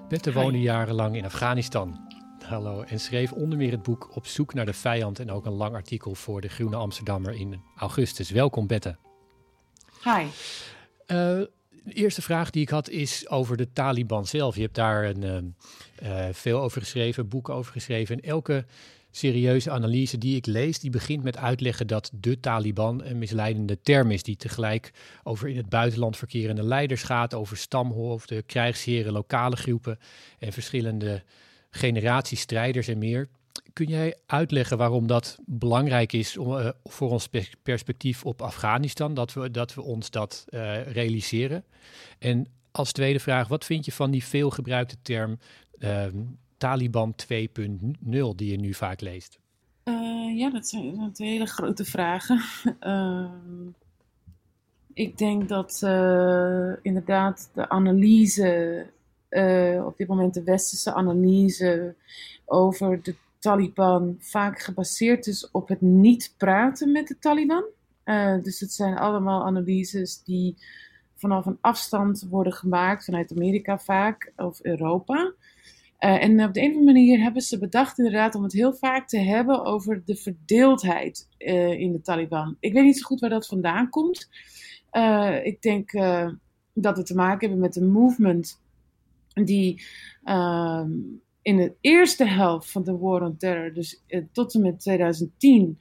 Bette 0.09 0.33
woonde 0.33 0.59
jarenlang 0.59 1.15
in 1.15 1.25
Afghanistan. 1.25 1.99
Hallo, 2.45 2.81
en 2.81 2.99
schreef 2.99 3.31
onder 3.31 3.57
meer 3.57 3.71
het 3.71 3.83
boek 3.83 4.15
Op 4.15 4.25
zoek 4.25 4.53
naar 4.53 4.65
de 4.65 4.73
vijand 4.73 5.19
en 5.19 5.31
ook 5.31 5.45
een 5.45 5.53
lang 5.53 5.75
artikel 5.75 6.15
voor 6.15 6.41
de 6.41 6.49
Groene 6.49 6.75
Amsterdammer 6.75 7.33
in 7.33 7.61
augustus. 7.75 8.29
Welkom 8.29 8.67
Bette. 8.67 8.97
Hi. 10.03 10.23
Uh, 10.23 10.27
de 11.83 11.93
eerste 11.93 12.21
vraag 12.21 12.49
die 12.49 12.61
ik 12.61 12.69
had 12.69 12.89
is 12.89 13.29
over 13.29 13.57
de 13.57 13.73
Taliban 13.73 14.25
zelf. 14.25 14.55
Je 14.55 14.61
hebt 14.61 14.75
daar 14.75 15.05
een, 15.05 15.55
uh, 16.03 16.27
uh, 16.27 16.33
veel 16.33 16.61
over 16.61 16.81
geschreven, 16.81 17.27
boeken 17.27 17.53
over 17.53 17.71
geschreven. 17.71 18.15
En 18.15 18.29
elke 18.29 18.65
serieuze 19.11 19.71
analyse 19.71 20.17
die 20.17 20.35
ik 20.35 20.45
lees, 20.45 20.79
die 20.79 20.89
begint 20.89 21.23
met 21.23 21.37
uitleggen 21.37 21.87
dat 21.87 22.11
de 22.13 22.39
Taliban 22.39 23.03
een 23.03 23.17
misleidende 23.17 23.81
term 23.81 24.11
is, 24.11 24.23
die 24.23 24.35
tegelijk 24.35 24.91
over 25.23 25.49
in 25.49 25.57
het 25.57 25.69
buitenland 25.69 26.17
verkerende 26.17 26.63
leiders 26.63 27.03
gaat, 27.03 27.33
over 27.33 27.57
stamhoofden, 27.57 28.45
krijgsheren, 28.45 29.13
lokale 29.13 29.55
groepen 29.55 29.99
en 30.39 30.53
verschillende 30.53 31.23
generaties 31.69 32.39
strijders 32.39 32.87
en 32.87 32.97
meer. 32.97 33.27
Kun 33.73 33.87
jij 33.87 34.15
uitleggen 34.25 34.77
waarom 34.77 35.07
dat 35.07 35.37
belangrijk 35.45 36.13
is 36.13 36.37
om, 36.37 36.57
uh, 36.57 36.69
voor 36.83 37.09
ons 37.09 37.29
perspectief 37.63 38.25
op 38.25 38.41
Afghanistan, 38.41 39.13
dat 39.13 39.33
we, 39.33 39.51
dat 39.51 39.73
we 39.73 39.81
ons 39.81 40.09
dat 40.09 40.45
uh, 40.49 40.91
realiseren? 40.91 41.63
En 42.19 42.47
als 42.71 42.91
tweede 42.91 43.19
vraag, 43.19 43.47
wat 43.47 43.65
vind 43.65 43.85
je 43.85 43.91
van 43.91 44.11
die 44.11 44.23
veelgebruikte 44.23 44.95
term 45.01 45.39
uh, 45.79 46.05
Taliban 46.61 47.15
2.0 47.15 47.35
die 48.35 48.51
je 48.51 48.57
nu 48.57 48.73
vaak 48.73 49.01
leest? 49.01 49.39
Uh, 49.83 50.37
ja, 50.37 50.49
dat 50.49 50.67
zijn, 50.67 50.95
dat 50.95 51.17
hele 51.17 51.45
grote 51.45 51.85
vragen. 51.85 52.41
uh, 52.81 53.31
ik 54.93 55.17
denk 55.17 55.49
dat 55.49 55.81
uh, 55.83 56.73
inderdaad 56.81 57.49
de 57.53 57.69
analyse, 57.69 58.85
op 59.85 59.97
dit 59.97 60.07
moment 60.07 60.33
de 60.33 60.43
westerse 60.43 60.93
analyse 60.93 61.95
over 62.45 63.03
de 63.03 63.15
Taliban 63.39 64.15
vaak 64.19 64.59
gebaseerd 64.59 65.27
is 65.27 65.51
op 65.51 65.67
het 65.67 65.81
niet 65.81 66.33
praten 66.37 66.91
met 66.91 67.07
de 67.07 67.19
Taliban. 67.19 67.63
dus 68.43 68.59
het 68.59 68.71
zijn 68.71 68.97
allemaal 68.97 69.45
analyses 69.45 70.23
die 70.23 70.55
vanaf 71.15 71.45
een 71.45 71.57
afstand 71.61 72.27
worden 72.29 72.53
gemaakt, 72.53 73.05
vanuit 73.05 73.31
Amerika 73.31 73.79
vaak, 73.79 74.31
of 74.35 74.59
Europa. 74.61 75.33
Uh, 76.05 76.23
en 76.23 76.43
op 76.43 76.53
de 76.53 76.61
een 76.61 76.69
of 76.69 76.77
andere 76.77 76.93
manier 76.93 77.21
hebben 77.21 77.41
ze 77.41 77.59
bedacht 77.59 77.97
inderdaad 77.97 78.35
om 78.35 78.43
het 78.43 78.53
heel 78.53 78.73
vaak 78.73 79.07
te 79.07 79.17
hebben 79.17 79.65
over 79.65 80.01
de 80.05 80.15
verdeeldheid 80.15 81.27
uh, 81.37 81.79
in 81.79 81.91
de 81.91 82.01
Taliban. 82.01 82.57
Ik 82.59 82.73
weet 82.73 82.83
niet 82.83 82.97
zo 82.97 83.05
goed 83.05 83.19
waar 83.19 83.29
dat 83.29 83.47
vandaan 83.47 83.89
komt. 83.89 84.29
Uh, 84.91 85.45
ik 85.45 85.61
denk 85.61 85.91
dat 86.73 86.97
we 86.97 87.03
te 87.03 87.15
maken 87.15 87.39
hebben 87.39 87.59
met 87.59 87.75
een 87.75 87.91
movement 87.91 88.61
die 89.33 89.83
ehm, 90.23 90.91
in 91.41 91.57
de 91.57 91.73
eerste 91.81 92.25
helft 92.25 92.71
van 92.71 92.83
de 92.83 92.97
War 92.97 93.21
on 93.21 93.37
Terror, 93.37 93.73
dus 93.73 94.03
tot 94.31 94.53
en 94.53 94.61
met 94.61 94.79
2010, 94.79 95.79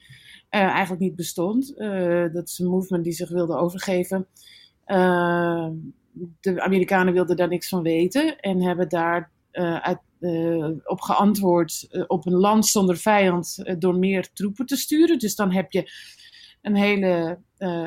eigenlijk 0.48 1.02
niet 1.02 1.16
bestond. 1.16 1.76
dat 2.33 2.48
is 2.48 2.59
een 2.59 2.70
movement 2.70 3.04
die 3.04 3.12
zich 3.12 3.30
wilde 3.30 3.56
overgeven. 3.56 4.26
De 6.40 6.61
Amerikanen 6.62 7.12
wilden 7.12 7.37
daar 7.37 7.48
niks 7.48 7.68
van 7.68 7.83
weten 7.83 8.40
en 8.40 8.62
hebben 8.62 8.88
daar 8.88 9.30
uit, 9.61 9.99
uh, 10.20 10.68
op 10.85 11.01
geantwoord 11.01 11.88
uh, 11.90 12.05
op 12.07 12.27
een 12.27 12.37
land 12.37 12.66
zonder 12.66 12.96
vijand 12.96 13.64
door 13.79 13.94
meer 13.94 14.33
troepen 14.33 14.66
te 14.66 14.77
sturen. 14.77 15.18
Dus 15.18 15.35
dan 15.35 15.53
heb 15.53 15.73
je 15.73 15.90
een 16.62 16.77
hele 16.77 17.38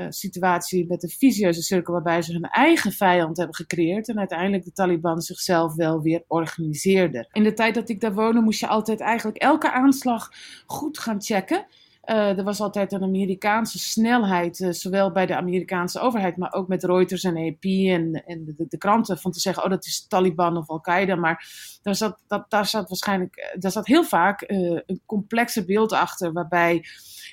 situatie 0.10 0.88
met 0.88 1.04
een 1.04 1.10
visieuze 1.10 1.62
cirkel 1.62 1.94
waarbij 1.94 2.22
ze 2.22 2.34
hun 2.34 2.44
eigen 2.44 2.92
vijand 2.92 3.38
hebben 3.38 3.56
gecreëerd 3.56 4.10
en 4.10 4.20
uiteindelijk 4.20 4.64
de 4.64 4.72
Taliban 4.72 5.22
zichzelf 5.22 5.76
wel 5.76 6.02
weer 6.02 6.24
organiseerden. 6.28 7.28
In 7.32 7.44
de 7.44 7.54
tijd 7.54 7.76
dat 7.76 7.90
ik 7.90 8.02
daar 8.02 8.14
woonde 8.14 8.42
moest 8.42 8.60
je 8.60 8.68
altijd 8.68 9.00
eigenlijk 9.00 9.38
elke 9.38 9.72
aanslag 9.72 10.32
goed 10.66 11.00
gaan 11.00 11.22
checken. 11.22 11.66
Uh, 12.06 12.38
er 12.38 12.44
was 12.44 12.60
altijd 12.60 12.92
een 12.92 13.04
Amerikaanse 13.04 13.80
snelheid, 13.80 14.60
uh, 14.60 14.72
zowel 14.72 15.12
bij 15.12 15.26
de 15.26 15.36
Amerikaanse 15.36 16.00
overheid, 16.00 16.38
maar 16.38 16.54
ook 16.54 16.68
met 16.68 16.84
Reuters 16.84 17.24
en 17.24 17.38
AP 17.38 17.64
en, 17.64 18.24
en 18.26 18.46
de, 18.46 18.66
de, 18.68 18.78
kranten, 18.78 19.18
van 19.18 19.32
te 19.32 19.40
zeggen, 19.40 19.64
oh 19.64 19.70
dat 19.70 19.86
is 19.86 20.08
Taliban 20.08 20.58
of 20.58 20.70
Al-Qaeda. 20.70 21.16
Maar 21.16 21.48
daar 21.82 21.96
zat, 21.96 22.18
dat, 22.28 22.46
daar 22.50 22.66
zat 22.66 22.90
waarschijnlijk, 22.90 23.36
eh, 23.36 23.60
daar 23.60 23.72
zat 23.72 23.88
heel 23.88 24.04
vaak 24.04 24.42
een 24.42 25.02
complexe 25.06 25.66
beeld 25.66 25.92
achter, 25.92 26.34
waarbij 26.34 26.86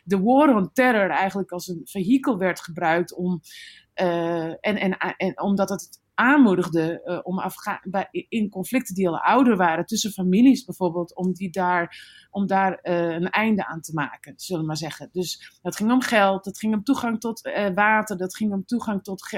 de 0.04 0.20
war 0.20 0.54
on 0.54 0.72
terror 0.72 1.10
eigenlijk 1.10 1.50
als 1.50 1.68
een 1.68 1.80
vehikel 1.84 2.38
werd 2.38 2.60
gebruikt 2.60 3.14
om, 3.14 3.40
en, 3.94 4.58
en, 4.60 4.96
en 5.16 5.40
omdat 5.40 5.68
het 5.68 5.99
aanmoedigde 6.20 7.02
uh, 7.04 7.20
om 7.22 7.38
Afga 7.38 7.80
bij, 7.84 8.08
in 8.28 8.48
conflicten 8.48 8.94
die 8.94 9.08
al 9.08 9.18
ouder 9.18 9.56
waren, 9.56 9.86
tussen 9.86 10.10
families 10.10 10.64
bijvoorbeeld, 10.64 11.14
om, 11.14 11.32
die 11.32 11.50
daar, 11.50 11.98
om 12.30 12.46
daar 12.46 12.78
uh, 12.82 13.12
een 13.12 13.30
einde 13.30 13.66
aan 13.66 13.80
te 13.80 13.94
maken, 13.94 14.32
zullen 14.36 14.60
we 14.60 14.66
maar 14.66 14.76
zeggen. 14.76 15.08
Dus 15.12 15.58
dat 15.62 15.76
ging 15.76 15.92
om 15.92 16.00
geld, 16.00 16.44
dat 16.44 16.58
ging 16.58 16.74
om 16.74 16.84
toegang 16.84 17.20
tot 17.20 17.46
uh, 17.46 17.68
water, 17.74 18.16
dat 18.16 18.36
ging 18.36 18.52
om 18.52 18.64
toegang 18.64 19.02
tot 19.02 19.28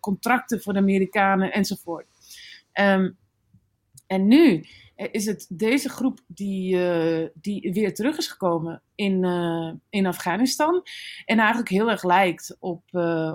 contracten 0.00 0.62
voor 0.62 0.72
de 0.72 0.78
Amerikanen 0.78 1.52
enzovoort. 1.52 2.06
Um, 2.80 3.16
en 4.06 4.26
nu 4.26 4.64
is 4.96 5.26
het 5.26 5.46
deze 5.48 5.88
groep 5.88 6.20
die, 6.26 6.76
uh, 6.76 7.28
die 7.34 7.72
weer 7.72 7.94
terug 7.94 8.16
is 8.16 8.26
gekomen 8.26 8.82
in, 8.94 9.24
uh, 9.24 9.72
in 9.88 10.06
Afghanistan. 10.06 10.82
En 11.24 11.38
eigenlijk 11.38 11.68
heel 11.68 11.90
erg 11.90 12.02
lijkt 12.02 12.56
op, 12.58 12.82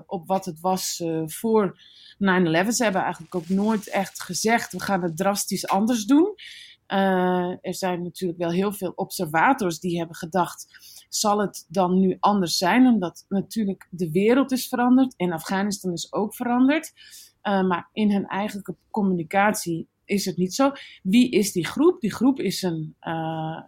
op 0.06 0.28
wat 0.28 0.46
het 0.46 0.60
was 0.60 1.04
voor 1.26 1.80
9-11. 2.18 2.18
Ze 2.68 2.84
hebben 2.84 3.02
eigenlijk 3.02 3.36
ook 3.36 3.50
nooit 3.50 3.90
echt 3.90 4.22
gezegd: 4.22 4.72
we 4.72 4.82
gaan 4.82 5.04
het 5.04 5.18
drastisch 5.18 5.68
anders 5.68 6.06
doen. 6.06 6.36
Er 7.62 7.76
zijn 7.76 8.04
natuurlijk 8.04 8.40
wel 8.40 8.52
heel 8.52 8.74
veel 8.74 8.92
observators 8.96 9.80
die 9.80 9.98
hebben 9.98 10.16
gedacht: 10.16 10.68
zal 11.10 11.40
het 11.40 11.66
dan 11.68 12.00
nu 12.00 12.18
anders 12.20 12.58
zijn? 12.58 12.86
Omdat 12.86 13.26
natuurlijk 13.30 13.88
de 13.90 14.12
wereld 14.12 14.52
is 14.52 14.68
veranderd 14.68 15.14
en 15.18 15.32
Afghanistan 15.32 15.92
is 15.92 16.14
ook 16.14 16.36
veranderd. 16.36 16.92
Maar 17.42 17.90
in 17.94 18.12
hun 18.12 18.28
eigen 18.28 18.78
communicatie 18.92 19.88
is 20.10 20.26
het 20.26 20.38
niet 20.38 20.54
zo. 20.54 20.72
Wie 21.04 21.30
is 21.30 21.52
die 21.52 21.66
groep? 21.66 22.02
Die 22.02 22.14
groep 22.14 22.40
is 22.40 22.62
een. 22.62 22.96
Uh, 23.02 23.62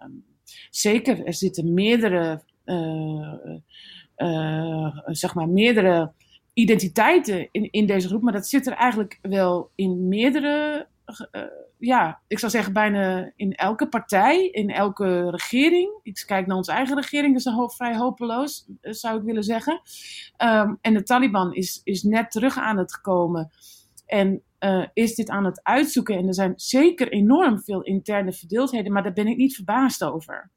zeker, 0.70 1.26
er 1.26 1.34
zitten 1.34 1.74
meerdere. 1.74 2.44
zeg 5.06 5.34
maar 5.34 5.50
meerdere 5.50 6.12
identiteiten 6.54 7.48
in, 7.52 7.72
in 7.72 7.86
deze 7.86 8.08
groep, 8.08 8.22
maar 8.22 8.34
dat 8.34 8.48
zit 8.48 8.68
er 8.68 8.74
eigenlijk 8.74 9.20
wel 9.22 9.72
in 9.76 10.08
meerdere 10.08 10.88
ja, 11.82 12.22
ik 12.28 12.40
zou 12.40 12.52
zeggen 12.52 12.74
bijna 12.74 13.32
in 13.36 13.54
elke 13.54 13.88
partij, 13.88 14.48
in 14.48 14.70
elke 14.70 15.30
regering. 15.30 16.00
Ik 16.04 16.24
kijk 16.26 16.48
naar 16.48 16.58
onze 16.58 16.72
eigen 16.72 16.96
regering, 16.96 17.34
dat 17.34 17.46
is 17.46 17.60
ho 17.60 17.68
vrij 17.68 17.98
hopeloos, 17.98 18.66
eh, 18.82 18.92
zou 18.94 19.18
ik 19.18 19.24
willen 19.24 19.44
zeggen. 19.44 19.82
Um, 20.38 20.78
en 20.82 20.94
de 20.94 21.04
Taliban 21.04 21.54
is, 21.54 21.82
is 21.84 22.04
net 22.04 22.32
terug 22.32 22.58
aan 22.58 22.78
het 22.78 23.02
komen 23.02 23.52
en 24.06 24.42
uh, 24.64 24.86
is 24.94 25.16
dit 25.16 25.30
aan 25.30 25.46
het 25.46 25.64
uitzoeken. 25.64 26.18
En 26.18 26.28
er 26.28 26.34
zijn 26.34 26.54
zeker 26.56 27.12
enorm 27.12 27.64
veel 27.64 27.82
interne 27.82 28.34
verdeeldheden, 28.34 28.92
maar 28.92 29.04
daar 29.04 29.14
ben 29.14 29.28
ik 29.28 29.38
niet 29.38 29.56
verbaasd 29.56 30.04
over. 30.04 30.52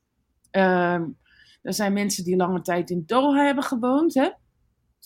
Um, 0.51 1.19
er 1.63 1.75
zijn 1.75 1.93
mensen 1.93 2.25
die 2.25 2.37
lange 2.37 2.61
tijd 2.61 2.91
in 2.91 3.03
Doha 3.07 3.45
hebben 3.45 3.65
gewoond, 3.65 4.15
hè? 4.15 4.31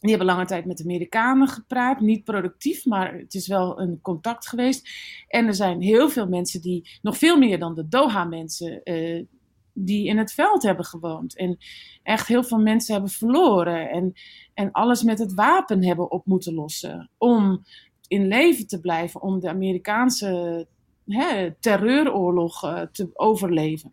Die 0.00 0.10
hebben 0.10 0.26
lange 0.26 0.44
tijd 0.44 0.64
met 0.64 0.82
Amerikanen 0.82 1.48
gepraat. 1.48 2.00
Niet 2.00 2.24
productief, 2.24 2.84
maar 2.84 3.14
het 3.14 3.34
is 3.34 3.46
wel 3.46 3.80
een 3.80 4.00
contact 4.00 4.48
geweest. 4.48 4.88
En 5.28 5.46
er 5.46 5.54
zijn 5.54 5.80
heel 5.80 6.08
veel 6.08 6.28
mensen 6.28 6.60
die, 6.60 6.98
nog 7.02 7.16
veel 7.16 7.38
meer 7.38 7.58
dan 7.58 7.74
de 7.74 7.88
Doha-mensen, 7.88 8.80
uh, 8.84 9.24
die 9.72 10.06
in 10.06 10.18
het 10.18 10.32
veld 10.32 10.62
hebben 10.62 10.84
gewoond. 10.84 11.36
En 11.36 11.56
echt 12.02 12.26
heel 12.28 12.42
veel 12.42 12.58
mensen 12.58 12.92
hebben 12.92 13.10
verloren. 13.10 13.90
En, 13.90 14.12
en 14.54 14.72
alles 14.72 15.02
met 15.02 15.18
het 15.18 15.34
wapen 15.34 15.84
hebben 15.84 16.10
op 16.10 16.26
moeten 16.26 16.54
lossen. 16.54 17.10
Om 17.18 17.64
in 18.08 18.26
leven 18.26 18.66
te 18.66 18.80
blijven, 18.80 19.22
om 19.22 19.40
de 19.40 19.48
Amerikaanse 19.48 20.66
hè, 21.06 21.54
terreuroorlog 21.60 22.64
uh, 22.64 22.80
te 22.80 23.10
overleven. 23.12 23.92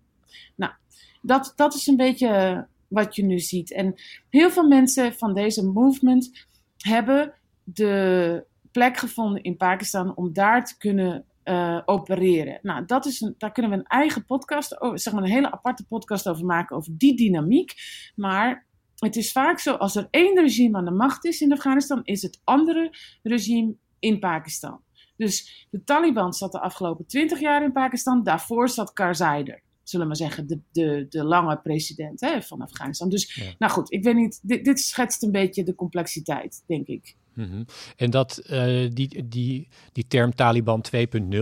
Nou, 0.56 0.74
dat, 1.22 1.54
dat 1.56 1.74
is 1.74 1.88
een 1.88 1.98
beetje 1.98 2.66
wat 2.88 3.16
je 3.16 3.24
nu 3.24 3.40
ziet. 3.40 3.72
En 3.72 3.96
heel 4.30 4.50
veel 4.50 4.68
mensen 4.68 5.14
van 5.14 5.34
deze 5.34 5.66
movement 5.66 6.46
hebben 6.78 7.34
de 7.64 8.46
plek 8.72 8.98
gevonden 8.98 9.44
in 9.44 9.58
Pakistan 9.58 10.16
om 10.16 10.34
daar 10.34 10.66
te 10.66 10.78
kunnen 10.78 11.26
uh, 11.46 11.82
opereren. 11.86 12.60
Nou, 12.62 12.86
dat 12.86 13.06
is 13.06 13.22
een, 13.22 13.36
daar 13.38 13.52
kunnen 13.52 13.72
we 13.72 13.78
een 13.78 13.88
eigen 13.88 14.26
podcast, 14.26 14.82
over, 14.82 15.00
zeg 15.00 15.14
maar 15.14 15.24
een 15.24 15.30
hele 15.30 15.52
aparte 15.52 15.86
podcast 15.86 16.28
over 16.28 16.46
maken, 16.46 16.76
over 16.76 16.98
die 16.98 17.16
dynamiek. 17.16 17.74
Maar 18.16 18.66
het 18.96 19.16
is 19.16 19.32
vaak 19.32 19.60
zo, 19.60 19.74
als 19.74 19.96
er 19.96 20.08
één 20.10 20.40
regime 20.40 20.78
aan 20.78 20.86
de 20.86 20.92
macht 20.92 21.26
is 21.26 21.42
in 21.42 21.52
Afghanistan, 21.52 22.02
is 22.04 22.22
het 22.22 22.42
andere 22.44 22.94
regime 23.24 23.76
in 24.06 24.20
Pakistan. 24.20 24.80
Dus 25.18 25.68
de 25.70 25.84
Taliban 25.84 26.34
zat 26.34 26.52
de 26.52 26.60
afgelopen 26.60 27.06
twintig 27.06 27.40
jaar 27.40 27.64
in 27.64 27.72
Pakistan, 27.72 28.24
daarvoor 28.24 28.70
zat 28.70 28.94
Karzai 28.94 29.44
er 29.44 29.64
zullen 29.90 30.08
we 30.08 30.12
maar 30.12 30.30
zeggen, 30.30 30.48
de, 30.48 30.60
de, 30.72 31.06
de 31.10 31.24
lange 31.24 31.58
president 31.58 32.22
hè, 32.22 32.42
van 32.42 32.62
Afghanistan. 32.62 33.10
Dus, 33.10 33.56
nou 33.60 33.72
goed, 33.72 33.92
ik 33.92 34.04
weet 34.04 34.16
niet, 34.16 34.40
dit, 34.42 34.66
dit 34.66 34.80
schetst 34.80 35.24
een 35.24 35.32
beetje 35.32 35.64
de 35.64 35.76
complexiteit, 35.76 36.64
denk 36.68 36.88
ik. 36.88 37.16
Mm 37.34 37.50
-hmm. 37.50 37.66
En 37.96 38.10
dat, 38.10 38.42
uh, 38.50 38.90
die, 38.92 39.28
die, 39.28 39.68
die 39.92 40.08
term 40.08 40.36
Taliban 40.36 40.84
2.0, 40.96 41.36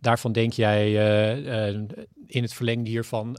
daarvan 0.00 0.32
denk 0.32 0.52
jij 0.52 0.88
uh, 0.88 1.72
uh, 1.72 1.82
in 2.26 2.42
het 2.42 2.52
verlengde 2.52 2.90
hiervan, 2.90 3.38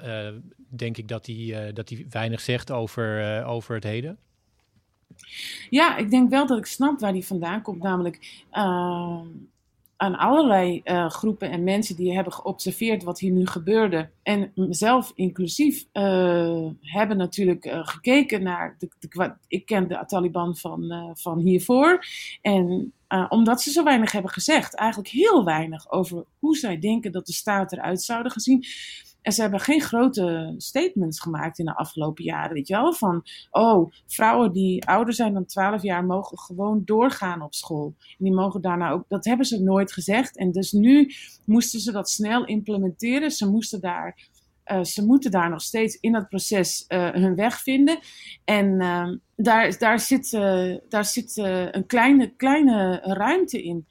denk 0.69 0.97
ik 0.97 1.07
dat 1.07 1.25
die, 1.25 1.73
dat 1.73 1.87
die 1.87 2.05
weinig 2.09 2.41
zegt 2.41 2.71
over, 2.71 3.43
over 3.45 3.75
het 3.75 3.83
heden? 3.83 4.17
Ja, 5.69 5.97
ik 5.97 6.09
denk 6.09 6.29
wel 6.29 6.47
dat 6.47 6.57
ik 6.57 6.65
snap 6.65 6.99
waar 6.99 7.13
die 7.13 7.25
vandaan 7.25 7.61
komt. 7.61 7.81
Namelijk, 7.83 8.43
ehm, 8.51 9.27
aan 9.97 10.15
allerlei 10.15 10.81
uh, 10.83 11.09
groepen 11.09 11.49
en 11.51 11.63
mensen 11.63 11.95
die 11.95 12.13
hebben 12.13 12.33
geobserveerd 12.33 13.03
wat 13.03 13.19
hier 13.19 13.31
nu 13.31 13.45
gebeurde. 13.45 14.09
En 14.23 14.51
mezelf 14.55 15.11
inclusief 15.15 15.85
uh, 15.93 16.69
hebben 16.81 17.17
natuurlijk 17.17 17.65
uh, 17.65 17.87
gekeken 17.87 18.43
naar. 18.43 18.75
De, 18.77 18.89
de, 18.99 19.33
ik 19.47 19.65
ken 19.65 19.87
de 19.87 20.03
Taliban 20.07 20.55
van, 20.57 21.13
van 21.13 21.39
hiervoor. 21.39 22.05
En 22.41 22.93
omdat 23.29 23.61
ze 23.61 23.71
zo 23.71 23.83
weinig 23.83 24.11
hebben 24.11 24.31
gezegd, 24.31 24.75
eigenlijk 24.75 25.09
heel 25.09 25.43
weinig 25.43 25.91
over 25.91 26.25
hoe 26.39 26.57
zij 26.57 26.79
denken 26.79 27.11
dat 27.11 27.25
de 27.25 27.33
staat 27.33 27.71
eruit 27.71 28.01
zouden 28.01 28.31
gezien 28.31 28.65
en 29.25 29.31
ze 29.31 29.41
hebben 29.41 29.59
geen 29.59 29.81
grote 29.81 30.53
statements 30.57 31.19
gemaakt 31.19 31.59
in 31.59 31.65
de 31.65 31.75
afgelopen 31.75 32.23
jaren. 32.23 32.53
Weet 32.53 32.67
je 32.67 32.73
wel? 32.73 32.93
Van, 32.93 33.23
oh, 33.51 33.91
vrouwen 34.07 34.51
die 34.51 34.85
ouder 34.85 35.13
zijn 35.13 35.33
dan 35.33 35.45
12 35.45 35.81
jaar 35.81 36.05
mogen 36.05 36.39
gewoon 36.39 36.81
doorgaan 36.85 37.41
op 37.41 37.53
school. 37.53 37.95
En 37.99 38.25
die 38.25 38.33
mogen 38.33 38.61
daarna 38.61 38.89
ook. 38.89 39.05
Dat 39.07 39.25
hebben 39.25 39.45
ze 39.45 39.63
nooit 39.63 39.93
gezegd. 39.93 40.37
En 40.37 40.51
dus 40.51 40.71
nu 40.71 41.11
moesten 41.45 41.79
ze 41.79 41.91
dat 41.91 42.09
snel 42.09 42.45
implementeren. 42.45 43.31
Ze 43.31 43.49
moesten 43.49 43.81
daar. 43.81 44.27
Uh, 44.71 44.83
ze 44.83 45.05
moeten 45.05 45.31
daar 45.31 45.49
nog 45.49 45.61
steeds 45.61 45.95
in 45.95 46.11
dat 46.11 46.29
proces 46.29 46.85
uh, 46.87 47.09
hun 47.09 47.35
weg 47.35 47.61
vinden. 47.61 47.99
En 48.43 48.81
uh, 48.81 49.11
daar, 49.35 49.77
daar 49.77 49.99
zit, 49.99 50.31
daar 50.89 51.05
zit 51.05 51.37
een 51.71 51.85
kleine, 51.85 52.35
kleine 52.35 52.99
ruimte 53.03 53.63
in, 53.63 53.87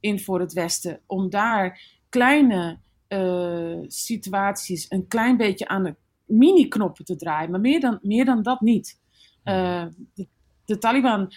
in 0.00 0.20
voor 0.20 0.40
het 0.40 0.52
Westen. 0.52 1.00
Om 1.06 1.30
daar 1.30 1.80
kleine 2.08 2.78
uh, 3.12 3.78
situaties 3.86 4.86
een 4.88 5.06
klein 5.06 5.36
beetje 5.36 5.68
aan 5.68 5.82
de 5.82 5.94
mini-knoppen 6.26 7.04
te 7.04 7.16
draaien. 7.16 7.50
Maar 7.50 7.60
meer 7.60 7.80
dan, 7.80 7.98
meer 8.02 8.24
dan 8.24 8.42
dat 8.42 8.60
niet. 8.60 9.00
Uh, 9.44 9.86
de, 10.14 10.26
de, 10.64 10.78
Taliban 10.78 11.32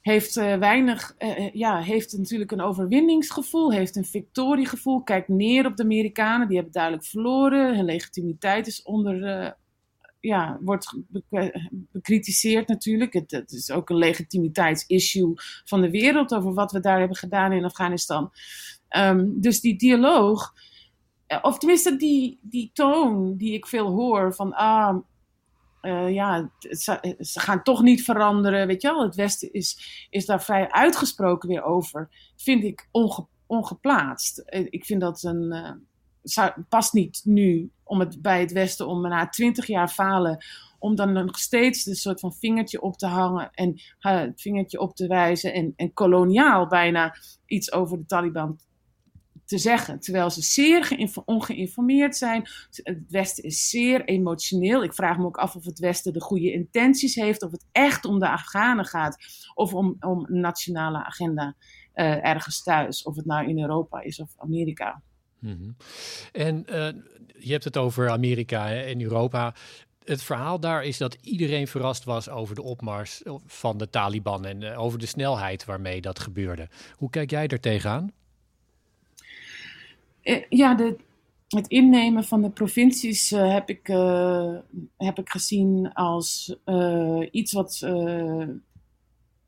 heeft 0.00 0.36
uh, 0.36 0.56
weinig, 0.56 1.14
ja, 1.52 1.80
heeft 1.80 2.16
natuurlijk 2.18 2.50
een 2.50 2.60
overwinningsgevoel, 2.60 3.72
heeft 3.72 3.96
een 3.96 4.04
victoriegevoel, 4.04 5.02
kijkt 5.02 5.28
neer 5.28 5.66
op 5.66 5.76
de 5.76 5.82
Amerikanen, 5.82 6.46
die 6.46 6.56
hebben 6.56 6.74
duidelijk 6.74 7.04
verloren. 7.04 7.76
Hun 7.76 7.84
legitimiteit 7.84 8.66
is 8.66 8.82
onder, 8.82 9.56
ja, 10.20 10.58
wordt 10.60 10.98
bekritiseerd 11.92 12.68
natuurlijk. 12.68 13.12
Het, 13.12 13.30
het, 13.30 13.52
is 13.52 13.70
ook 13.70 13.90
een 13.90 13.96
legitimiteitsissue 13.96 15.32
van 15.64 15.80
de 15.80 15.90
wereld 15.90 16.34
over 16.34 16.54
wat 16.54 16.72
we 16.72 16.80
daar 16.80 16.98
hebben 16.98 17.16
gedaan 17.16 17.52
in 17.52 17.64
Afghanistan. 17.64 18.30
Um, 18.96 19.40
dus 19.40 19.60
die 19.60 19.78
dialoog, 19.78 20.54
eh, 21.26 21.38
of 21.42 21.58
tenminste 21.58 21.96
die, 21.96 22.38
die 22.42 22.70
toon 22.72 23.36
die 23.36 23.52
ik 23.52 23.66
veel 23.66 23.90
hoor 23.90 24.34
van, 24.34 24.52
ah, 24.52 24.96
uh, 25.82 26.14
ja, 26.14 26.50
ze, 26.58 27.16
gaan 27.18 27.62
toch 27.62 27.82
niet 27.82 28.04
veranderen, 28.04 28.66
weet 28.66 28.82
je 28.82 28.88
wel. 28.88 29.02
Het 29.02 29.14
Westen 29.14 29.52
is, 29.52 30.06
is 30.10 30.26
daar 30.26 30.42
vrij 30.42 30.70
uitgesproken 30.70 31.48
weer 31.48 31.62
over. 31.62 32.08
Vind 32.36 32.64
ik 32.64 32.88
onge, 32.90 33.26
ongeplaatst. 33.46 34.38
Eh, 34.38 34.66
ik 34.70 34.84
vind 34.84 35.00
dat 35.00 35.22
een, 35.22 35.86
past 36.68 36.92
niet 36.92 37.20
nu 37.24 37.70
om 37.82 38.00
het, 38.00 38.22
bij 38.22 38.40
het 38.40 38.52
Westen 38.52 38.86
om 38.86 39.00
na 39.00 39.28
twintig 39.28 39.66
jaar 39.66 39.88
falen 39.88 40.44
om 40.78 40.94
dan 40.94 41.12
nog 41.12 41.38
steeds 41.38 41.86
een 41.86 41.94
soort 41.94 42.20
van 42.20 42.34
vingertje 42.34 42.80
op 42.80 42.96
te 42.96 43.06
hangen 43.06 43.50
en 43.52 43.80
het 43.98 44.40
vingertje 44.40 44.80
op 44.80 44.96
te 44.96 45.06
wijzen 45.06 45.52
en, 45.52 45.72
en 45.76 45.92
koloniaal 45.92 46.66
bijna 46.66 47.16
iets 47.46 47.72
over 47.72 47.98
de 47.98 48.06
Taliban 48.06 48.58
te 49.48 49.58
zeggen. 49.58 50.00
Terwijl 50.00 50.30
ze 50.30 50.42
zeer 50.42 51.10
ongeïnformeerd 51.24 52.16
zijn. 52.16 52.48
Het 52.70 53.04
Westen 53.08 53.44
is 53.44 53.68
zeer 53.68 54.04
emotioneel. 54.04 54.82
Ik 54.82 54.94
vraag 54.94 55.18
me 55.18 55.24
ook 55.24 55.36
af 55.36 55.54
of 55.54 55.64
het 55.64 55.78
Westen 55.78 56.12
de 56.12 56.20
goede 56.20 56.52
intenties 56.52 57.14
heeft. 57.14 57.42
Of 57.42 57.50
het 57.50 57.64
echt 57.72 58.04
om 58.04 58.18
de 58.18 58.28
Afghanen 58.28 58.84
gaat. 58.84 59.16
Of 59.54 59.74
om, 59.74 59.96
om 60.00 60.26
een 60.28 60.40
nationale 60.40 61.04
agenda 61.04 61.54
uh, 61.94 62.24
ergens 62.26 62.62
thuis. 62.62 63.02
Of 63.02 63.16
het 63.16 63.26
nou 63.26 63.48
in 63.48 63.60
Europa 63.60 64.00
is 64.00 64.20
of 64.20 64.30
Amerika. 64.36 65.02
-hmm. 65.40 65.76
En 66.32 66.64
uh, 66.68 66.88
je 67.38 67.52
hebt 67.52 67.64
het 67.64 67.76
over 67.76 68.10
Amerika 68.10 68.72
en 68.72 69.02
Europa. 69.02 69.54
Het 70.04 70.22
verhaal 70.22 70.60
daar 70.60 70.84
is 70.84 70.98
dat 70.98 71.16
iedereen 71.20 71.68
verrast 71.68 72.04
was 72.04 72.28
over 72.28 72.54
de 72.54 72.62
opmars 72.62 73.22
van 73.46 73.78
de 73.78 73.90
Taliban 73.90 74.44
en 74.44 74.76
over 74.76 74.98
de 74.98 75.06
snelheid 75.06 75.64
waarmee 75.64 76.00
dat 76.00 76.18
gebeurde. 76.18 76.68
Hoe 76.92 77.10
kijk 77.10 77.30
jij 77.30 77.46
er 77.46 77.60
tegenaan? 77.60 78.12
Eh, 80.28 80.42
ja, 80.48 80.74
de, 80.74 80.96
het 81.48 81.68
innemen 81.68 82.24
van 82.24 82.42
de 82.42 82.50
provincies 82.50 83.32
uh, 83.32 83.52
heb, 83.52 83.68
ik, 83.68 83.88
uh, 83.88 84.54
heb 84.96 85.18
ik 85.18 85.28
gezien 85.28 85.92
als 85.92 86.56
iets 87.30 87.52
wat, 87.52 87.86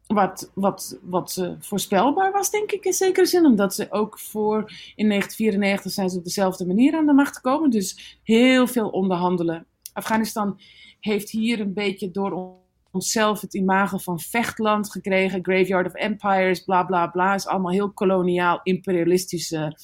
wat, 0.07 0.51
wat, 0.55 0.99
wat 1.03 1.55
voorspelbaar 1.59 2.33
was, 2.33 2.51
denk 2.51 2.73
ik 2.73 2.85
in 2.85 2.93
zekere 2.93 3.27
zin. 3.27 3.45
Omdat 3.45 3.75
ze 3.75 3.87
ook 3.91 4.19
voor 4.19 4.59
in 4.95 5.09
1994 5.09 5.93
zijn 5.93 6.11
ze 6.11 6.19
op 6.19 6.25
dezelfde 6.25 6.67
manier 6.67 6.97
aan 6.97 7.07
de 7.07 7.13
macht 7.13 7.35
gekomen. 7.35 7.71
Dus 7.71 8.19
heel 8.23 8.67
veel 8.67 8.89
onderhandelen. 8.89 9.67
Afghanistan 9.93 10.61
heeft 11.01 11.31
hier 11.31 11.61
een 11.61 11.75
beetje 11.75 12.11
door 12.11 12.59
onszelf 12.91 13.41
het 13.41 13.55
imago 13.55 13.99
van 13.99 14.21
vechtland 14.21 14.91
gekregen. 14.93 15.45
Graveyard 15.45 15.87
of 15.87 15.95
Empires, 15.95 16.61
bla 16.61 16.85
bla 16.85 17.07
bla. 17.07 17.35
is 17.35 17.47
allemaal 17.47 17.73
heel 17.73 17.93
koloniaal, 17.93 18.61
imperialistische 18.63 19.77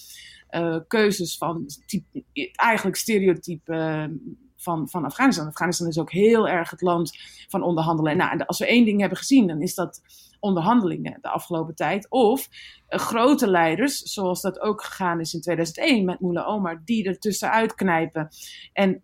eh, 0.48 0.76
keuzes 0.88 1.36
van 1.36 1.66
type, 1.86 2.24
eigenlijk 2.54 2.96
stereotype 2.96 4.10
van, 4.56 4.88
van 4.88 5.04
Afghanistan. 5.04 5.46
Afghanistan 5.46 5.88
is 5.88 5.98
ook 5.98 6.12
heel 6.12 6.48
erg 6.48 6.70
het 6.70 6.80
land 6.80 7.18
van 7.48 7.62
onderhandelen. 7.62 8.16
Nou, 8.16 8.30
en 8.30 8.46
als 8.46 8.58
we 8.58 8.66
één 8.66 8.84
ding 8.84 9.00
hebben 9.00 9.18
gezien, 9.18 9.46
dan 9.46 9.62
is 9.62 9.74
dat 9.74 10.00
onderhandelingen 10.40 11.18
de 11.20 11.28
afgelopen 11.28 11.74
tijd. 11.74 12.10
Of 12.10 12.48
grote 12.88 13.50
leiders, 13.50 13.98
zoals 13.98 14.40
dat 14.40 14.60
ook 14.60 14.84
gegaan 14.84 15.20
is 15.20 15.34
in 15.34 15.40
2001 15.40 16.04
met 16.04 16.20
Mullah 16.20 16.48
Omar, 16.48 16.82
die 16.84 17.04
er 17.04 17.18
tussenuit 17.18 17.74
knijpen. 17.74 18.28
En 18.72 19.02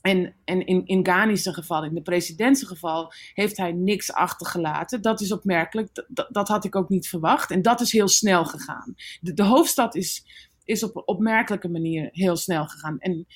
en, 0.00 0.34
en 0.44 0.66
in, 0.66 0.86
in 0.86 1.06
geval, 1.34 1.84
in 1.84 1.94
de 1.94 2.02
presidentse 2.02 2.66
geval, 2.66 3.12
heeft 3.34 3.56
hij 3.56 3.72
niks 3.72 4.12
achtergelaten. 4.12 5.02
Dat 5.02 5.20
is 5.20 5.32
opmerkelijk. 5.32 6.04
Dat, 6.08 6.28
dat 6.30 6.48
had 6.48 6.64
ik 6.64 6.76
ook 6.76 6.88
niet 6.88 7.08
verwacht. 7.08 7.50
En 7.50 7.62
dat 7.62 7.80
is 7.80 7.92
heel 7.92 8.08
snel 8.08 8.44
gegaan. 8.44 8.94
De, 9.20 9.34
de 9.34 9.42
hoofdstad 9.42 9.94
is, 9.94 10.24
is 10.64 10.82
op 10.82 10.96
een 10.96 11.06
opmerkelijke 11.06 11.68
manier 11.68 12.08
heel 12.12 12.36
snel 12.36 12.66
gegaan. 12.66 12.98
En 12.98 13.26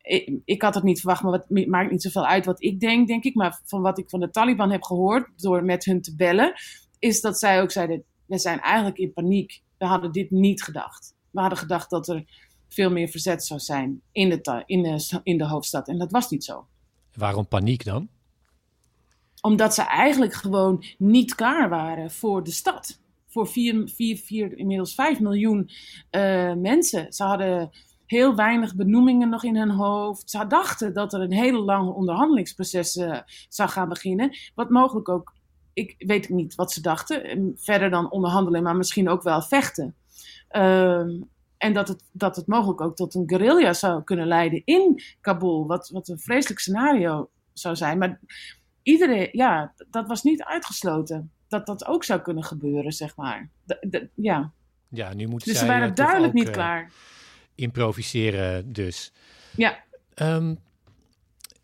ik, 0.00 0.40
ik, 0.44 0.62
had 0.62 0.74
het 0.74 0.84
niet 0.84 1.00
verwacht, 1.00 1.22
maar 1.22 1.32
het 1.32 1.66
maakt 1.66 1.90
niet 1.90 2.02
zoveel 2.02 2.26
uit 2.26 2.44
wat 2.44 2.62
ik 2.62 2.80
denk, 2.80 3.08
denk 3.08 3.24
ik. 3.24 3.34
Maar 3.34 3.60
van 3.64 3.82
wat 3.82 3.98
ik 3.98 4.10
van 4.10 4.20
de 4.20 4.30
Taliban 4.30 4.70
heb 4.70 4.82
gehoord, 4.82 5.28
door 5.36 5.64
met 5.64 5.84
hun 5.84 6.02
te 6.02 6.16
bellen, 6.16 6.52
is 6.98 7.20
dat 7.20 7.38
zij 7.38 7.62
ook 7.62 7.70
zeiden: 7.70 8.04
we 8.26 8.38
zijn 8.38 8.60
eigenlijk 8.60 8.98
in 8.98 9.12
paniek. 9.12 9.62
We 9.78 9.86
hadden 9.86 10.12
dit 10.12 10.30
niet 10.30 10.62
gedacht. 10.62 11.14
We 11.30 11.40
hadden 11.40 11.58
gedacht 11.58 11.90
dat 11.90 12.08
er 12.08 12.24
veel 12.68 12.90
meer 12.90 13.08
verzet 13.08 13.44
zou 13.44 13.60
zijn 13.60 14.00
in 14.12 14.28
de, 14.28 14.62
in 14.66 14.82
de, 14.82 15.20
in 15.22 15.38
de 15.38 15.46
hoofdstad. 15.46 15.88
En 15.88 15.98
dat 15.98 16.10
was 16.10 16.30
niet 16.30 16.44
zo. 16.44 16.66
Waarom 17.14 17.48
paniek 17.48 17.84
dan? 17.84 18.08
Omdat 19.40 19.74
ze 19.74 19.82
eigenlijk 19.82 20.34
gewoon 20.34 20.84
niet 20.98 21.34
klaar 21.34 21.68
waren 21.68 22.10
voor 22.10 22.44
de 22.44 22.50
stad. 22.50 23.00
Voor 23.26 23.48
4, 23.48 23.88
4, 23.88 24.16
4 24.16 24.58
inmiddels 24.58 24.94
5 24.94 25.20
miljoen 25.20 25.70
uh, 26.10 26.54
mensen. 26.54 27.12
Ze 27.12 27.24
hadden 27.24 27.70
heel 28.06 28.34
weinig 28.34 28.74
benoemingen 28.74 29.28
nog 29.28 29.44
in 29.44 29.56
hun 29.56 29.70
hoofd. 29.70 30.30
Ze 30.30 30.46
dachten 30.46 30.94
dat 30.94 31.12
er 31.12 31.20
een 31.20 31.32
hele 31.32 31.58
lang 31.58 31.90
onderhandelingsproces 31.90 32.96
uh, 32.96 33.18
zou 33.48 33.68
gaan 33.68 33.88
beginnen. 33.88 34.36
Wat 34.54 34.70
mogelijk 34.70 35.08
ook, 35.08 35.34
ik 35.72 35.94
weet 35.98 36.28
niet 36.28 36.54
wat 36.54 36.72
ze 36.72 36.80
dachten. 36.80 37.52
Verder 37.56 37.90
dan 37.90 38.10
onderhandelen, 38.10 38.62
maar 38.62 38.76
misschien 38.76 39.08
ook 39.08 39.22
wel 39.22 39.42
vechten. 39.42 39.94
Uh, 40.50 41.04
en 41.58 41.72
dat 41.72 41.88
het, 41.88 42.04
dat 42.12 42.36
het 42.36 42.46
mogelijk 42.46 42.80
ook 42.80 42.96
tot 42.96 43.14
een 43.14 43.28
guerrilla 43.28 43.72
zou 43.72 44.02
kunnen 44.02 44.26
leiden 44.26 44.62
in 44.64 45.02
Kabul. 45.20 45.66
Wat, 45.66 45.88
wat 45.88 46.08
een 46.08 46.18
vreselijk 46.18 46.60
scenario 46.60 47.30
zou 47.52 47.76
zijn. 47.76 47.98
Maar 47.98 48.20
iedereen, 48.82 49.28
ja, 49.32 49.74
dat 49.90 50.06
was 50.06 50.22
niet 50.22 50.42
uitgesloten. 50.42 51.30
Dat 51.48 51.66
dat 51.66 51.86
ook 51.86 52.04
zou 52.04 52.20
kunnen 52.20 52.44
gebeuren, 52.44 52.92
zeg 52.92 53.16
maar. 53.16 53.50
ja. 54.14 54.52
Ja, 54.88 55.14
nu 55.14 55.26
moeten 55.26 55.48
dus 55.48 55.58
zij 55.58 55.66
ze 55.66 55.72
waren 55.72 55.88
uh, 55.88 55.94
duidelijk 55.94 56.26
ook, 56.26 56.32
niet 56.38 56.48
uh, 56.48 56.52
klaar. 56.52 56.92
Improviseren 57.54 58.72
dus. 58.72 59.12
Ja. 59.56 59.84
Um, 60.14 60.58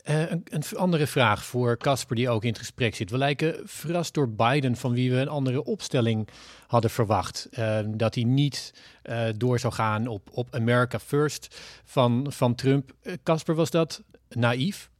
uh, 0.09 0.29
een, 0.29 0.63
andere 0.75 1.07
vraag 1.07 1.45
voor 1.45 1.77
Casper, 1.77 2.15
die 2.15 2.29
ook 2.29 2.43
in 2.43 2.49
het 2.49 2.57
gesprek 2.57 2.95
zit. 2.95 3.09
We 3.09 3.17
lijken 3.17 3.61
verrast 3.63 4.13
door 4.13 4.29
Biden, 4.29 4.75
van 4.75 4.93
wie 4.93 5.11
we 5.11 5.17
een 5.17 5.27
andere 5.27 5.63
opstelling 5.63 6.27
hadden 6.67 6.89
verwacht. 6.89 7.47
Uh, 7.51 7.79
dat 7.87 8.15
hij 8.15 8.23
niet 8.23 8.73
uh, 9.03 9.25
door 9.37 9.59
zou 9.59 9.73
gaan 9.73 10.07
op, 10.07 10.29
op 10.31 10.55
America 10.55 10.99
First 10.99 11.59
van, 11.85 12.25
van 12.29 12.55
Trump. 12.55 12.91
Casper, 13.23 13.55
was 13.55 13.69
dat 13.69 14.03
naïef? 14.29 14.91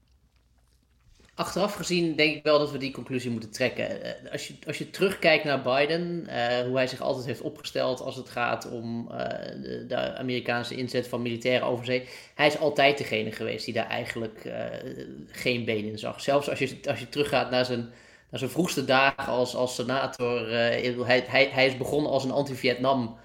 Achteraf 1.43 1.73
gezien 1.73 2.15
denk 2.15 2.35
ik 2.35 2.43
wel 2.43 2.59
dat 2.59 2.71
we 2.71 2.77
die 2.77 2.91
conclusie 2.91 3.31
moeten 3.31 3.51
trekken. 3.51 3.87
Als 4.31 4.47
je, 4.47 4.53
als 4.67 4.77
je 4.77 4.89
terugkijkt 4.89 5.43
naar 5.43 5.61
Biden, 5.61 6.27
uh, 6.27 6.57
hoe 6.57 6.75
hij 6.75 6.87
zich 6.87 7.01
altijd 7.01 7.25
heeft 7.25 7.41
opgesteld 7.41 8.01
als 8.01 8.15
het 8.15 8.29
gaat 8.29 8.69
om 8.71 9.09
uh, 9.11 9.17
de, 9.87 10.15
Amerikaanse 10.17 10.75
inzet 10.75 11.07
van 11.07 11.21
militairen 11.21 11.67
overzee. 11.67 12.07
Hij 12.35 12.47
is 12.47 12.57
altijd 12.57 12.97
degene 12.97 13.31
geweest 13.31 13.65
die 13.65 13.73
daar 13.73 13.87
eigenlijk 13.87 14.53
geen 15.27 15.65
been 15.65 15.85
in 15.85 15.99
zag. 15.99 16.21
Zelfs 16.21 16.49
als 16.49 16.59
je, 16.59 16.77
als 16.89 16.99
je 16.99 17.09
teruggaat 17.09 17.51
naar 17.51 17.65
zijn, 17.65 17.89
naar 18.29 18.39
zijn 18.39 18.51
vroegste 18.51 18.85
dagen 18.85 19.33
als, 19.33 19.55
als 19.55 19.75
senator. 19.75 20.49
hij, 20.49 21.23
hij, 21.27 21.49
hij 21.51 21.65
is 21.65 21.77
begonnen 21.77 22.11
als 22.11 22.23
een 22.23 22.31
anti-Vietnam. 22.31 23.17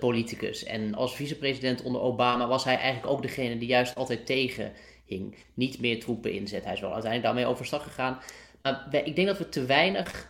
politicus. 0.00 0.64
En 0.64 0.94
als 0.94 1.16
vicepresident 1.16 1.82
onder 1.82 2.00
Obama 2.00 2.48
was 2.48 2.64
hij 2.64 2.76
eigenlijk 2.76 3.12
ook 3.12 3.22
degene 3.22 3.58
die 3.58 3.68
juist 3.68 3.94
altijd 3.94 4.26
tegen 4.26 4.72
hing. 5.10 5.34
Niet 5.54 5.80
meer 5.80 6.00
troepen 6.00 6.32
inzet. 6.32 6.64
Hij 6.64 6.72
is 6.72 6.80
wel 6.80 6.92
uiteindelijk 6.92 7.34
daarmee 7.34 7.52
overstag 7.52 7.82
gegaan. 7.82 8.18
Maar 8.62 8.86
ik 9.04 9.16
denk 9.16 9.28
dat 9.28 9.38
we 9.38 9.48
te 9.48 9.64
weinig 9.64 10.28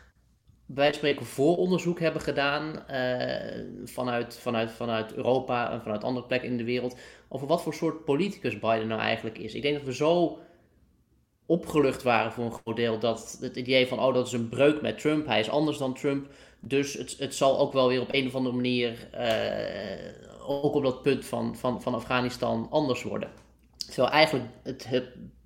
spreken 0.91 1.27
vooronderzoek 1.27 2.01
hebben 2.01 2.23
gedaan 2.23 2.85
uh, 2.91 3.65
vanuit, 3.85 4.39
vanuit, 4.39 4.71
vanuit 4.71 5.15
Europa 5.15 5.73
en 5.73 5.83
vanuit 5.83 6.05
andere 6.05 6.27
plekken 6.27 6.49
in 6.49 6.57
de 6.57 6.65
wereld 6.65 6.97
over 7.29 7.47
wat 7.47 7.63
voor 7.63 7.75
soort 7.75 8.05
politicus 8.05 8.59
Biden 8.59 8.87
nou 8.87 9.01
eigenlijk 9.01 9.39
is. 9.39 9.55
Ik 9.55 9.63
denk 9.63 9.77
dat 9.77 9.85
we 9.85 9.95
zo 9.95 10.39
opgelucht 11.47 12.03
waren 12.03 12.33
voor 12.33 12.45
een 12.45 12.53
groot 12.65 12.77
deel 12.77 12.99
dat 12.99 13.39
het 13.41 13.57
idee 13.57 13.87
van 13.87 14.01
oh 14.01 14.15
dat 14.15 14.27
is 14.27 14.33
een 14.33 14.49
breuk 14.49 14.81
met 14.81 14.99
Trump, 14.99 15.27
hij 15.27 15.41
is 15.41 15.51
anders 15.51 15.79
dan 15.79 15.95
Trump, 15.95 16.27
dus 16.61 16.95
het, 16.95 17.17
het 17.19 17.35
zal 17.35 17.59
ook 17.59 17.73
wel 17.73 17.89
weer 17.89 18.01
op 18.01 18.15
een 18.15 18.27
of 18.27 18.35
andere 18.35 18.55
manier 18.55 19.09
uh, 19.15 20.49
ook 20.49 20.75
op 20.75 20.83
dat 20.83 21.03
punt 21.03 21.25
van, 21.25 21.57
van, 21.57 21.83
van 21.83 21.95
Afghanistan 21.95 22.67
anders 22.71 23.03
worden. 23.03 23.31
Terwijl 23.87 24.11
eigenlijk 24.11 24.47
het, 24.63 24.87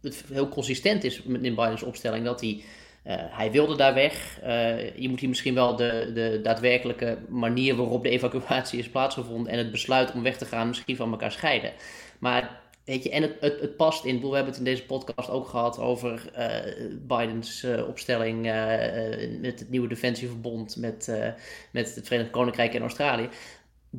het, 0.00 0.24
heel 0.32 0.48
consistent 0.48 1.04
is 1.04 1.22
in 1.22 1.54
Bidens 1.54 1.82
opstelling 1.82 2.24
dat 2.24 2.40
hij. 2.40 2.62
Uh, 3.06 3.14
hij 3.18 3.50
wilde 3.50 3.76
daar 3.76 3.94
weg. 3.94 4.38
Uh, 4.42 4.96
je 4.96 5.08
moet 5.08 5.20
hier 5.20 5.28
misschien 5.28 5.54
wel 5.54 5.76
de, 5.76 6.10
de 6.14 6.40
daadwerkelijke 6.42 7.18
manier 7.28 7.76
waarop 7.76 8.02
de 8.02 8.08
evacuatie 8.08 8.78
is 8.78 8.88
plaatsgevonden 8.88 9.52
en 9.52 9.58
het 9.58 9.70
besluit 9.70 10.12
om 10.12 10.22
weg 10.22 10.36
te 10.36 10.44
gaan 10.44 10.68
misschien 10.68 10.96
van 10.96 11.10
elkaar 11.10 11.32
scheiden. 11.32 11.72
Maar 12.18 12.60
weet 12.84 13.02
je, 13.02 13.10
en 13.10 13.22
het, 13.22 13.36
het, 13.40 13.76
past 13.76 14.04
in. 14.04 14.20
We 14.20 14.26
hebben 14.26 14.46
het 14.46 14.56
in 14.56 14.64
deze 14.64 14.84
podcast 14.84 15.30
ook 15.30 15.48
gehad 15.48 15.78
over 15.78 16.22
uh, 16.38 16.88
Bidens 17.00 17.66
opstelling 17.88 18.42
met 19.40 19.58
het 19.58 19.70
nieuwe 19.70 19.88
defensieverbond 19.88 20.76
met, 20.76 21.12
met 21.70 21.94
het 21.94 22.06
Verenigd 22.06 22.30
Koninkrijk 22.30 22.74
en 22.74 22.80
Australië. 22.80 23.28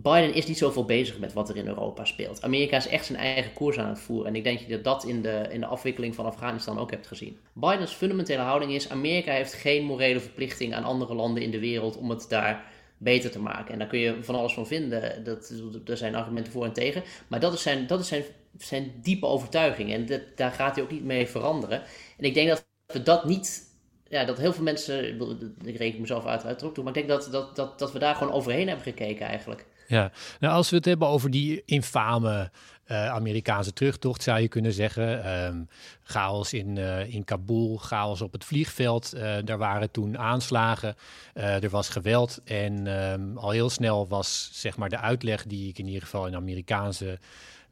Biden 0.01 0.33
is 0.33 0.45
niet 0.45 0.57
zoveel 0.57 0.85
bezig 0.85 1.19
met 1.19 1.33
wat 1.33 1.49
er 1.49 1.55
in 1.55 1.67
Europa 1.67 2.05
speelt. 2.05 2.41
Amerika 2.41 2.77
is 2.77 2.87
echt 2.87 3.05
zijn 3.05 3.17
eigen 3.17 3.53
koers 3.53 3.77
aan 3.77 3.89
het 3.89 3.99
voeren. 3.99 4.27
En 4.27 4.35
ik 4.35 4.43
denk 4.43 4.59
dat 4.59 4.67
je 4.67 4.81
dat 4.81 5.03
in 5.03 5.21
de, 5.21 5.47
in 5.49 5.59
de 5.59 5.65
afwikkeling 5.65 6.15
van 6.15 6.25
Afghanistan 6.25 6.79
ook 6.79 6.91
hebt 6.91 7.07
gezien. 7.07 7.37
Bidens 7.53 7.93
fundamentele 7.93 8.41
houding 8.41 8.71
is: 8.71 8.89
Amerika 8.89 9.31
heeft 9.31 9.53
geen 9.53 9.83
morele 9.83 10.19
verplichting 10.19 10.73
aan 10.73 10.83
andere 10.83 11.13
landen 11.13 11.43
in 11.43 11.51
de 11.51 11.59
wereld 11.59 11.97
om 11.97 12.09
het 12.09 12.25
daar 12.29 12.65
beter 12.97 13.31
te 13.31 13.39
maken. 13.39 13.73
En 13.73 13.79
daar 13.79 13.87
kun 13.87 13.99
je 13.99 14.23
van 14.23 14.35
alles 14.35 14.53
van 14.53 14.67
vinden. 14.67 15.23
Dat, 15.23 15.53
er 15.85 15.97
zijn 15.97 16.15
argumenten 16.15 16.51
voor 16.51 16.65
en 16.65 16.73
tegen. 16.73 17.03
Maar 17.27 17.39
dat 17.39 17.53
is 17.53 17.61
zijn, 17.61 17.87
dat 17.87 17.99
is 17.99 18.07
zijn, 18.07 18.23
zijn 18.57 18.93
diepe 19.01 19.25
overtuiging. 19.25 19.91
En 19.91 20.05
dat, 20.05 20.21
daar 20.35 20.51
gaat 20.51 20.75
hij 20.75 20.83
ook 20.83 20.91
niet 20.91 21.03
mee 21.03 21.27
veranderen. 21.27 21.81
En 22.17 22.23
ik 22.23 22.33
denk 22.33 22.49
dat 22.49 22.65
we 22.85 23.03
dat 23.03 23.25
niet 23.25 23.73
ja, 24.07 24.25
dat 24.25 24.37
heel 24.37 24.53
veel 24.53 24.63
mensen, 24.63 25.19
ik 25.63 25.77
reken 25.77 26.01
mezelf 26.01 26.25
uiteraard 26.25 26.63
ook 26.63 26.73
toe, 26.73 26.83
maar 26.83 26.97
ik 26.97 27.07
denk 27.07 27.21
dat, 27.21 27.31
dat, 27.31 27.55
dat, 27.55 27.79
dat 27.79 27.91
we 27.91 27.99
daar 27.99 28.15
gewoon 28.15 28.33
overheen 28.33 28.67
hebben 28.67 28.85
gekeken 28.85 29.25
eigenlijk. 29.25 29.65
Ja, 29.87 30.11
nou 30.39 30.53
als 30.53 30.69
we 30.69 30.75
het 30.75 30.85
hebben 30.85 31.07
over 31.07 31.31
die 31.31 31.61
infame 31.65 32.51
uh, 32.87 33.09
Amerikaanse 33.09 33.73
terugtocht, 33.73 34.23
zou 34.23 34.39
je 34.39 34.47
kunnen 34.47 34.73
zeggen. 34.73 35.43
Um, 35.45 35.69
chaos 36.03 36.53
in, 36.53 36.75
uh, 36.75 37.13
in 37.13 37.23
Kabul, 37.23 37.77
chaos 37.77 38.21
op 38.21 38.31
het 38.31 38.45
vliegveld. 38.45 39.13
Uh, 39.15 39.35
daar 39.43 39.57
waren 39.57 39.91
toen 39.91 40.17
aanslagen, 40.17 40.95
er 41.33 41.69
was 41.69 41.89
geweld. 41.89 42.41
En 42.43 42.87
um, 42.87 43.37
al 43.37 43.49
heel 43.49 43.69
snel 43.69 44.07
was 44.07 44.49
zeg 44.53 44.77
maar 44.77 44.89
de 44.89 44.99
uitleg 44.99 45.45
die 45.45 45.69
ik 45.69 45.77
in 45.77 45.87
ieder 45.87 46.01
geval 46.01 46.27
in 46.27 46.35
Amerikaanse 46.35 47.19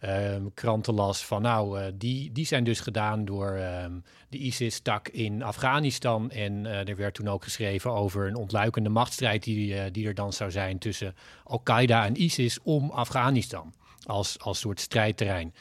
um, 0.05 0.53
kranten 0.53 0.93
las 0.93 1.25
van 1.25 1.41
nou, 1.41 1.79
uh, 1.79 1.85
die, 1.93 2.31
die 2.31 2.45
zijn 2.45 2.63
dus 2.63 2.79
gedaan 2.79 3.25
door 3.25 3.57
um, 3.83 4.03
de 4.29 4.37
ISIS-tak 4.37 5.07
in 5.07 5.43
Afghanistan. 5.43 6.31
En 6.31 6.53
uh, 6.53 6.87
er 6.87 6.95
werd 6.95 7.13
toen 7.13 7.27
ook 7.27 7.43
geschreven 7.43 7.91
over 7.91 8.27
een 8.27 8.35
ontluikende 8.35 8.89
machtsstrijd 8.89 9.43
die, 9.43 9.73
uh, 9.73 9.83
die 9.91 10.07
er 10.07 10.13
dan 10.13 10.33
zou 10.33 10.51
zijn 10.51 10.77
tussen 10.77 11.15
Al-Qaeda 11.43 12.05
en 12.05 12.21
ISIS 12.21 12.59
om 12.63 12.89
Afghanistan 12.89 13.73
als, 14.05 14.39
als 14.39 14.59
soort 14.59 14.79
strijdterrein. 14.79 15.53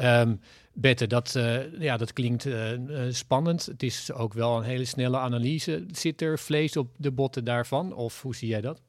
Um, 0.00 0.40
Bette, 0.76 1.06
dat, 1.06 1.32
ja, 1.78 1.96
dat 1.96 2.12
klinkt 2.12 2.48
spannend. 3.08 3.66
Het 3.66 3.82
is 3.82 4.12
ook 4.12 4.32
wel 4.32 4.56
een 4.56 4.62
hele 4.62 4.84
snelle 4.84 5.18
analyse. 5.18 5.86
Zit 5.90 6.22
er 6.22 6.38
vlees 6.38 6.76
op 6.76 6.88
de 6.96 7.10
botten 7.10 7.44
daarvan? 7.44 7.92
Of 7.92 8.22
hoe 8.22 8.34
zie 8.34 8.48
jij 8.48 8.60
dat? 8.60 8.82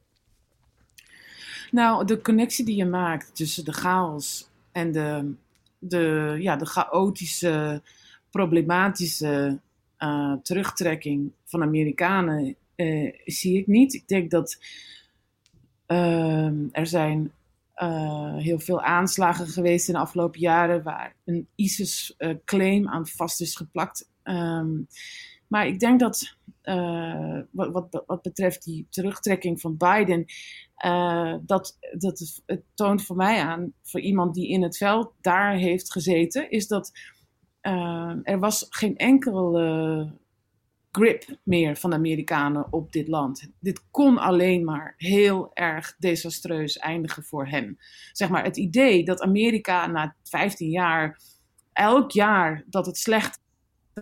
Nou, 1.70 2.06
de 2.06 2.20
connectie 2.20 2.64
die 2.64 2.76
je 2.76 2.84
maakt 2.84 3.34
tussen 3.34 3.64
de 3.64 3.72
chaos 3.72 4.48
en 4.76 4.92
de, 4.92 5.34
de, 5.78 6.36
ja, 6.38 6.56
de 6.56 6.66
chaotische, 6.66 7.82
problematische 8.30 9.58
uh, 9.98 10.32
terugtrekking 10.42 11.32
van 11.44 11.62
Amerikanen 11.62 12.56
uh, 12.76 13.12
zie 13.24 13.58
ik 13.58 13.66
niet. 13.66 13.94
Ik 13.94 14.08
denk 14.08 14.30
dat 14.30 14.58
uh, 15.86 16.70
er 16.72 16.86
zijn 16.86 17.30
heel 18.36 18.58
veel 18.58 18.82
aanslagen 18.82 19.46
geweest 19.46 19.88
in 19.88 19.94
de 19.94 20.00
afgelopen 20.00 20.40
jaren 20.40 20.82
waar 20.82 21.14
een 21.24 21.46
ISIS-claim 21.54 22.88
aan 22.88 23.06
vast 23.06 23.40
is 23.40 23.56
geplakt. 23.56 24.08
Um, 24.24 24.86
Maar 25.48 25.66
ik 25.66 25.80
denk 25.80 26.00
dat 26.00 26.36
uh, 26.62 27.40
wat, 27.50 28.02
wat, 28.06 28.22
betreft 28.22 28.64
die 28.64 28.86
terugtrekking 28.90 29.60
van 29.60 29.76
Biden, 29.76 30.24
uh, 30.84 31.34
dat, 31.42 31.78
dat 31.98 32.42
het, 32.46 32.62
toont 32.74 33.04
voor 33.04 33.16
mij 33.16 33.40
aan, 33.40 33.72
voor 33.82 34.00
iemand 34.00 34.34
die 34.34 34.48
in 34.48 34.62
het 34.62 34.76
veld 34.76 35.12
daar 35.20 35.54
heeft 35.54 35.92
gezeten, 35.92 36.50
is 36.50 36.66
dat 36.66 36.92
uh, 37.62 38.12
er 38.22 38.38
was 38.38 38.66
geen 38.70 38.96
enkele 38.96 40.12
grip 40.90 41.38
meer 41.42 41.76
van 41.76 41.90
de 41.90 41.96
Amerikanen 41.96 42.72
op 42.72 42.92
dit 42.92 43.08
land. 43.08 43.50
Dit 43.60 43.84
kon 43.90 44.18
alleen 44.18 44.64
maar 44.64 44.94
heel 44.96 45.50
erg 45.54 45.96
desastreus 45.98 46.76
eindigen 46.76 47.22
voor 47.22 47.46
hem. 47.46 47.78
Zeg 48.12 48.28
maar 48.28 48.44
het 48.44 48.56
idee 48.56 49.04
dat 49.04 49.20
Amerika 49.20 49.86
na 49.86 50.14
15 50.22 50.70
jaar 50.70 51.20
elk 51.72 52.10
jaar 52.10 52.64
dat 52.66 52.86
het 52.86 52.96
slecht 52.96 53.40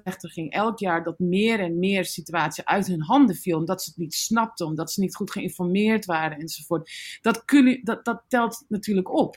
ging. 0.03 0.53
Elk 0.53 0.79
jaar 0.79 1.05
dat 1.05 1.19
meer 1.19 1.61
en 1.61 1.79
meer 1.79 2.05
situatie 2.05 2.67
uit 2.67 2.87
hun 2.87 3.03
handen 3.03 3.37
viel. 3.37 3.59
Omdat 3.59 3.83
ze 3.83 3.91
het 3.91 3.99
niet 3.99 4.15
snapten, 4.15 4.67
omdat 4.67 4.93
ze 4.93 5.01
niet 5.01 5.17
goed 5.17 5.31
geïnformeerd 5.31 6.05
waren 6.05 6.39
enzovoort. 6.39 6.91
Dat, 7.21 7.43
dat, 7.83 8.05
dat 8.05 8.23
telt 8.29 8.65
natuurlijk 8.69 9.15
op. 9.15 9.37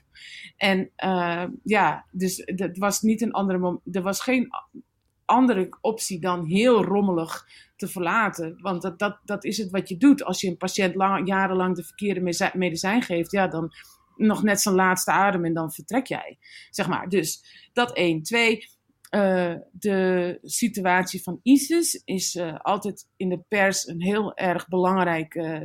En 0.58 0.92
uh, 1.04 1.44
ja, 1.64 2.06
dus 2.12 2.42
het 2.46 2.78
was 2.78 3.02
niet 3.02 3.22
een 3.22 3.32
andere 3.32 3.82
Er 3.92 4.02
was 4.02 4.22
geen 4.22 4.50
andere 5.26 5.78
optie 5.82 6.20
dan 6.20 6.46
heel 6.46 6.84
rommelig 6.84 7.48
te 7.76 7.88
verlaten. 7.88 8.62
Want 8.62 8.82
dat, 8.82 9.00
dat, 9.00 9.20
dat 9.26 9.44
is 9.44 9.58
het 9.58 9.72
wat 9.72 9.90
je 9.90 9.98
doet. 9.98 10.24
Als 10.24 10.42
je 10.42 10.48
een 10.48 10.58
patiënt 10.58 10.96
lang, 10.96 11.28
jarenlang 11.28 11.76
de 11.76 11.84
verkeerde 11.84 12.52
medicijn 12.54 13.02
geeft, 13.02 13.32
ja, 13.32 13.48
dan 13.48 13.72
nog 14.16 14.44
net 14.44 14.62
zijn 14.62 14.76
laatste 14.76 15.12
adem 15.12 15.46
en 15.46 15.54
dan 15.54 15.72
vertrek 15.72 16.06
jij. 16.06 16.38
Zeg 16.70 16.88
maar. 16.88 17.10
Dus 17.10 17.44
dat 17.74 17.94
één. 17.94 18.24
Twee 18.24 18.77
uh, 19.16 19.54
de 19.72 20.38
situatie 20.42 21.24
van 21.24 21.40
ISIS 21.44 22.02
is 22.06 22.36
uh, 22.36 22.56
altijd 22.58 23.08
in 23.16 23.30
de 23.30 23.40
pers 23.48 23.88
een 23.88 24.02
heel 24.02 24.36
erg 24.36 24.68
belangrijk. 24.68 25.36
Uh, 25.36 25.62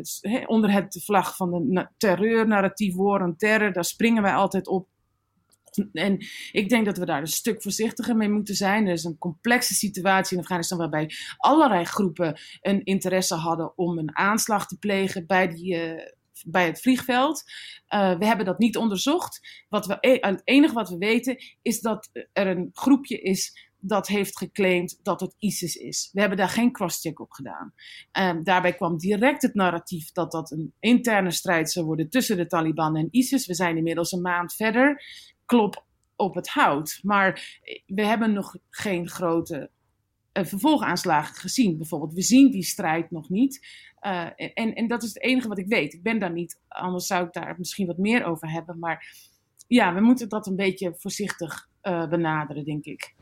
onder 0.47 0.73
het 0.73 1.03
vlag 1.05 1.37
van 1.37 1.51
de 1.51 1.89
terreurnarratief, 1.97 2.95
war 2.95 3.23
on 3.23 3.37
terror, 3.37 3.73
daar 3.73 3.85
springen 3.85 4.23
wij 4.23 4.35
altijd 4.35 4.69
op. 4.69 4.89
En 5.93 6.19
ik 6.53 6.69
denk 6.69 6.85
dat 6.85 6.99
we 6.99 7.07
daar 7.07 7.21
een 7.21 7.27
stuk 7.27 7.63
voorzichtiger 7.63 8.17
mee 8.17 8.31
moeten 8.31 8.55
zijn. 8.55 8.87
Er 8.87 8.93
is 8.93 9.05
een 9.05 9.19
complexe 9.19 9.75
situatie 9.75 10.37
in 10.37 10.43
Afghanistan 10.43 10.79
waarbij 10.79 11.11
allerlei 11.37 11.85
groepen 11.85 12.41
een 12.61 12.85
interesse 12.85 13.35
hadden 13.35 13.79
om 13.79 13.99
een 13.99 14.17
aanslag 14.17 14.67
te 14.67 14.79
plegen 14.79 15.27
bij 15.27 15.49
die 15.49 15.77
bij 16.47 16.67
het 16.67 16.81
vliegveld. 16.81 17.43
Uh, 17.89 18.19
we 18.19 18.27
hebben 18.27 18.47
dat 18.47 18.59
niet 18.59 18.77
onderzocht. 18.77 19.65
Wat 19.69 19.87
we, 19.87 19.97
e-, 20.01 20.19
het 20.21 20.43
enige 20.45 20.75
wat 20.75 20.89
we 20.89 20.99
weten 20.99 21.37
is 21.63 21.81
dat 21.81 22.11
er 22.33 22.47
een 22.47 22.71
groepje 22.73 23.21
is 23.21 23.71
dat 23.85 24.07
heeft 24.07 24.39
geclaimd 24.39 24.99
dat 25.03 25.21
het 25.21 25.35
ISIS 25.39 25.77
is. 25.77 26.11
We 26.13 26.21
hebben 26.21 26.39
daar 26.39 26.49
geen 26.49 26.73
crosscheck 26.73 27.21
op 27.21 27.33
gedaan. 27.33 27.75
Um, 28.13 28.45
daarbij 28.45 28.75
kwam 28.75 28.99
direct 28.99 29.43
het 29.43 29.55
narratief 29.55 30.13
dat 30.13 30.33
dat 30.33 30.51
een 30.51 30.75
interne 30.81 31.31
strijd 31.31 31.71
zou 31.71 31.87
worden 31.87 32.09
tussen 32.09 32.37
de 32.37 32.47
Taliban 32.47 32.97
en 32.97 33.09
ISIS. 33.11 33.47
We 33.47 33.55
zijn 33.55 33.77
inmiddels 33.77 34.13
een 34.13 34.21
maand 34.21 34.55
verder. 34.55 35.05
Klop 35.45 35.85
op 36.17 36.35
het 36.35 36.49
hout. 36.49 36.99
Maar 37.03 37.61
we 37.87 38.05
hebben 38.07 38.33
nog 38.33 38.57
geen 38.71 39.09
grote 39.09 39.71
vervolgaanslagen 40.33 41.35
gezien. 41.35 41.77
Bijvoorbeeld, 41.77 42.13
we 42.13 42.23
zien 42.23 42.51
die 42.51 42.63
strijd 42.63 43.11
nog 43.11 43.29
niet. 43.29 43.67
Uh, 44.01 44.27
en, 44.37 44.75
en 44.75 44.87
dat 44.89 45.03
is 45.03 45.09
het 45.09 45.23
enige 45.23 45.49
wat 45.49 45.59
ik 45.59 45.67
weet. 45.67 45.93
Ik 45.93 46.03
ben 46.03 46.19
daar 46.19 46.33
niet, 46.33 46.61
anders 46.69 47.07
zou 47.07 47.27
ik 47.27 47.33
daar 47.33 47.55
misschien 47.59 47.87
wat 47.87 47.99
meer 47.99 48.25
over 48.25 48.51
hebben. 48.51 48.79
Maar 48.79 49.31
ja, 49.67 49.95
we 49.95 50.01
moeten 50.01 50.29
dat 50.29 50.47
een 50.47 50.57
beetje 50.57 50.95
voorzichtig 50.97 51.69
uh, 51.83 52.09
benaderen, 52.09 52.65
denk 52.65 52.85
ik. 52.85 53.15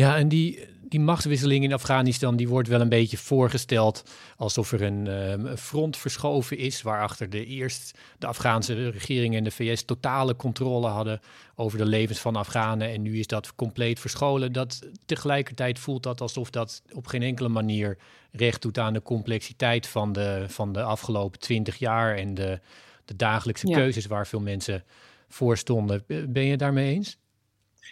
Ja, 0.00 0.16
en 0.16 0.28
die, 0.28 0.66
die 0.82 1.00
machtswisseling 1.00 1.64
in 1.64 1.72
Afghanistan 1.72 2.36
die 2.36 2.48
wordt 2.48 2.68
wel 2.68 2.80
een 2.80 2.88
beetje 2.88 3.16
voorgesteld 3.16 4.02
alsof 4.36 4.72
er 4.72 4.82
een 4.82 5.06
um, 5.06 5.56
front 5.56 5.96
verschoven 5.96 6.58
is, 6.58 6.82
waarachter 6.82 7.30
de 7.30 7.46
eerst 7.46 7.98
de 8.18 8.26
Afghaanse 8.26 8.90
regering 8.90 9.36
en 9.36 9.44
de 9.44 9.50
VS 9.50 9.84
totale 9.84 10.36
controle 10.36 10.86
hadden 10.86 11.20
over 11.54 11.78
de 11.78 11.84
levens 11.84 12.18
van 12.18 12.36
Afghanen 12.36 12.88
en 12.88 13.02
nu 13.02 13.18
is 13.18 13.26
dat 13.26 13.54
compleet 13.54 14.00
verscholen. 14.00 14.52
Dat 14.52 14.88
tegelijkertijd 15.06 15.78
voelt 15.78 16.02
dat 16.02 16.20
alsof 16.20 16.50
dat 16.50 16.82
op 16.92 17.06
geen 17.06 17.22
enkele 17.22 17.48
manier 17.48 17.98
recht 18.32 18.62
doet 18.62 18.78
aan 18.78 18.92
de 18.92 19.02
complexiteit 19.02 19.86
van 19.86 20.12
de, 20.12 20.44
van 20.48 20.72
de 20.72 20.82
afgelopen 20.82 21.40
twintig 21.40 21.76
jaar 21.76 22.16
en 22.16 22.34
de, 22.34 22.60
de 23.04 23.16
dagelijkse 23.16 23.68
ja. 23.68 23.76
keuzes 23.76 24.06
waar 24.06 24.26
veel 24.26 24.40
mensen 24.40 24.84
voor 25.28 25.56
stonden. 25.56 26.04
Ben 26.28 26.44
je 26.44 26.56
daarmee 26.56 26.94
eens? 26.94 27.18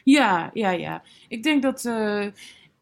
Ja, 0.05 0.51
ja, 0.53 0.71
ja. 0.71 1.03
Ik 1.29 1.43
denk 1.43 1.63
dat, 1.63 1.85
uh, 1.85 2.27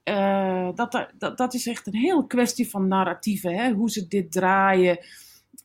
uh, 0.05 0.69
dat, 0.75 1.09
dat 1.19 1.39
dat 1.39 1.55
is 1.55 1.67
echt 1.67 1.87
een 1.87 1.95
hele 1.95 2.27
kwestie 2.27 2.71
van 2.71 2.89
narratieven, 2.89 3.55
hè? 3.55 3.73
hoe 3.73 3.91
ze 3.91 4.09
dit 4.09 4.33
draaien. 4.33 4.99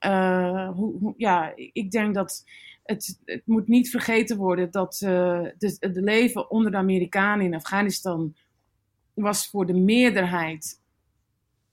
Uh, 0.05 0.69
hoe, 0.69 1.13
ja, 1.17 1.53
ik 1.55 1.91
denk 1.91 2.15
dat 2.15 2.45
het, 2.83 3.19
het 3.25 3.41
moet 3.45 3.67
niet 3.67 3.89
vergeten 3.89 4.37
worden 4.37 4.71
dat 4.71 4.99
het 4.99 5.95
leven 5.95 6.51
onder 6.51 6.71
de 6.71 6.77
Amerikanen 6.77 7.45
in 7.45 7.55
Afghanistan 7.55 8.35
was 9.13 9.47
voor 9.47 9.65
de 9.65 9.73
meerderheid 9.73 10.81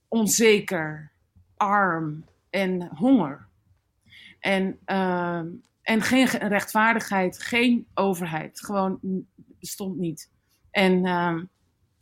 onzeker, 0.08 1.10
arm 1.56 2.24
en 2.50 2.88
honger. 2.94 3.46
En, 4.40 4.78
en 5.82 6.02
geen 6.02 6.26
rechtvaardigheid, 6.26 7.42
geen 7.42 7.86
overheid. 7.94 8.60
Gewoon 8.60 8.98
bestond 9.61 9.98
niet. 9.98 10.30
En 10.70 11.06
uh, 11.06 11.42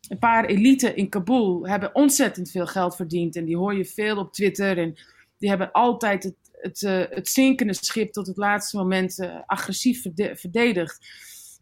een 0.09 0.19
paar 0.19 0.45
elite 0.45 0.95
in 0.95 1.09
Kabul 1.09 1.69
hebben 1.69 1.95
ontzettend 1.95 2.51
veel 2.51 2.67
geld 2.67 2.97
verdiend. 2.97 3.37
En 3.37 3.45
die 3.45 3.57
hoor 3.57 3.75
je 3.75 3.85
veel 3.85 4.17
op 4.17 4.33
Twitter. 4.33 4.79
En 4.79 4.95
die 5.39 5.49
hebben 5.49 5.73
altijd 5.73 6.23
het, 6.23 6.37
het, 6.53 6.83
uh, 6.83 7.05
het 7.09 7.29
zinkende 7.29 7.75
schip 7.75 8.13
tot 8.13 8.27
het 8.27 8.37
laatste 8.37 8.77
moment 8.77 9.19
uh, 9.19 9.41
agressief 9.47 10.03
verde 10.03 10.37
verdedigd. 10.37 11.07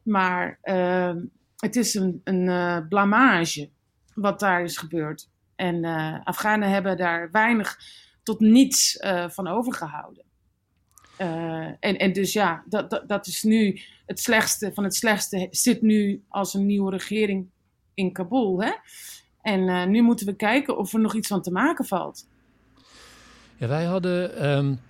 Maar 0.03 0.59
uh, 0.62 1.14
het 1.57 1.76
is 1.76 1.95
een, 1.95 2.20
een 2.24 2.47
uh, 2.47 2.78
blamage 2.88 3.70
wat 4.14 4.40
daar 4.40 4.62
is 4.62 4.76
gebeurd. 4.76 5.28
En 5.57 5.84
Afghanen 6.24 6.70
hebben 6.70 6.97
daar 6.97 7.30
weinig 7.30 7.78
tot 8.22 8.40
niets 8.40 8.99
van 9.28 9.47
overgehouden. 9.47 10.24
Uh, 11.20 11.66
en, 11.80 11.96
en 11.98 12.12
dus 12.12 12.32
ja, 12.32 12.64
dat, 12.68 12.90
dat, 12.90 13.08
dat 13.08 13.26
is 13.26 13.42
nu 13.42 13.80
het 14.06 14.20
slechtste 14.20 14.70
van 14.74 14.84
het 14.84 14.94
slechtste. 14.94 15.48
Zit 15.50 15.82
nu 15.82 16.22
als 16.28 16.54
een 16.54 16.66
nieuwe 16.66 16.90
regering 16.90 17.46
in 17.94 18.12
Kabul. 18.12 18.62
Hè? 18.62 18.72
En 19.42 19.60
uh, 19.60 19.84
nu 19.84 20.02
moeten 20.02 20.26
we 20.26 20.34
kijken 20.34 20.78
of 20.78 20.92
er 20.92 21.00
nog 21.00 21.14
iets 21.14 21.28
van 21.28 21.42
te 21.42 21.50
maken 21.50 21.84
valt. 21.84 22.26
Ja, 23.56 23.68
wij 23.68 23.84
hadden 23.84 24.48
um, 24.48 24.80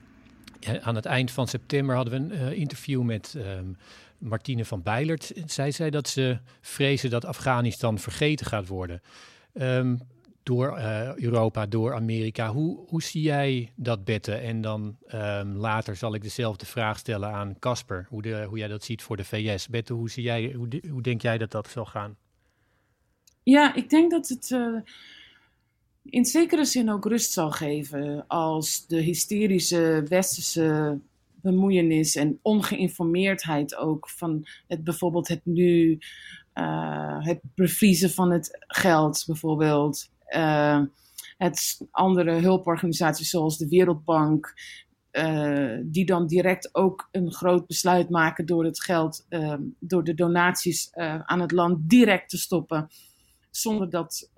ja, 0.60 0.80
aan 0.80 0.94
het 0.94 1.04
eind 1.06 1.30
van 1.30 1.48
september 1.48 1.96
hadden 1.96 2.28
we 2.28 2.34
een 2.34 2.42
uh, 2.42 2.58
interview 2.58 3.02
met 3.02 3.34
um, 3.36 3.76
Martine 4.18 4.64
van 4.64 4.82
Bijlert. 4.82 5.32
Zij 5.46 5.70
zei 5.70 5.90
dat 5.90 6.08
ze 6.08 6.38
vrezen 6.60 7.10
dat 7.10 7.24
Afghanistan 7.24 7.98
vergeten 7.98 8.46
gaat 8.46 8.66
worden. 8.66 9.02
Um, 9.52 10.00
door 10.45 10.78
uh, 10.78 11.16
Europa, 11.16 11.66
door 11.66 11.95
Amerika. 11.95 12.53
Hoe, 12.53 12.78
hoe 12.88 13.03
zie 13.03 13.22
jij 13.22 13.72
dat 13.76 14.05
betten? 14.05 14.42
En 14.42 14.61
dan 14.61 14.97
um, 15.14 15.57
later 15.57 15.97
zal 15.97 16.14
ik 16.14 16.22
dezelfde 16.22 16.66
vraag 16.66 16.99
stellen 16.99 17.28
aan 17.28 17.59
Casper, 17.59 18.07
hoe, 18.09 18.45
hoe 18.45 18.59
jij 18.59 18.68
dat 18.68 18.84
ziet 18.84 19.03
voor 19.03 19.16
de 19.16 19.24
VS. 19.24 19.68
Bette, 19.68 19.92
hoe, 19.92 20.11
zie 20.11 20.22
jij, 20.22 20.53
hoe, 20.53 20.68
hoe 20.90 21.03
denk 21.03 21.22
jij 21.22 21.38
dat 21.38 21.51
dat 21.51 21.68
zal 21.68 21.84
gaan? 21.84 22.16
Ja, 23.42 23.74
ik 23.74 23.90
denk 23.90 24.11
dat 24.11 24.28
het 24.28 24.51
uh, 24.51 24.80
in 26.03 26.24
zekere 26.24 26.64
zin 26.64 26.90
ook 26.90 27.05
rust 27.05 27.32
zal 27.32 27.51
geven 27.51 28.24
als 28.26 28.86
de 28.86 29.01
hysterische 29.01 30.05
westerse 30.09 30.99
bemoeienis 31.45 32.16
en 32.16 32.38
ongeïnformeerdheid 32.42 33.76
ook 33.76 34.09
van 34.09 34.47
het, 34.66 34.84
bijvoorbeeld 34.84 35.28
het 35.28 35.40
nu, 35.45 35.99
uh, 36.55 37.24
het 37.24 37.40
bevriezen 37.55 38.11
van 38.11 38.30
het 38.30 38.64
geld 38.66 39.24
bijvoorbeeld, 39.26 40.11
uh, 40.37 40.80
het 41.37 41.87
andere 41.91 42.32
hulporganisaties 42.32 43.30
zoals 43.30 43.59
de 43.59 43.68
Wereldbank, 43.68 44.55
uh, 45.12 45.78
die 45.85 46.07
dan 46.07 46.26
direct 46.26 46.74
ook 46.74 47.09
een 47.11 47.32
groot 47.32 47.66
besluit 47.66 48.11
maken 48.11 48.47
door 48.47 48.64
het 48.64 48.82
geld, 48.82 49.26
uh, 49.28 49.55
door 49.78 50.05
de 50.05 50.14
donaties 50.14 50.93
aan 51.24 51.41
het 51.41 51.53
land 51.53 51.89
direct 51.89 52.28
te 52.28 52.39
stoppen. 52.39 52.89
Zonder 53.51 53.91
dat, 53.91 54.30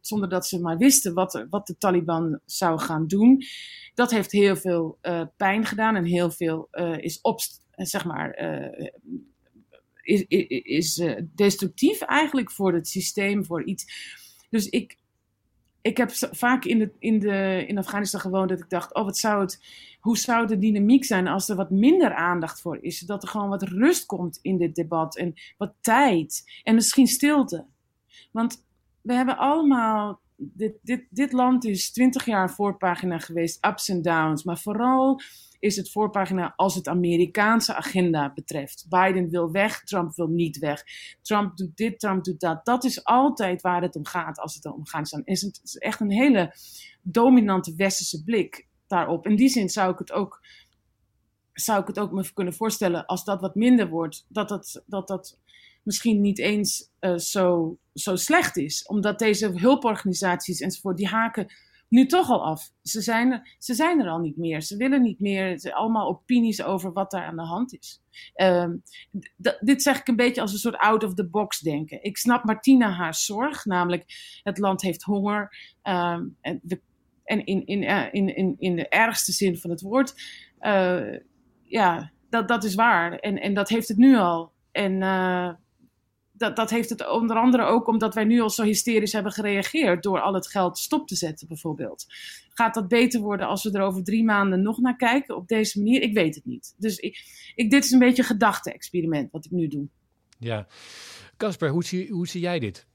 zonder 0.00 0.28
dat 0.28 0.46
ze 0.46 0.60
maar 0.60 0.78
wisten 0.78 1.14
wat, 1.14 1.46
wat 1.50 1.66
de 1.66 1.76
Taliban 1.78 2.40
zou 2.44 2.78
gaan 2.78 3.06
doen. 3.06 3.42
Dat 3.94 4.10
heeft 4.10 4.32
heel 4.32 4.56
veel 4.56 4.98
pijn 5.36 5.64
gedaan 5.64 5.96
en 5.96 6.04
heel 6.04 6.30
veel 6.30 6.68
is 6.96 7.20
zeg 7.72 8.04
maar, 8.04 8.34
is, 10.02 10.24
is, 10.28 10.46
is 10.62 11.02
destructief 11.34 12.00
eigenlijk 12.00 12.50
voor 12.50 12.74
het 12.74 12.88
systeem, 12.88 13.44
voor 13.44 13.64
iets. 13.64 13.84
Dus 14.50 14.68
ik, 14.68 14.96
ik 15.82 15.96
heb 15.96 16.10
vaak 16.12 16.64
in, 16.64 16.78
de, 16.78 16.90
in, 16.98 17.18
de, 17.18 17.64
in 17.66 17.78
Afghanistan 17.78 18.20
gewoond 18.20 18.48
dat 18.48 18.58
ik 18.58 18.70
dacht, 18.70 18.94
oh, 18.94 19.04
wat 19.04 19.18
zou 19.18 19.40
het, 19.40 19.64
hoe 20.00 20.18
zou 20.18 20.46
de 20.46 20.58
dynamiek 20.58 21.04
zijn 21.04 21.26
als 21.26 21.48
er 21.48 21.56
wat 21.56 21.70
minder 21.70 22.14
aandacht 22.14 22.60
voor 22.60 22.78
is? 22.80 23.00
Dat 23.00 23.22
er 23.22 23.28
gewoon 23.28 23.48
wat 23.48 23.62
rust 23.62 24.06
komt 24.06 24.38
in 24.42 24.56
dit 24.56 24.74
debat 24.74 25.16
en 25.16 25.34
wat 25.58 25.72
tijd 25.80 26.60
en 26.62 26.74
misschien 26.74 27.06
stilte. 27.06 27.64
Want 28.30 28.64
we 29.00 29.12
hebben 29.14 29.38
allemaal 29.38 30.20
dit, 30.40 30.74
dit, 30.82 31.06
dit 31.10 31.32
land 31.32 31.64
is 31.64 31.92
twintig 31.92 32.24
jaar 32.24 32.50
voorpagina 32.50 33.18
geweest, 33.18 33.66
ups 33.66 33.88
en 33.88 34.02
downs. 34.02 34.44
Maar 34.44 34.58
vooral 34.58 35.20
is 35.58 35.76
het 35.76 35.90
voorpagina 35.90 36.52
als 36.56 36.74
het 36.74 36.88
Amerikaanse 36.88 37.74
agenda 37.74 38.32
betreft. 38.32 38.86
Biden 38.88 39.30
wil 39.30 39.50
weg, 39.50 39.84
Trump 39.84 40.14
wil 40.14 40.26
niet 40.26 40.58
weg. 40.58 40.84
Trump 41.22 41.56
doet 41.56 41.76
dit, 41.76 42.00
Trump 42.00 42.24
doet 42.24 42.40
dat. 42.40 42.64
Dat 42.64 42.84
is 42.84 43.04
altijd 43.04 43.60
waar 43.60 43.82
het 43.82 43.96
om 43.96 44.06
gaat 44.06 44.38
als 44.38 44.54
het 44.54 44.66
om 44.66 44.86
gaat 44.86 45.06
staan. 45.06 45.22
Is 45.24 45.42
het 45.42 45.60
is 45.62 45.76
echt 45.76 46.00
een 46.00 46.12
hele 46.12 46.54
dominante 47.02 47.74
westerse 47.76 48.24
blik 48.24 48.66
daarop. 48.86 49.26
In 49.26 49.36
die 49.36 49.48
zin 49.48 49.68
zou 49.68 49.92
ik 49.92 49.98
het 49.98 50.12
ook, 50.12 50.44
zou 51.52 51.80
ik 51.80 51.86
het 51.86 51.98
ook 51.98 52.12
me 52.12 52.32
kunnen 52.32 52.54
voorstellen 52.54 53.06
als 53.06 53.24
dat 53.24 53.40
wat 53.40 53.54
minder 53.54 53.88
wordt, 53.88 54.26
dat 54.28 54.48
dat, 54.48 54.82
dat, 54.86 55.08
dat 55.08 55.38
misschien 55.82 56.20
niet 56.20 56.38
eens 56.38 56.90
uh, 57.00 57.16
zo, 57.16 57.78
zo 57.94 58.16
slecht 58.16 58.56
is. 58.56 58.86
Omdat 58.86 59.18
deze 59.18 59.48
hulporganisaties 59.54 60.60
enzovoort, 60.60 60.96
die 60.96 61.08
haken 61.08 61.46
nu 61.90 62.06
toch 62.06 62.30
al 62.30 62.44
af. 62.44 62.70
Ze 62.82 63.00
zijn, 63.00 63.48
ze 63.58 63.74
zijn 63.74 64.00
er 64.00 64.08
al 64.08 64.18
niet 64.18 64.36
meer. 64.36 64.62
Ze 64.62 64.76
willen 64.76 65.02
niet 65.02 65.20
meer 65.20 65.58
ze, 65.58 65.74
allemaal 65.74 66.08
opinies 66.08 66.62
over 66.62 66.92
wat 66.92 67.10
daar 67.10 67.24
aan 67.24 67.36
de 67.36 67.42
hand 67.42 67.74
is. 67.78 68.02
Uh, 68.36 68.68
dit 69.60 69.82
zeg 69.82 70.00
ik 70.00 70.08
een 70.08 70.16
beetje 70.16 70.40
als 70.40 70.52
een 70.52 70.58
soort 70.58 70.76
out-of-the-box 70.76 71.60
denken. 71.60 72.02
Ik 72.02 72.16
snap 72.16 72.44
Martina 72.44 72.90
haar 72.90 73.14
zorg, 73.14 73.64
namelijk 73.64 74.04
het 74.42 74.58
land 74.58 74.82
heeft 74.82 75.02
honger. 75.02 75.56
Uh, 75.84 76.18
en, 76.40 76.60
de, 76.62 76.80
en 77.24 77.44
in, 77.44 77.66
in, 77.66 77.82
uh, 77.82 78.06
in, 78.10 78.36
in, 78.36 78.56
in 78.58 78.76
de 78.76 78.88
ergste 78.88 79.32
zin 79.32 79.58
van 79.58 79.70
het 79.70 79.80
woord. 79.80 80.14
Uh, 80.60 81.16
ja, 81.64 82.12
dat, 82.28 82.48
dat 82.48 82.64
is 82.64 82.74
waar. 82.74 83.18
En, 83.18 83.40
en 83.40 83.54
dat 83.54 83.68
heeft 83.68 83.88
het 83.88 83.96
nu 83.96 84.16
al. 84.16 84.52
En 84.72 85.02
dat, 86.40 86.56
dat 86.56 86.70
heeft 86.70 86.88
het 86.88 87.10
onder 87.10 87.36
andere 87.36 87.64
ook 87.64 87.86
omdat 87.86 88.14
wij 88.14 88.24
nu 88.24 88.40
al 88.40 88.50
zo 88.50 88.62
hysterisch 88.62 89.12
hebben 89.12 89.32
gereageerd 89.32 90.02
door 90.02 90.20
al 90.20 90.34
het 90.34 90.46
geld 90.48 90.78
stop 90.78 91.08
te 91.08 91.16
zetten 91.16 91.48
bijvoorbeeld. 91.48 92.06
Gaat 92.48 92.74
dat 92.74 92.88
beter 92.88 93.20
worden 93.20 93.46
als 93.46 93.62
we 93.62 93.70
er 93.70 93.82
over 93.82 94.04
drie 94.04 94.24
maanden 94.24 94.62
nog 94.62 94.78
naar 94.78 94.96
kijken 94.96 95.36
op 95.36 95.48
deze 95.48 95.78
manier? 95.78 96.02
Ik 96.02 96.14
weet 96.14 96.34
het 96.34 96.44
niet. 96.44 96.74
Dus 96.78 96.96
ik, 96.96 97.18
ik, 97.54 97.70
dit 97.70 97.84
is 97.84 97.90
een 97.90 97.98
beetje 97.98 98.22
een 98.22 98.28
gedachte-experiment 98.28 99.30
wat 99.30 99.44
ik 99.44 99.50
nu 99.50 99.68
doe. 99.68 99.88
Ja. 100.38 100.66
Casper, 101.36 101.70
hoe 101.70 101.84
zie, 101.84 102.10
hoe 102.10 102.28
zie 102.28 102.40
jij 102.40 102.58
dit? 102.58 102.86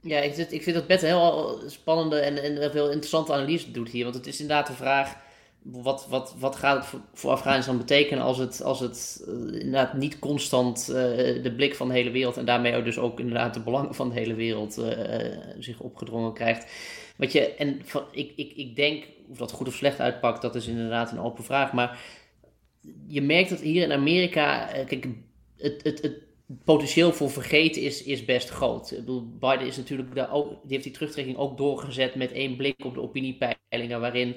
Ja, 0.00 0.18
ik, 0.18 0.36
ik 0.36 0.62
vind 0.62 0.76
dat 0.76 0.86
Bette 0.86 1.06
heel 1.06 1.62
spannende 1.66 2.18
en, 2.18 2.42
en 2.42 2.70
veel 2.70 2.86
interessante 2.86 3.32
analyse 3.32 3.70
doet 3.70 3.88
hier. 3.88 4.04
Want 4.04 4.16
het 4.16 4.26
is 4.26 4.40
inderdaad 4.40 4.66
de 4.66 4.72
vraag 4.72 5.16
wat, 5.62 6.06
wat, 6.08 6.34
wat 6.38 6.56
gaat 6.56 6.90
het 6.90 7.00
voor, 7.14 7.30
Afghanistan 7.30 7.78
betekenen 7.78 8.24
als 8.24 8.38
het, 8.38 8.62
als 8.62 8.80
het 8.80 9.24
uh, 9.28 9.34
inderdaad 9.34 9.94
niet 9.94 10.18
constant 10.18 10.86
uh, 10.88 10.96
de 11.42 11.52
blik 11.56 11.74
van 11.74 11.88
de 11.88 11.94
hele 11.94 12.10
wereld 12.10 12.36
en 12.36 12.44
daarmee 12.44 12.76
ook 12.76 12.84
dus 12.84 12.98
ook 12.98 13.20
inderdaad 13.20 13.54
de 13.54 13.60
belangen 13.60 13.94
van 13.94 14.08
de 14.08 14.14
hele 14.14 14.34
wereld 14.34 14.78
uh, 14.78 14.86
zich 15.58 15.80
opgedrongen 15.80 16.34
krijgt. 16.34 16.66
Wat 17.16 17.32
je, 17.32 17.54
en 17.54 17.80
van, 17.84 18.04
ik, 18.10 18.32
ik, 18.36 18.52
ik 18.56 18.76
denk, 18.76 19.04
of 19.30 19.36
dat 19.36 19.52
goed 19.52 19.68
of 19.68 19.74
slecht 19.74 20.00
uitpakt, 20.00 20.42
dat 20.42 20.54
is 20.54 20.66
inderdaad 20.66 21.12
een 21.12 21.20
open 21.20 21.44
vraag. 21.44 21.72
Maar 21.72 21.98
je 23.06 23.22
merkt 23.22 23.50
dat 23.50 23.60
hier 23.60 23.82
in 23.82 23.92
Amerika, 23.92 24.68
het, 24.68 25.82
het, 25.82 26.02
het 26.02 26.22
potentieel 26.64 27.12
voor 27.12 27.30
vergeten 27.30 27.82
is, 27.82 28.02
is 28.02 28.24
best 28.24 28.48
groot. 28.48 28.90
Ik 28.90 28.98
bedoel, 28.98 29.36
Biden 29.38 29.66
is 29.66 29.76
natuurlijk 29.76 30.14
daar 30.14 30.32
ook, 30.32 30.48
die 30.48 30.72
heeft 30.72 30.84
die 30.84 30.92
terugtrekking 30.92 31.36
ook 31.36 31.56
doorgezet 31.56 32.14
met 32.14 32.32
één 32.32 32.56
blik 32.56 32.84
op 32.84 32.94
de 32.94 33.00
opiniepeilingen, 33.00 34.00
waarin 34.00 34.34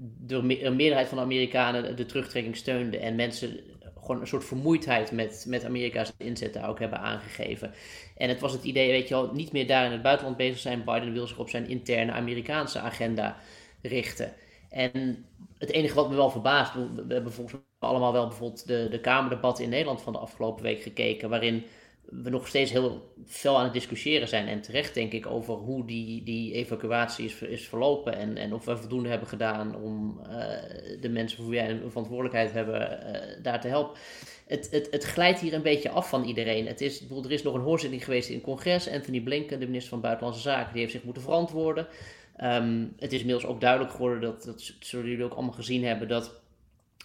de 0.00 0.64
een 0.64 0.76
meerderheid 0.76 1.08
van 1.08 1.16
de 1.16 1.24
Amerikanen 1.24 1.96
de 1.96 2.06
terugtrekking 2.06 2.56
steunde 2.56 2.98
en 2.98 3.14
mensen 3.14 3.60
gewoon 4.00 4.20
een 4.20 4.26
soort 4.26 4.44
vermoeidheid 4.44 5.12
met, 5.12 5.44
met 5.48 5.64
Amerika's 5.64 6.12
inzet 6.16 6.52
daar 6.52 6.68
ook 6.68 6.78
hebben 6.78 7.00
aangegeven. 7.00 7.72
En 8.16 8.28
het 8.28 8.40
was 8.40 8.52
het 8.52 8.64
idee, 8.64 8.90
weet 8.90 9.08
je 9.08 9.14
wel, 9.14 9.30
niet 9.32 9.52
meer 9.52 9.66
daar 9.66 9.84
in 9.84 9.92
het 9.92 10.02
buitenland 10.02 10.36
bezig 10.36 10.58
zijn. 10.58 10.84
Biden 10.84 11.12
wil 11.12 11.26
zich 11.26 11.38
op 11.38 11.48
zijn 11.48 11.68
interne 11.68 12.12
Amerikaanse 12.12 12.78
agenda 12.78 13.36
richten. 13.82 14.32
En 14.70 15.24
het 15.58 15.70
enige 15.70 15.94
wat 15.94 16.10
me 16.10 16.16
wel 16.16 16.30
verbaast, 16.30 16.74
we 16.74 17.14
hebben 17.14 17.32
volgens 17.32 17.62
mij 17.78 17.88
allemaal 17.90 18.12
wel 18.12 18.26
bijvoorbeeld 18.26 18.66
de, 18.66 18.88
de 18.90 19.00
Kamerdebatten 19.00 19.64
in 19.64 19.70
Nederland 19.70 20.02
van 20.02 20.12
de 20.12 20.18
afgelopen 20.18 20.62
week 20.62 20.82
gekeken, 20.82 21.28
waarin 21.28 21.64
we 22.10 22.30
nog 22.30 22.48
steeds 22.48 22.70
heel 22.70 23.12
veel 23.26 23.58
aan 23.58 23.64
het 23.64 23.72
discussiëren 23.72 24.28
zijn. 24.28 24.48
En 24.48 24.60
terecht 24.60 24.94
denk 24.94 25.12
ik 25.12 25.26
over 25.26 25.54
hoe 25.54 25.86
die, 25.86 26.22
die 26.22 26.52
evacuatie 26.52 27.24
is, 27.24 27.42
is 27.42 27.68
verlopen. 27.68 28.16
En, 28.16 28.36
en 28.36 28.54
of 28.54 28.64
we 28.64 28.76
voldoende 28.76 29.08
hebben 29.08 29.28
gedaan 29.28 29.76
om 29.76 30.20
uh, 30.26 30.30
de 31.00 31.08
mensen 31.08 31.36
voor 31.36 31.48
wie 31.48 31.60
wij 31.60 31.70
een 31.70 31.90
verantwoordelijkheid 31.90 32.52
hebben 32.52 32.80
uh, 32.80 33.42
daar 33.42 33.60
te 33.60 33.68
helpen. 33.68 33.98
Het, 34.46 34.68
het, 34.70 34.88
het 34.90 35.04
glijdt 35.04 35.40
hier 35.40 35.54
een 35.54 35.62
beetje 35.62 35.90
af 35.90 36.08
van 36.08 36.24
iedereen. 36.24 36.66
Het 36.66 36.80
is, 36.80 37.02
er 37.24 37.32
is 37.32 37.42
nog 37.42 37.54
een 37.54 37.60
hoorzitting 37.60 38.04
geweest 38.04 38.28
in 38.28 38.34
het 38.34 38.44
congres. 38.44 38.90
Anthony 38.90 39.20
Blinken, 39.20 39.60
de 39.60 39.66
minister 39.66 39.90
van 39.90 40.00
Buitenlandse 40.00 40.42
Zaken, 40.42 40.72
die 40.72 40.80
heeft 40.80 40.92
zich 40.92 41.04
moeten 41.04 41.22
verantwoorden. 41.22 41.86
Um, 42.42 42.92
het 42.98 43.12
is 43.12 43.20
inmiddels 43.20 43.46
ook 43.46 43.60
duidelijk 43.60 43.90
geworden, 43.90 44.20
dat, 44.20 44.44
dat 44.44 44.72
zullen 44.80 45.08
jullie 45.08 45.24
ook 45.24 45.32
allemaal 45.32 45.52
gezien 45.52 45.84
hebben, 45.84 46.08
dat 46.08 46.40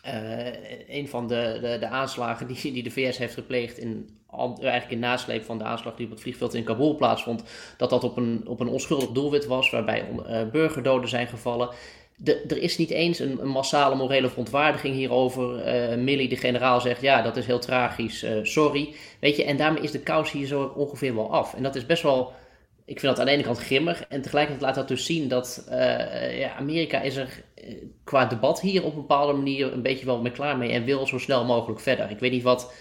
uh, 0.06 0.88
een 0.88 1.08
van 1.08 1.28
de, 1.28 1.58
de, 1.62 1.78
de, 1.80 1.88
aanslagen 1.88 2.48
die, 2.48 2.72
die 2.74 2.84
de 2.84 2.92
VS 2.92 3.18
heeft 3.18 3.34
gepleegd, 3.34 3.78
in, 3.78 4.10
eigenlijk 4.38 4.92
in 4.92 5.00
nasleep 5.00 5.44
van 5.44 5.58
de 5.58 5.64
aanslag 5.64 5.96
die 5.96 6.06
op 6.06 6.12
het 6.12 6.22
vliegveld 6.22 6.54
in 6.54 6.64
Kabul 6.64 6.96
plaatsvond, 6.96 7.44
dat 7.78 7.90
dat 7.90 8.04
op 8.04 8.18
een, 8.18 8.44
op 8.48 8.60
een 8.60 8.68
onschuldig 8.68 9.10
doelwit 9.10 9.46
was, 9.46 9.70
waarbij 9.70 10.06
uh, 10.28 10.42
burgerdoden 10.52 11.10
zijn 11.10 11.28
gevallen. 11.28 11.70
De, 12.18 12.44
er 12.48 12.58
is 12.58 12.78
niet 12.78 12.90
eens 12.90 13.20
een, 13.20 13.48
massale 13.48 13.96
morele 13.96 14.30
verontwaardiging 14.30 14.96
hierover. 14.96 15.76
Uh, 15.92 15.98
Millie, 15.98 16.30
de 16.30 16.38
generaal, 16.38 16.82
zegt 16.82 17.02
ja, 17.02 17.22
dat 17.22 17.38
is 17.38 17.46
heel 17.46 17.60
tragisch, 17.60 18.26
sorry. 18.42 18.94
Weet 19.20 19.36
je, 19.36 19.44
en 19.44 19.58
daarmee 19.58 19.84
is 19.84 19.92
de 19.92 20.00
kous 20.00 20.32
hier 20.32 20.48
zo 20.48 20.74
ongeveer 20.76 21.16
wel 21.16 21.32
af. 21.32 21.54
En 21.54 21.64
dat 21.64 21.76
is 21.76 21.86
best 21.86 22.04
wel 22.04 22.34
ik 22.86 23.00
vind 23.00 23.12
dat 23.12 23.20
aan 23.20 23.26
de 23.26 23.32
ene 23.32 23.44
kant 23.44 23.60
grimmig. 23.60 24.06
En 24.08 24.22
tegelijkertijd 24.22 24.66
laat 24.66 24.76
dat 24.76 24.88
dus 24.88 25.06
zien 25.06 25.28
dat 25.28 25.68
ja, 26.38 26.56
Amerika 26.56 27.02
is 27.02 27.16
er 27.16 27.44
qua 28.04 28.26
debat 28.26 28.62
hier 28.62 28.84
op 28.84 28.94
een 28.94 29.02
bepaalde 29.02 29.34
manier 29.34 29.74
een 29.74 29.82
beetje 29.82 30.06
wel 30.06 30.22
mee 30.22 30.32
klaar 30.32 30.58
mee. 30.58 30.72
En 30.72 30.84
wil 30.84 31.08
zo 31.08 31.18
snel 31.18 31.46
mogelijk 31.46 31.80
verder. 31.80 32.10
Ik 32.10 32.20
weet 32.20 32.32
niet 32.32 32.44
wat 32.44 32.74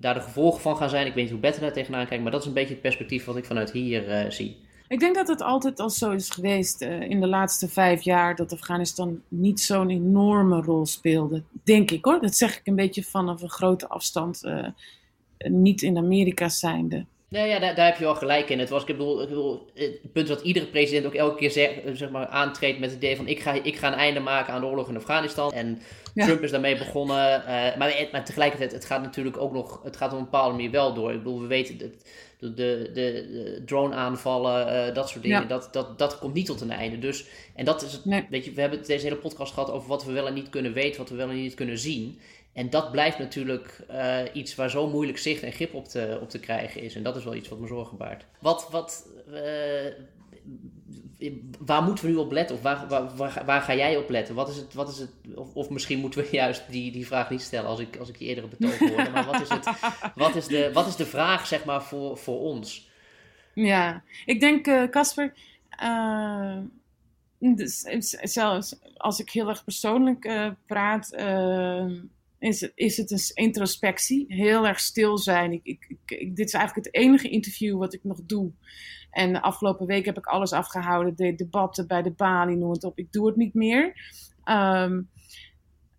daar 0.00 0.14
de 0.14 0.20
gevolgen 0.20 0.60
van 0.60 0.76
gaan 0.76 0.88
zijn. 0.88 1.06
Ik 1.06 1.14
weet 1.14 1.22
niet 1.22 1.32
hoe 1.32 1.40
Bette 1.40 1.60
daar 1.60 1.72
tegenaan 1.72 2.06
kijkt. 2.06 2.22
Maar 2.22 2.32
dat 2.32 2.40
is 2.40 2.46
een 2.46 2.52
beetje 2.52 2.72
het 2.72 2.82
perspectief 2.82 3.24
wat 3.24 3.36
ik 3.36 3.44
vanuit 3.44 3.72
hier 3.72 4.24
uh, 4.24 4.30
zie. 4.30 4.56
Ik 4.88 5.00
denk 5.00 5.14
dat 5.14 5.28
het 5.28 5.42
altijd 5.42 5.80
al 5.80 5.90
zo 5.90 6.10
is 6.10 6.30
geweest 6.30 6.80
in 6.80 7.20
de 7.20 7.26
laatste 7.26 7.68
vijf 7.68 8.02
jaar 8.02 8.36
dat 8.36 8.52
Afghanistan 8.52 9.22
niet 9.28 9.60
zo'n 9.60 9.90
enorme 9.90 10.60
rol 10.60 10.86
speelde. 10.86 11.42
Denk 11.64 11.90
ik 11.90 12.04
hoor. 12.04 12.20
Dat 12.20 12.34
zeg 12.34 12.58
ik 12.58 12.66
een 12.66 12.74
beetje 12.74 13.02
vanaf 13.02 13.42
een 13.42 13.50
grote 13.50 13.88
afstand. 13.88 14.42
niet 15.38 15.82
in 15.82 15.96
Amerika 15.96 16.48
zijnde. 16.48 17.04
Nee, 17.30 17.48
ja, 17.48 17.58
daar, 17.58 17.74
daar, 17.74 17.86
heb 17.86 17.96
je 17.96 18.04
wel 18.04 18.14
gelijk 18.14 18.48
in. 18.48 18.58
Het 18.58 18.68
was, 18.68 18.80
ik 18.80 18.86
bedoel, 18.86 19.22
ik 19.22 19.28
bedoel, 19.28 19.70
het 19.74 20.12
punt 20.12 20.28
dat 20.28 20.40
iedere 20.40 20.66
president 20.66 21.06
ook 21.06 21.14
elke 21.14 21.36
keer 21.36 21.50
zeg, 21.50 21.70
zeg 21.92 22.10
maar, 22.10 22.26
aantreedt 22.26 22.78
met 22.78 22.90
het 22.90 22.98
idee 22.98 23.16
van 23.16 23.26
ik 23.26 23.40
ga, 23.40 23.52
ik 23.52 23.76
ga 23.76 23.86
een 23.86 23.98
einde 23.98 24.20
maken 24.20 24.52
aan 24.52 24.60
de 24.60 24.66
oorlog 24.66 24.88
in 24.88 24.96
Afghanistan. 24.96 25.52
En 25.52 25.82
ja. 26.14 26.24
Trump 26.24 26.42
is 26.42 26.50
daarmee 26.50 26.78
begonnen. 26.78 27.40
Uh, 27.40 27.46
maar, 27.76 28.08
maar 28.12 28.24
tegelijkertijd, 28.24 28.72
het 28.72 28.84
gaat 28.84 29.02
natuurlijk 29.02 29.36
ook 29.36 29.52
nog, 29.52 29.82
het 29.82 29.96
gaat 29.96 30.12
op 30.12 30.18
een 30.18 30.24
bepaalde 30.24 30.54
manier 30.54 30.70
wel 30.70 30.94
door. 30.94 31.12
Ik 31.12 31.18
bedoel, 31.18 31.40
we 31.40 31.46
weten, 31.46 31.78
de, 31.78 31.90
de, 32.38 32.54
de, 32.54 32.90
de 32.92 33.62
drone-aanvallen, 33.66 34.88
uh, 34.88 34.94
dat 34.94 35.08
soort 35.08 35.22
dingen, 35.22 35.40
ja. 35.40 35.46
dat, 35.46 35.68
dat, 35.72 35.98
dat 35.98 36.18
komt 36.18 36.34
niet 36.34 36.46
tot 36.46 36.60
een 36.60 36.70
einde. 36.70 36.98
Dus, 36.98 37.26
en 37.54 37.64
dat 37.64 37.82
is 37.82 37.92
het, 37.92 38.04
nee. 38.04 38.26
weet 38.30 38.44
je, 38.44 38.52
we 38.52 38.60
hebben 38.60 38.86
deze 38.86 39.04
hele 39.04 39.16
podcast 39.16 39.52
gehad 39.52 39.70
over 39.70 39.88
wat 39.88 40.04
we 40.04 40.12
wel 40.12 40.26
en 40.26 40.34
niet 40.34 40.48
kunnen 40.48 40.72
weten, 40.72 40.98
wat 40.98 41.10
we 41.10 41.16
wel 41.16 41.28
en 41.28 41.34
niet 41.34 41.54
kunnen 41.54 41.78
zien. 41.78 42.18
En 42.52 42.70
dat 42.70 42.90
blijft 42.90 43.18
natuurlijk 43.18 43.80
uh, 43.90 44.18
iets 44.32 44.54
waar 44.54 44.70
zo 44.70 44.88
moeilijk 44.88 45.18
zicht 45.18 45.42
en 45.42 45.52
grip 45.52 45.74
op 45.74 45.88
te, 45.88 46.18
op 46.20 46.30
te 46.30 46.40
krijgen 46.40 46.82
is. 46.82 46.94
En 46.94 47.02
dat 47.02 47.16
is 47.16 47.24
wel 47.24 47.34
iets 47.34 47.48
wat 47.48 47.58
me 47.58 47.66
zorgen 47.66 47.96
baart. 47.96 48.24
Wat, 48.40 48.68
wat, 48.70 49.06
waar 51.58 51.82
moeten 51.82 52.04
we 52.04 52.10
nu 52.10 52.16
op 52.16 52.32
letten? 52.32 52.56
Of 52.56 52.62
waar, 52.62 52.88
waar, 53.16 53.44
waar, 53.44 53.60
ga 53.60 53.74
jij 53.74 53.96
op 53.96 54.08
letten? 54.08 54.34
Wat 54.34 54.48
is 54.48 54.56
het, 54.56 54.74
wat 54.74 54.88
is 54.88 54.98
het, 54.98 55.10
of, 55.34 55.54
of 55.54 55.70
misschien 55.70 55.98
moeten 55.98 56.22
we 56.22 56.28
juist 56.30 56.70
die, 56.70 56.92
die 56.92 57.06
vraag 57.06 57.30
niet 57.30 57.40
stellen 57.40 57.68
als 57.68 57.80
ik, 57.80 57.96
als 57.96 58.08
ik 58.08 58.16
je 58.16 58.24
eerdere 58.24 58.48
betoog 58.48 58.78
hoorde. 58.78 59.10
Maar 59.10 59.26
wat 59.26 59.40
is, 59.40 59.48
het, 59.48 59.70
wat, 60.14 60.34
is 60.34 60.46
de, 60.46 60.70
wat 60.72 60.86
is 60.86 60.96
de 60.96 61.06
vraag 61.06 61.46
zeg 61.46 61.64
maar 61.64 61.82
voor, 61.82 62.18
voor 62.18 62.40
ons? 62.40 62.88
Ja, 63.54 64.02
ik 64.24 64.40
denk 64.40 64.90
Casper... 64.90 65.34
Uh, 65.82 66.58
dus, 67.38 67.80
zelfs 68.22 68.78
als 68.96 69.20
ik 69.20 69.30
heel 69.30 69.48
erg 69.48 69.64
persoonlijk 69.64 70.54
praat 70.66 71.12
is 72.40 72.60
het, 72.60 72.72
is 72.74 72.96
het 72.96 73.10
een 73.10 73.44
introspectie. 73.44 74.24
Heel 74.28 74.66
erg 74.66 74.80
stil 74.80 75.18
zijn. 75.18 75.52
Ik, 75.52 75.62
ik, 76.06 76.36
dit 76.36 76.46
is 76.46 76.52
eigenlijk 76.52 76.86
het 76.86 76.94
enige 76.94 77.28
interview 77.28 77.78
wat 77.78 77.94
ik 77.94 78.04
nog 78.04 78.20
doe. 78.26 78.50
En 79.10 79.32
de 79.32 79.42
afgelopen 79.42 79.86
week 79.86 80.04
heb 80.04 80.18
ik 80.18 80.26
alles 80.26 80.52
afgehouden. 80.52 81.16
De 81.16 81.34
debatten 81.34 81.86
bij 81.86 82.02
de 82.02 82.12
balie, 82.12 82.56
noem 82.56 82.70
het 82.70 82.84
op. 82.84 82.98
Ik 82.98 83.12
doe 83.12 83.26
het 83.26 83.36
niet 83.36 83.54
meer. 83.54 83.94
Um, 84.44 85.08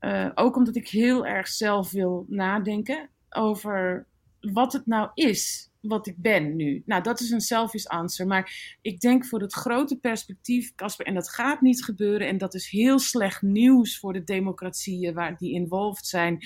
uh, 0.01 0.29
ook 0.35 0.55
omdat 0.55 0.75
ik 0.75 0.87
heel 0.87 1.25
erg 1.25 1.47
zelf 1.47 1.91
wil 1.91 2.25
nadenken 2.27 3.09
over 3.29 4.05
wat 4.39 4.73
het 4.73 4.85
nou 4.85 5.09
is 5.13 5.71
wat 5.81 6.07
ik 6.07 6.17
ben 6.17 6.55
nu. 6.55 6.83
Nou, 6.85 7.03
dat 7.03 7.19
is 7.19 7.31
een 7.31 7.41
selfish 7.41 7.85
answer. 7.85 8.27
Maar 8.27 8.77
ik 8.81 8.99
denk 8.99 9.25
voor 9.25 9.41
het 9.41 9.53
grote 9.53 9.99
perspectief, 9.99 10.75
Casper, 10.75 11.05
en 11.05 11.13
dat 11.13 11.29
gaat 11.29 11.61
niet 11.61 11.83
gebeuren. 11.83 12.27
En 12.27 12.37
dat 12.37 12.53
is 12.53 12.69
heel 12.69 12.99
slecht 12.99 13.41
nieuws 13.41 13.99
voor 13.99 14.13
de 14.13 14.23
democratieën 14.23 15.13
waar 15.13 15.37
die 15.37 15.53
involved 15.53 16.05
zijn. 16.05 16.39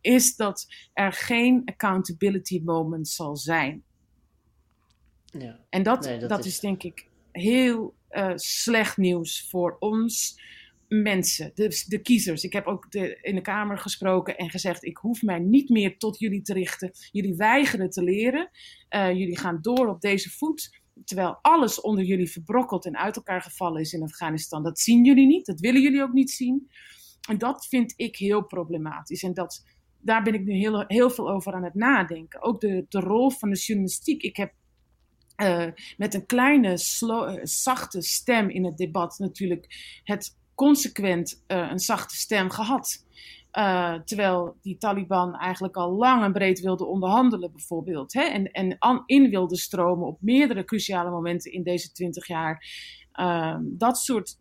Is 0.00 0.36
dat 0.36 0.66
er 0.92 1.12
geen 1.12 1.62
accountability 1.64 2.62
moment 2.64 3.08
zal 3.08 3.36
zijn. 3.36 3.84
Ja. 5.38 5.58
En 5.68 5.82
dat, 5.82 6.04
nee, 6.04 6.18
dat, 6.18 6.28
dat 6.28 6.38
is... 6.38 6.46
is 6.46 6.60
denk 6.60 6.82
ik 6.82 7.06
heel 7.32 7.94
uh, 8.10 8.32
slecht 8.34 8.96
nieuws 8.96 9.48
voor 9.50 9.76
ons 9.78 10.40
mensen, 10.88 11.50
de, 11.54 11.84
de 11.86 11.98
kiezers. 11.98 12.44
Ik 12.44 12.52
heb 12.52 12.66
ook 12.66 12.90
de, 12.90 13.18
in 13.22 13.34
de 13.34 13.40
Kamer 13.40 13.78
gesproken 13.78 14.36
en 14.36 14.50
gezegd: 14.50 14.84
ik 14.84 14.96
hoef 14.96 15.22
mij 15.22 15.38
niet 15.38 15.68
meer 15.68 15.98
tot 15.98 16.18
jullie 16.18 16.42
te 16.42 16.52
richten. 16.52 16.90
Jullie 17.10 17.36
weigeren 17.36 17.90
te 17.90 18.02
leren. 18.02 18.50
Uh, 18.90 19.12
jullie 19.12 19.38
gaan 19.38 19.58
door 19.60 19.88
op 19.88 20.00
deze 20.00 20.30
voet. 20.30 20.80
Terwijl 21.04 21.38
alles 21.42 21.80
onder 21.80 22.04
jullie 22.04 22.30
verbrokkeld 22.30 22.86
en 22.86 22.96
uit 22.96 23.16
elkaar 23.16 23.42
gevallen 23.42 23.80
is 23.80 23.92
in 23.92 24.02
Afghanistan. 24.02 24.62
Dat 24.62 24.78
zien 24.78 25.04
jullie 25.04 25.26
niet, 25.26 25.46
dat 25.46 25.60
willen 25.60 25.82
jullie 25.82 26.02
ook 26.02 26.12
niet 26.12 26.30
zien. 26.30 26.70
En 27.28 27.38
dat 27.38 27.66
vind 27.66 27.92
ik 27.96 28.16
heel 28.16 28.42
problematisch. 28.42 29.22
En 29.22 29.34
dat, 29.34 29.64
daar 30.00 30.22
ben 30.22 30.34
ik 30.34 30.44
nu 30.44 30.52
heel, 30.52 30.84
heel 30.86 31.10
veel 31.10 31.30
over 31.30 31.52
aan 31.52 31.64
het 31.64 31.74
nadenken. 31.74 32.42
Ook 32.42 32.60
de, 32.60 32.86
de 32.88 33.00
rol 33.00 33.30
van 33.30 33.50
de 33.50 33.56
journalistiek. 33.56 34.22
Ik 34.22 34.36
heb 34.36 34.52
uh, 35.42 35.66
met 35.96 36.14
een 36.14 36.26
kleine, 36.26 36.76
slow, 36.76 37.38
zachte 37.42 38.02
stem 38.02 38.48
in 38.48 38.64
het 38.64 38.76
debat 38.76 39.18
natuurlijk 39.18 39.66
het 40.04 40.36
consequent 40.54 41.44
uh, 41.48 41.68
een 41.70 41.78
zachte 41.78 42.16
stem 42.16 42.50
gehad. 42.50 43.06
Terwijl 44.04 44.56
die 44.62 44.78
Taliban 44.78 45.36
eigenlijk 45.36 45.76
al 45.76 45.92
lang 45.92 46.22
en 46.22 46.32
breed 46.32 46.60
wilde 46.60 46.84
onderhandelen, 46.84 47.52
bijvoorbeeld. 47.52 48.12
Hè? 48.12 48.22
En, 48.22 48.50
en 48.50 48.76
in 49.06 49.30
wilde 49.30 49.56
stromen 49.56 50.06
op 50.06 50.18
meerdere 50.20 50.64
cruciale 50.64 51.10
momenten 51.10 51.52
in 51.52 51.62
deze 51.62 51.92
twintig 51.92 52.26
jaar. 52.26 52.66
Dat 53.60 53.98
soort 53.98 54.38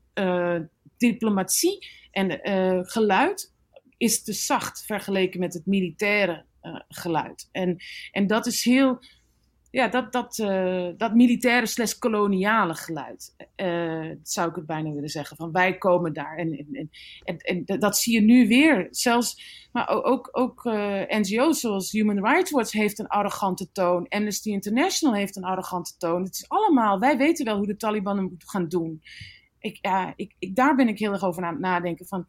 diplomatie 0.98 1.88
en 2.12 2.40
geluid 2.88 3.54
is 3.98 4.24
te 4.24 4.34
zacht 4.34 4.86
vergeleken 4.86 5.40
met 5.40 5.54
het 5.54 5.66
militaire 5.66 6.46
geluid. 6.88 7.50
En, 7.52 7.78
en 8.12 8.28
dat 8.28 8.46
is 8.46 8.64
heel 8.64 9.00
ja, 9.72 9.88
dat, 9.88 10.12
dat, 10.12 10.38
uh, 10.38 10.88
dat 10.98 11.14
militaire 11.14 11.66
slash 11.66 11.94
koloniale 11.94 12.74
geluid, 12.74 13.36
uh, 13.56 14.12
zou 14.24 14.50
ik 14.50 14.56
het 14.56 14.66
bijna 14.66 14.92
willen 14.92 15.10
zeggen. 15.10 15.38
Van 15.38 15.52
wij 15.52 15.78
komen 15.78 16.14
daar. 16.14 16.38
En, 16.38 16.68
en, 16.72 16.90
en, 17.24 17.38
en 17.66 17.80
dat 17.80 17.98
zie 17.98 18.14
je 18.14 18.22
nu 18.22 18.48
weer. 18.48 18.88
Zelfs, 18.92 19.42
maar 19.72 19.90
ook, 19.90 20.30
ook 20.32 20.66
uh, 20.66 21.02
NGO's 21.08 21.60
zoals 21.60 21.92
Human 21.92 22.26
Rights 22.26 22.52
Watch 22.52 22.72
heeft 22.72 23.00
een 23.00 23.08
arrogante 23.08 23.72
toon. 23.72 24.08
Amnesty 24.08 24.50
International 24.50 25.16
heeft 25.16 25.36
een 25.36 25.44
arrogante 25.44 25.98
toon. 25.98 26.24
Het 26.24 26.34
is 26.34 26.50
allemaal, 26.50 27.00
wij 27.00 27.18
weten 27.18 27.46
wel 27.46 27.58
hoe 27.58 27.68
de 27.68 27.78
Taliban 27.78 28.18
het 28.18 28.30
moeten 28.30 28.50
gaan 28.50 28.68
doen. 28.68 29.02
Ik, 29.60 29.78
ja, 29.82 30.14
ik, 30.16 30.36
ik, 30.40 30.56
daar 30.56 30.76
ben 30.76 30.88
ik 30.88 31.00
heel 31.00 31.12
erg 31.12 31.24
over 31.24 31.44
aan 31.44 31.54
het 31.54 31.62
nadenken. 31.62 32.06
Van, 32.06 32.26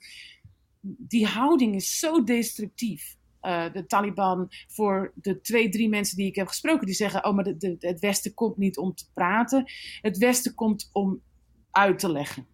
die 0.81 1.27
houding 1.27 1.75
is 1.75 1.99
zo 1.99 2.25
destructief. 2.25 3.18
Uh, 3.49 3.73
de 3.73 3.87
Taliban 3.87 4.49
voor 4.69 5.13
de 5.15 5.41
twee, 5.41 5.69
drie 5.69 5.89
mensen 5.89 6.17
die 6.17 6.27
ik 6.27 6.35
heb 6.35 6.47
gesproken, 6.47 6.87
die 6.87 6.95
zeggen: 6.95 7.25
Oh, 7.25 7.35
maar 7.35 7.45
de, 7.45 7.77
het 7.79 8.01
Westen 8.01 8.35
komt 8.35 8.57
niet 8.57 8.79
om 8.79 8.95
te 8.95 9.05
praten. 9.15 9.65
Het 10.01 10.19
Westen 10.19 10.55
komt 10.55 10.91
om 10.93 11.23
uit 11.71 11.99
te 11.99 12.13
leggen 12.13 12.47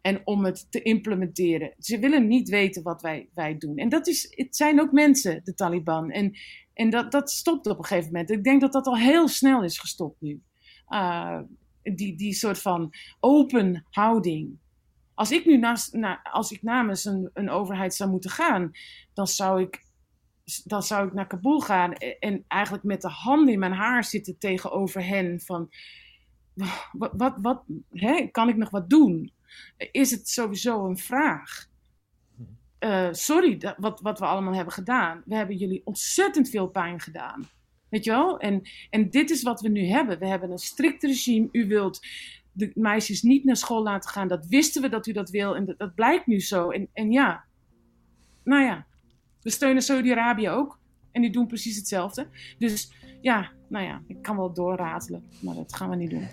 en 0.00 0.20
om 0.24 0.44
het 0.44 0.66
te 0.70 0.82
implementeren. 0.82 1.74
Ze 1.78 1.98
willen 1.98 2.26
niet 2.26 2.48
weten 2.48 2.82
wat 2.82 3.02
wij, 3.02 3.28
wij 3.34 3.58
doen. 3.58 3.76
En 3.76 3.88
dat 3.88 4.06
is, 4.06 4.26
het 4.30 4.56
zijn 4.56 4.80
ook 4.80 4.92
mensen, 4.92 5.40
de 5.44 5.54
Taliban. 5.54 6.10
En, 6.10 6.36
en 6.74 6.90
dat, 6.90 7.12
dat 7.12 7.30
stopt 7.30 7.66
op 7.66 7.78
een 7.78 7.84
gegeven 7.84 8.12
moment. 8.12 8.30
Ik 8.30 8.44
denk 8.44 8.60
dat 8.60 8.72
dat 8.72 8.86
al 8.86 8.98
heel 8.98 9.28
snel 9.28 9.64
is 9.64 9.78
gestopt 9.78 10.20
nu. 10.20 10.42
Uh, 10.88 11.40
die, 11.82 12.16
die 12.16 12.32
soort 12.32 12.60
van 12.60 12.92
open 13.20 13.86
houding. 13.90 14.58
Als 15.14 15.30
ik 15.30 15.44
nu 15.44 15.56
na, 15.56 16.22
als 16.22 16.50
ik 16.50 16.62
namens 16.62 17.04
een, 17.04 17.30
een 17.32 17.50
overheid 17.50 17.94
zou 17.94 18.10
moeten 18.10 18.30
gaan, 18.30 18.70
dan 19.14 19.26
zou 19.26 19.62
ik 19.62 19.84
dan 20.64 20.82
zou 20.82 21.06
ik 21.06 21.12
naar 21.12 21.26
Kabul 21.26 21.60
gaan 21.60 21.92
en 21.92 22.44
eigenlijk 22.48 22.84
met 22.84 23.02
de 23.02 23.08
handen 23.08 23.52
in 23.52 23.58
mijn 23.58 23.72
haar 23.72 24.04
zitten 24.04 24.38
tegenover 24.38 25.06
hen 25.06 25.40
van 25.40 25.70
wat, 26.92 27.12
wat, 27.16 27.34
wat 27.40 27.62
hè, 27.90 28.26
kan 28.26 28.48
ik 28.48 28.56
nog 28.56 28.70
wat 28.70 28.90
doen? 28.90 29.32
Is 29.76 30.10
het 30.10 30.28
sowieso 30.28 30.86
een 30.86 30.98
vraag? 30.98 31.66
Uh, 32.80 33.08
sorry 33.10 33.56
dat, 33.56 33.74
wat, 33.78 34.00
wat 34.00 34.18
we 34.18 34.24
allemaal 34.24 34.54
hebben 34.54 34.74
gedaan. 34.74 35.22
We 35.24 35.34
hebben 35.34 35.56
jullie 35.56 35.82
ontzettend 35.84 36.50
veel 36.50 36.68
pijn 36.68 37.00
gedaan. 37.00 37.48
Weet 37.88 38.04
je 38.04 38.10
wel? 38.10 38.38
En, 38.38 38.62
en 38.90 39.10
dit 39.10 39.30
is 39.30 39.42
wat 39.42 39.60
we 39.60 39.68
nu 39.68 39.86
hebben. 39.86 40.18
We 40.18 40.26
hebben 40.26 40.50
een 40.50 40.58
strikt 40.58 41.02
regime. 41.02 41.48
U 41.52 41.66
wilt 41.66 42.00
de 42.52 42.70
meisjes 42.74 43.22
niet 43.22 43.44
naar 43.44 43.56
school 43.56 43.82
laten 43.82 44.10
gaan. 44.10 44.28
Dat 44.28 44.46
wisten 44.46 44.82
we 44.82 44.88
dat 44.88 45.06
u 45.06 45.12
dat 45.12 45.30
wil. 45.30 45.56
En 45.56 45.64
dat, 45.64 45.78
dat 45.78 45.94
blijkt 45.94 46.26
nu 46.26 46.40
zo. 46.40 46.70
En, 46.70 46.88
en 46.92 47.10
ja, 47.12 47.44
nou 48.44 48.62
ja, 48.62 48.86
we 49.44 49.50
steunen 49.50 49.82
Saudi-Arabië 49.82 50.48
ook. 50.48 50.78
En 51.12 51.22
die 51.22 51.30
doen 51.30 51.46
precies 51.46 51.76
hetzelfde. 51.76 52.26
Dus 52.58 52.92
ja, 53.20 53.50
nou 53.68 53.84
ja, 53.84 54.02
ik 54.06 54.22
kan 54.22 54.36
wel 54.36 54.52
doorratelen, 54.52 55.24
maar 55.40 55.54
dat 55.54 55.76
gaan 55.76 55.90
we 55.90 55.96
niet 55.96 56.10
doen. 56.10 56.28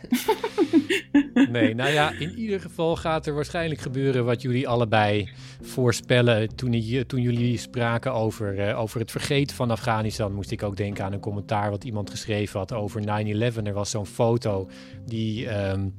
nee, 1.52 1.74
nou 1.74 1.90
ja, 1.90 2.12
in 2.12 2.38
ieder 2.38 2.60
geval 2.60 2.96
gaat 2.96 3.26
er 3.28 3.34
waarschijnlijk 3.34 3.82
gebeuren 3.82 4.26
wat 4.26 4.42
jullie 4.42 4.68
allebei 4.68 5.30
voorspellen. 5.62 6.56
Toen, 6.56 6.72
toen 7.08 7.22
jullie 7.22 7.58
spraken 7.58 8.14
over, 8.14 8.70
uh, 8.70 8.80
over 8.80 9.00
het 9.00 9.12
vergeten 9.12 9.56
van 9.56 9.72
Afghanistan, 9.72 10.34
moest 10.34 10.52
ik 10.52 10.64
ook 10.64 10.78
denken 10.78 11.06
aan 11.06 11.14
een 11.14 11.20
commentaar 11.20 11.70
wat 11.70 11.84
iemand 11.84 12.10
geschreven 12.10 12.60
had 12.60 12.74
over 12.74 13.02
9-11. 13.02 13.06
Er 13.64 13.74
was 13.74 13.90
zo'n 13.90 14.06
foto 14.06 14.70
die, 15.06 15.66
um, 15.70 15.94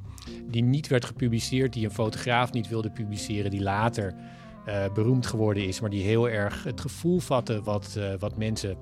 die 0.44 0.62
niet 0.62 0.88
werd 0.88 1.04
gepubliceerd, 1.04 1.72
die 1.72 1.84
een 1.84 1.90
fotograaf 1.90 2.52
niet 2.52 2.68
wilde 2.68 2.90
publiceren, 2.90 3.50
die 3.50 3.62
later 3.62 4.14
uh, 4.68 4.84
beroemd 4.94 5.26
geworden 5.26 5.66
is, 5.66 5.80
maar 5.80 5.90
die 5.90 6.02
heel 6.02 6.28
erg 6.28 6.64
het 6.64 6.80
gevoel 6.80 7.18
vatte 7.18 7.62
wat, 7.62 7.94
uh, 7.98 8.14
wat 8.18 8.36
mensen 8.36 8.76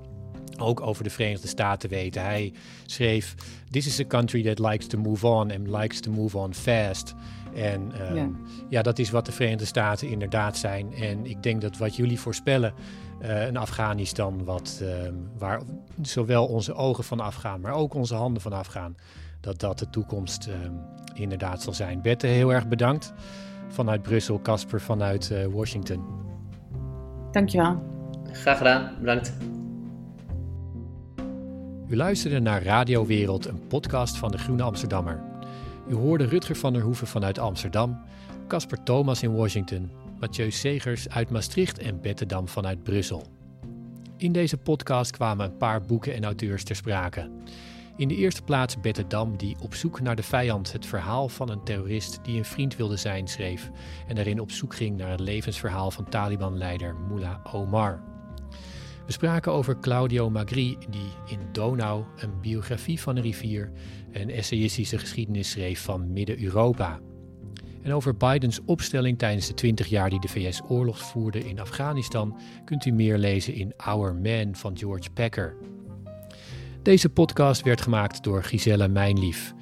ook 0.57 0.81
over 0.81 1.03
de 1.03 1.09
Verenigde 1.09 1.47
Staten 1.47 1.89
weten. 1.89 2.21
Hij 2.21 2.53
schreef: 2.85 3.35
This 3.69 3.87
is 3.87 3.99
a 3.99 4.07
country 4.07 4.43
that 4.43 4.59
likes 4.59 4.87
to 4.87 4.97
move 4.97 5.27
on 5.27 5.51
and 5.51 5.67
likes 5.67 5.99
to 5.99 6.11
move 6.11 6.37
on 6.37 6.53
fast. 6.53 7.13
En 7.55 7.91
um, 8.09 8.15
ja. 8.15 8.29
ja. 8.69 8.81
dat 8.81 8.99
is 8.99 9.09
wat 9.09 9.25
de 9.25 9.31
Verenigde 9.31 9.65
Staten 9.65 10.09
inderdaad 10.09 10.57
zijn. 10.57 10.93
En 10.93 11.25
ik 11.25 11.43
denk 11.43 11.61
dat 11.61 11.77
wat 11.77 11.95
jullie 11.95 12.19
voorspellen, 12.19 12.73
uh, 13.21 13.45
een 13.45 13.57
Afghanistan, 13.57 14.43
wat, 14.43 14.79
uh, 14.83 14.89
waar 15.37 15.61
zowel 16.01 16.45
onze 16.45 16.73
ogen 16.73 17.03
van 17.03 17.19
afgaan, 17.19 17.61
maar 17.61 17.73
ook 17.73 17.93
onze 17.93 18.15
handen 18.15 18.41
van 18.41 18.53
afgaan, 18.53 18.95
dat 19.39 19.59
dat 19.59 19.79
de 19.79 19.89
toekomst 19.89 20.47
uh, 20.47 20.55
inderdaad 21.13 21.61
zal 21.61 21.73
zijn. 21.73 22.01
Bette, 22.01 22.27
heel 22.27 22.53
erg 22.53 22.67
bedankt 22.67 23.13
vanuit 23.71 24.01
Brussel, 24.01 24.41
Casper 24.41 24.81
vanuit 24.81 25.29
uh, 25.31 25.45
Washington. 25.45 26.03
Dankjewel. 27.31 27.83
Graag 28.31 28.57
gedaan, 28.57 28.95
bedankt. 28.99 29.33
U 31.87 31.95
luisterde 31.95 32.39
naar 32.39 32.63
Radio 32.63 33.05
Wereld, 33.05 33.45
een 33.45 33.67
podcast 33.67 34.17
van 34.17 34.31
de 34.31 34.37
Groene 34.37 34.63
Amsterdammer. 34.63 35.23
U 35.89 35.93
hoorde 35.93 36.25
Rutger 36.25 36.55
van 36.55 36.73
der 36.73 36.81
Hoeven 36.81 37.07
vanuit 37.07 37.39
Amsterdam, 37.39 37.99
Casper 38.47 38.83
Thomas 38.83 39.23
in 39.23 39.35
Washington, 39.35 39.91
Mathieu 40.19 40.51
Segers 40.51 41.09
uit 41.09 41.29
Maastricht 41.29 41.79
en 41.79 42.01
Bette 42.01 42.25
Dam 42.25 42.47
vanuit 42.47 42.83
Brussel. 42.83 43.23
In 44.17 44.31
deze 44.31 44.57
podcast 44.57 45.11
kwamen 45.11 45.45
een 45.45 45.57
paar 45.57 45.81
boeken 45.81 46.13
en 46.13 46.23
auteurs 46.23 46.63
ter 46.63 46.75
sprake. 46.75 47.29
In 47.97 48.07
de 48.07 48.15
eerste 48.15 48.41
plaats 48.41 48.79
Bette 48.79 49.07
Dam, 49.07 49.37
die 49.37 49.55
op 49.61 49.75
zoek 49.75 50.01
naar 50.01 50.15
de 50.15 50.23
vijand 50.23 50.71
het 50.71 50.85
verhaal 50.85 51.29
van 51.29 51.49
een 51.49 51.63
terrorist 51.63 52.19
die 52.23 52.37
een 52.37 52.45
vriend 52.45 52.75
wilde 52.75 52.97
zijn 52.97 53.27
schreef 53.27 53.69
en 54.07 54.15
daarin 54.15 54.39
op 54.39 54.51
zoek 54.51 54.75
ging 54.75 54.97
naar 54.97 55.09
het 55.09 55.19
levensverhaal 55.19 55.91
van 55.91 56.09
Taliban-leider 56.09 56.95
Mullah 56.95 57.55
Omar. 57.55 58.03
We 59.05 59.11
spraken 59.11 59.51
over 59.51 59.79
Claudio 59.79 60.29
Magri, 60.29 60.77
die 60.89 61.09
in 61.27 61.39
Donau 61.51 62.03
een 62.15 62.41
biografie 62.41 62.99
van 62.99 63.15
een 63.15 63.23
rivier 63.23 63.71
en 64.11 64.29
essayistische 64.29 64.97
geschiedenis 64.97 65.49
schreef 65.49 65.81
van 65.81 66.13
Midden-Europa. 66.13 66.99
En 67.81 67.93
over 67.93 68.17
Bidens 68.17 68.59
opstelling 68.65 69.17
tijdens 69.17 69.47
de 69.47 69.53
20 69.53 69.87
jaar 69.87 70.09
die 70.09 70.19
de 70.19 70.27
VS 70.27 70.61
oorlog 70.67 70.99
voerde 70.99 71.39
in 71.39 71.59
Afghanistan 71.59 72.39
kunt 72.65 72.85
u 72.85 72.91
meer 72.91 73.17
lezen 73.17 73.53
in 73.53 73.73
Our 73.77 74.15
Man 74.15 74.55
van 74.55 74.77
George 74.77 75.11
Packer. 75.11 75.70
Deze 76.83 77.09
podcast 77.09 77.61
werd 77.63 77.81
gemaakt 77.81 78.23
door 78.23 78.43
Giselle 78.43 78.87
Mijnlief. 78.87 79.53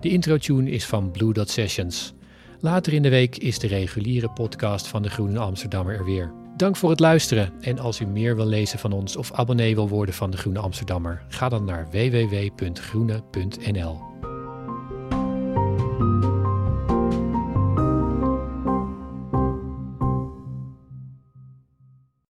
De 0.00 0.08
intro 0.08 0.36
tune 0.36 0.70
is 0.70 0.86
van 0.86 1.10
Blue 1.10 1.32
Dot 1.32 1.50
Sessions. 1.50 2.14
Later 2.60 2.92
in 2.92 3.02
de 3.02 3.08
week 3.08 3.36
is 3.36 3.58
de 3.58 3.66
reguliere 3.66 4.30
podcast 4.30 4.86
van 4.86 5.02
de 5.02 5.10
Groene 5.10 5.38
Amsterdammer 5.38 5.96
er 5.96 6.04
weer. 6.04 6.32
Dank 6.56 6.76
voor 6.76 6.90
het 6.90 7.00
luisteren 7.00 7.52
en 7.60 7.78
als 7.78 8.00
u 8.00 8.06
meer 8.06 8.36
wil 8.36 8.46
lezen 8.46 8.78
van 8.78 8.92
ons 8.92 9.16
of 9.16 9.32
abonnee 9.32 9.74
wil 9.74 9.88
worden 9.88 10.14
van 10.14 10.30
de 10.30 10.36
Groene 10.36 10.58
Amsterdammer, 10.58 11.24
ga 11.28 11.48
dan 11.48 11.64
naar 11.64 11.88
www.groene.nl. 11.90 12.92